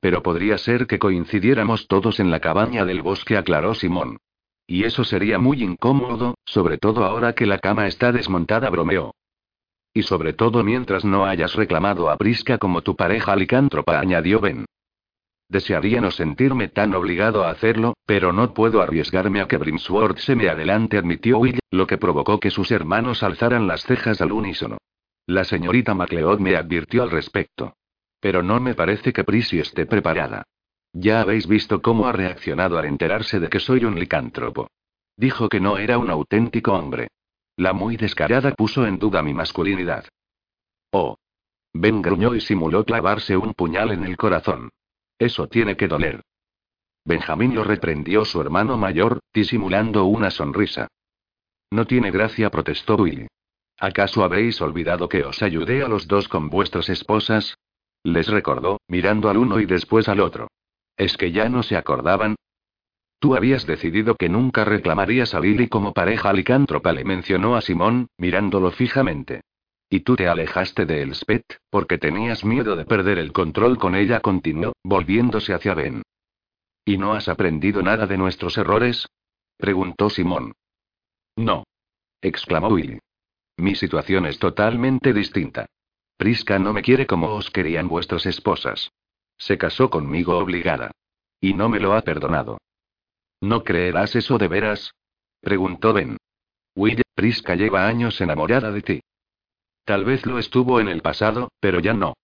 [0.00, 4.18] Pero podría ser que coincidiéramos todos en la cabaña del bosque, aclaró Simón.
[4.66, 9.14] Y eso sería muy incómodo, sobre todo ahora que la cama está desmontada, bromeó.
[9.96, 14.66] Y sobre todo mientras no hayas reclamado a Prisca como tu pareja licántropa, añadió Ben.
[15.48, 20.36] Desearía no sentirme tan obligado a hacerlo, pero no puedo arriesgarme a que Brimsworth se
[20.36, 24.76] me adelante, admitió Will, lo que provocó que sus hermanos alzaran las cejas al unísono.
[25.24, 27.72] La señorita MacLeod me advirtió al respecto.
[28.20, 30.42] Pero no me parece que Prissy esté preparada.
[30.92, 34.68] Ya habéis visto cómo ha reaccionado al enterarse de que soy un licántropo.
[35.16, 37.08] Dijo que no era un auténtico hombre.
[37.56, 40.04] La muy descarada puso en duda mi masculinidad.
[40.92, 41.16] Oh.
[41.72, 44.70] Ben gruñó y simuló clavarse un puñal en el corazón.
[45.18, 46.22] Eso tiene que doler.
[47.04, 50.88] Benjamín lo reprendió su hermano mayor, disimulando una sonrisa.
[51.70, 53.28] No tiene gracia, protestó Will.
[53.78, 57.56] ¿Acaso habéis olvidado que os ayudé a los dos con vuestras esposas?
[58.02, 60.48] Les recordó, mirando al uno y después al otro.
[60.96, 62.36] ¿Es que ya no se acordaban?
[63.18, 68.08] Tú habías decidido que nunca reclamarías a Lily como pareja licántropa, le mencionó a Simón,
[68.18, 69.42] mirándolo fijamente.
[69.88, 74.20] Y tú te alejaste de Elspeth, porque tenías miedo de perder el control con ella,
[74.20, 76.02] continuó, volviéndose hacia Ben.
[76.84, 79.08] ¿Y no has aprendido nada de nuestros errores?
[79.56, 80.52] preguntó Simón.
[81.36, 81.64] No.
[82.20, 82.98] exclamó Willy.
[83.56, 85.66] Mi situación es totalmente distinta.
[86.16, 88.90] Prisca no me quiere como os querían vuestras esposas.
[89.38, 90.92] Se casó conmigo obligada.
[91.40, 92.58] Y no me lo ha perdonado.
[93.40, 94.92] ¿No creerás eso de veras?
[95.40, 96.16] preguntó Ben.
[96.74, 99.00] Will, Prisca lleva años enamorada de ti.
[99.84, 102.14] Tal vez lo estuvo en el pasado, pero ya no.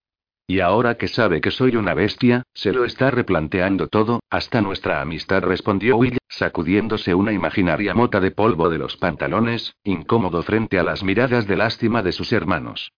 [0.47, 5.01] Y ahora que sabe que soy una bestia, se lo está replanteando todo, hasta nuestra
[5.01, 10.82] amistad, respondió Will, sacudiéndose una imaginaria mota de polvo de los pantalones, incómodo frente a
[10.82, 12.93] las miradas de lástima de sus hermanos.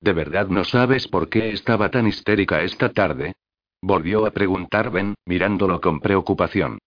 [0.00, 3.34] ¿De verdad no sabes por qué estaba tan histérica esta tarde?
[3.82, 6.78] Volvió a preguntar Ben, mirándolo con preocupación.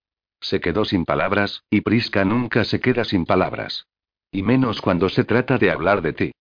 [0.43, 3.87] Se quedó sin palabras, y Prisca nunca se queda sin palabras.
[4.29, 6.31] Y menos cuando se trata de hablar de ti.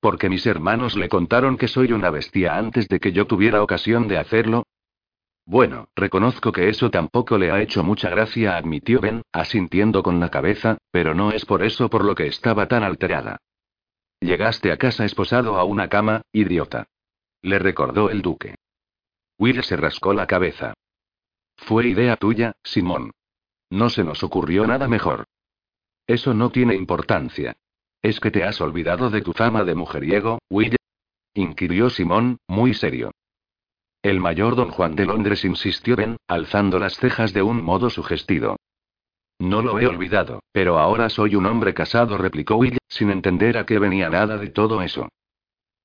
[0.00, 4.08] Porque mis hermanos le contaron que soy una bestia antes de que yo tuviera ocasión
[4.08, 4.64] de hacerlo.
[5.44, 10.30] Bueno, reconozco que eso tampoco le ha hecho mucha gracia, admitió Ben, asintiendo con la
[10.30, 13.38] cabeza, pero no es por eso por lo que estaba tan alterada.
[14.20, 16.86] Llegaste a casa esposado a una cama, idiota.
[17.42, 18.54] Le recordó el duque.
[19.38, 20.72] Will se rascó la cabeza.
[21.58, 23.12] Fue idea tuya, Simón.
[23.70, 25.24] No se nos ocurrió nada mejor.
[26.06, 27.56] Eso no tiene importancia.
[28.00, 30.76] ¿Es que te has olvidado de tu fama de mujeriego, Will?
[31.34, 33.10] inquirió Simón, muy serio.
[34.02, 38.56] El mayor don Juan de Londres insistió Ben, alzando las cejas de un modo sugestivo.
[39.40, 43.66] No lo he olvidado, pero ahora soy un hombre casado, replicó Will, sin entender a
[43.66, 45.08] qué venía nada de todo eso.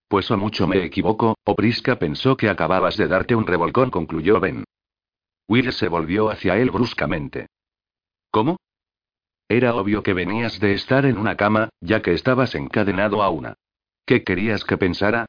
[0.08, 4.40] Pues o mucho me equivoco, o Prisca pensó que acababas de darte un revolcón, concluyó
[4.40, 4.64] Ben.
[5.48, 7.48] Will se volvió hacia él bruscamente.
[8.34, 8.58] ¿Cómo?
[9.48, 13.54] Era obvio que venías de estar en una cama, ya que estabas encadenado a una.
[14.08, 15.28] ¿Qué querías que pensara?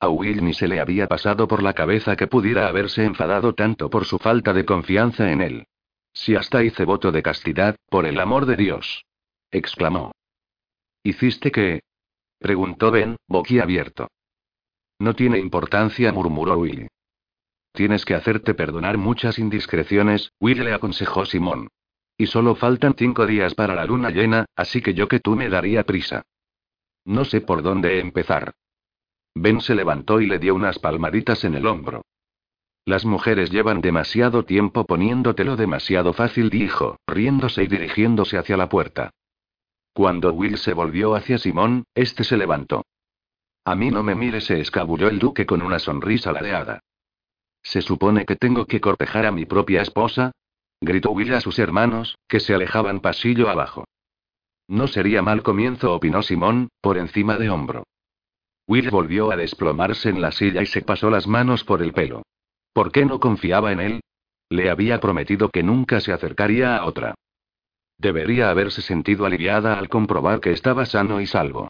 [0.00, 3.90] A Will ni se le había pasado por la cabeza que pudiera haberse enfadado tanto
[3.90, 5.66] por su falta de confianza en él.
[6.14, 9.04] Si hasta hice voto de castidad, por el amor de Dios.
[9.50, 10.12] exclamó.
[11.02, 11.82] ¿Hiciste qué?
[12.38, 14.08] preguntó Ben, boquiabierto.
[14.98, 16.88] No tiene importancia, murmuró Will.
[17.72, 21.68] Tienes que hacerte perdonar muchas indiscreciones, Will le aconsejó Simón.
[22.16, 25.48] Y solo faltan cinco días para la luna llena, así que yo que tú me
[25.48, 26.22] daría prisa.
[27.04, 28.54] No sé por dónde empezar.
[29.34, 32.02] Ben se levantó y le dio unas palmaditas en el hombro.
[32.86, 39.10] Las mujeres llevan demasiado tiempo poniéndotelo demasiado fácil, dijo, riéndose y dirigiéndose hacia la puerta.
[39.92, 42.84] Cuando Will se volvió hacia Simón, este se levantó.
[43.64, 46.80] A mí no me mire, se escabulló el duque con una sonrisa ladeada.
[47.62, 50.32] ¿Se supone que tengo que cortejar a mi propia esposa?
[50.84, 53.84] Gritó Will a sus hermanos, que se alejaban pasillo abajo.
[54.68, 57.84] No sería mal comienzo, opinó Simón, por encima de hombro.
[58.66, 62.22] Will volvió a desplomarse en la silla y se pasó las manos por el pelo.
[62.72, 64.00] ¿Por qué no confiaba en él?
[64.48, 67.14] Le había prometido que nunca se acercaría a otra.
[67.98, 71.68] Debería haberse sentido aliviada al comprobar que estaba sano y salvo.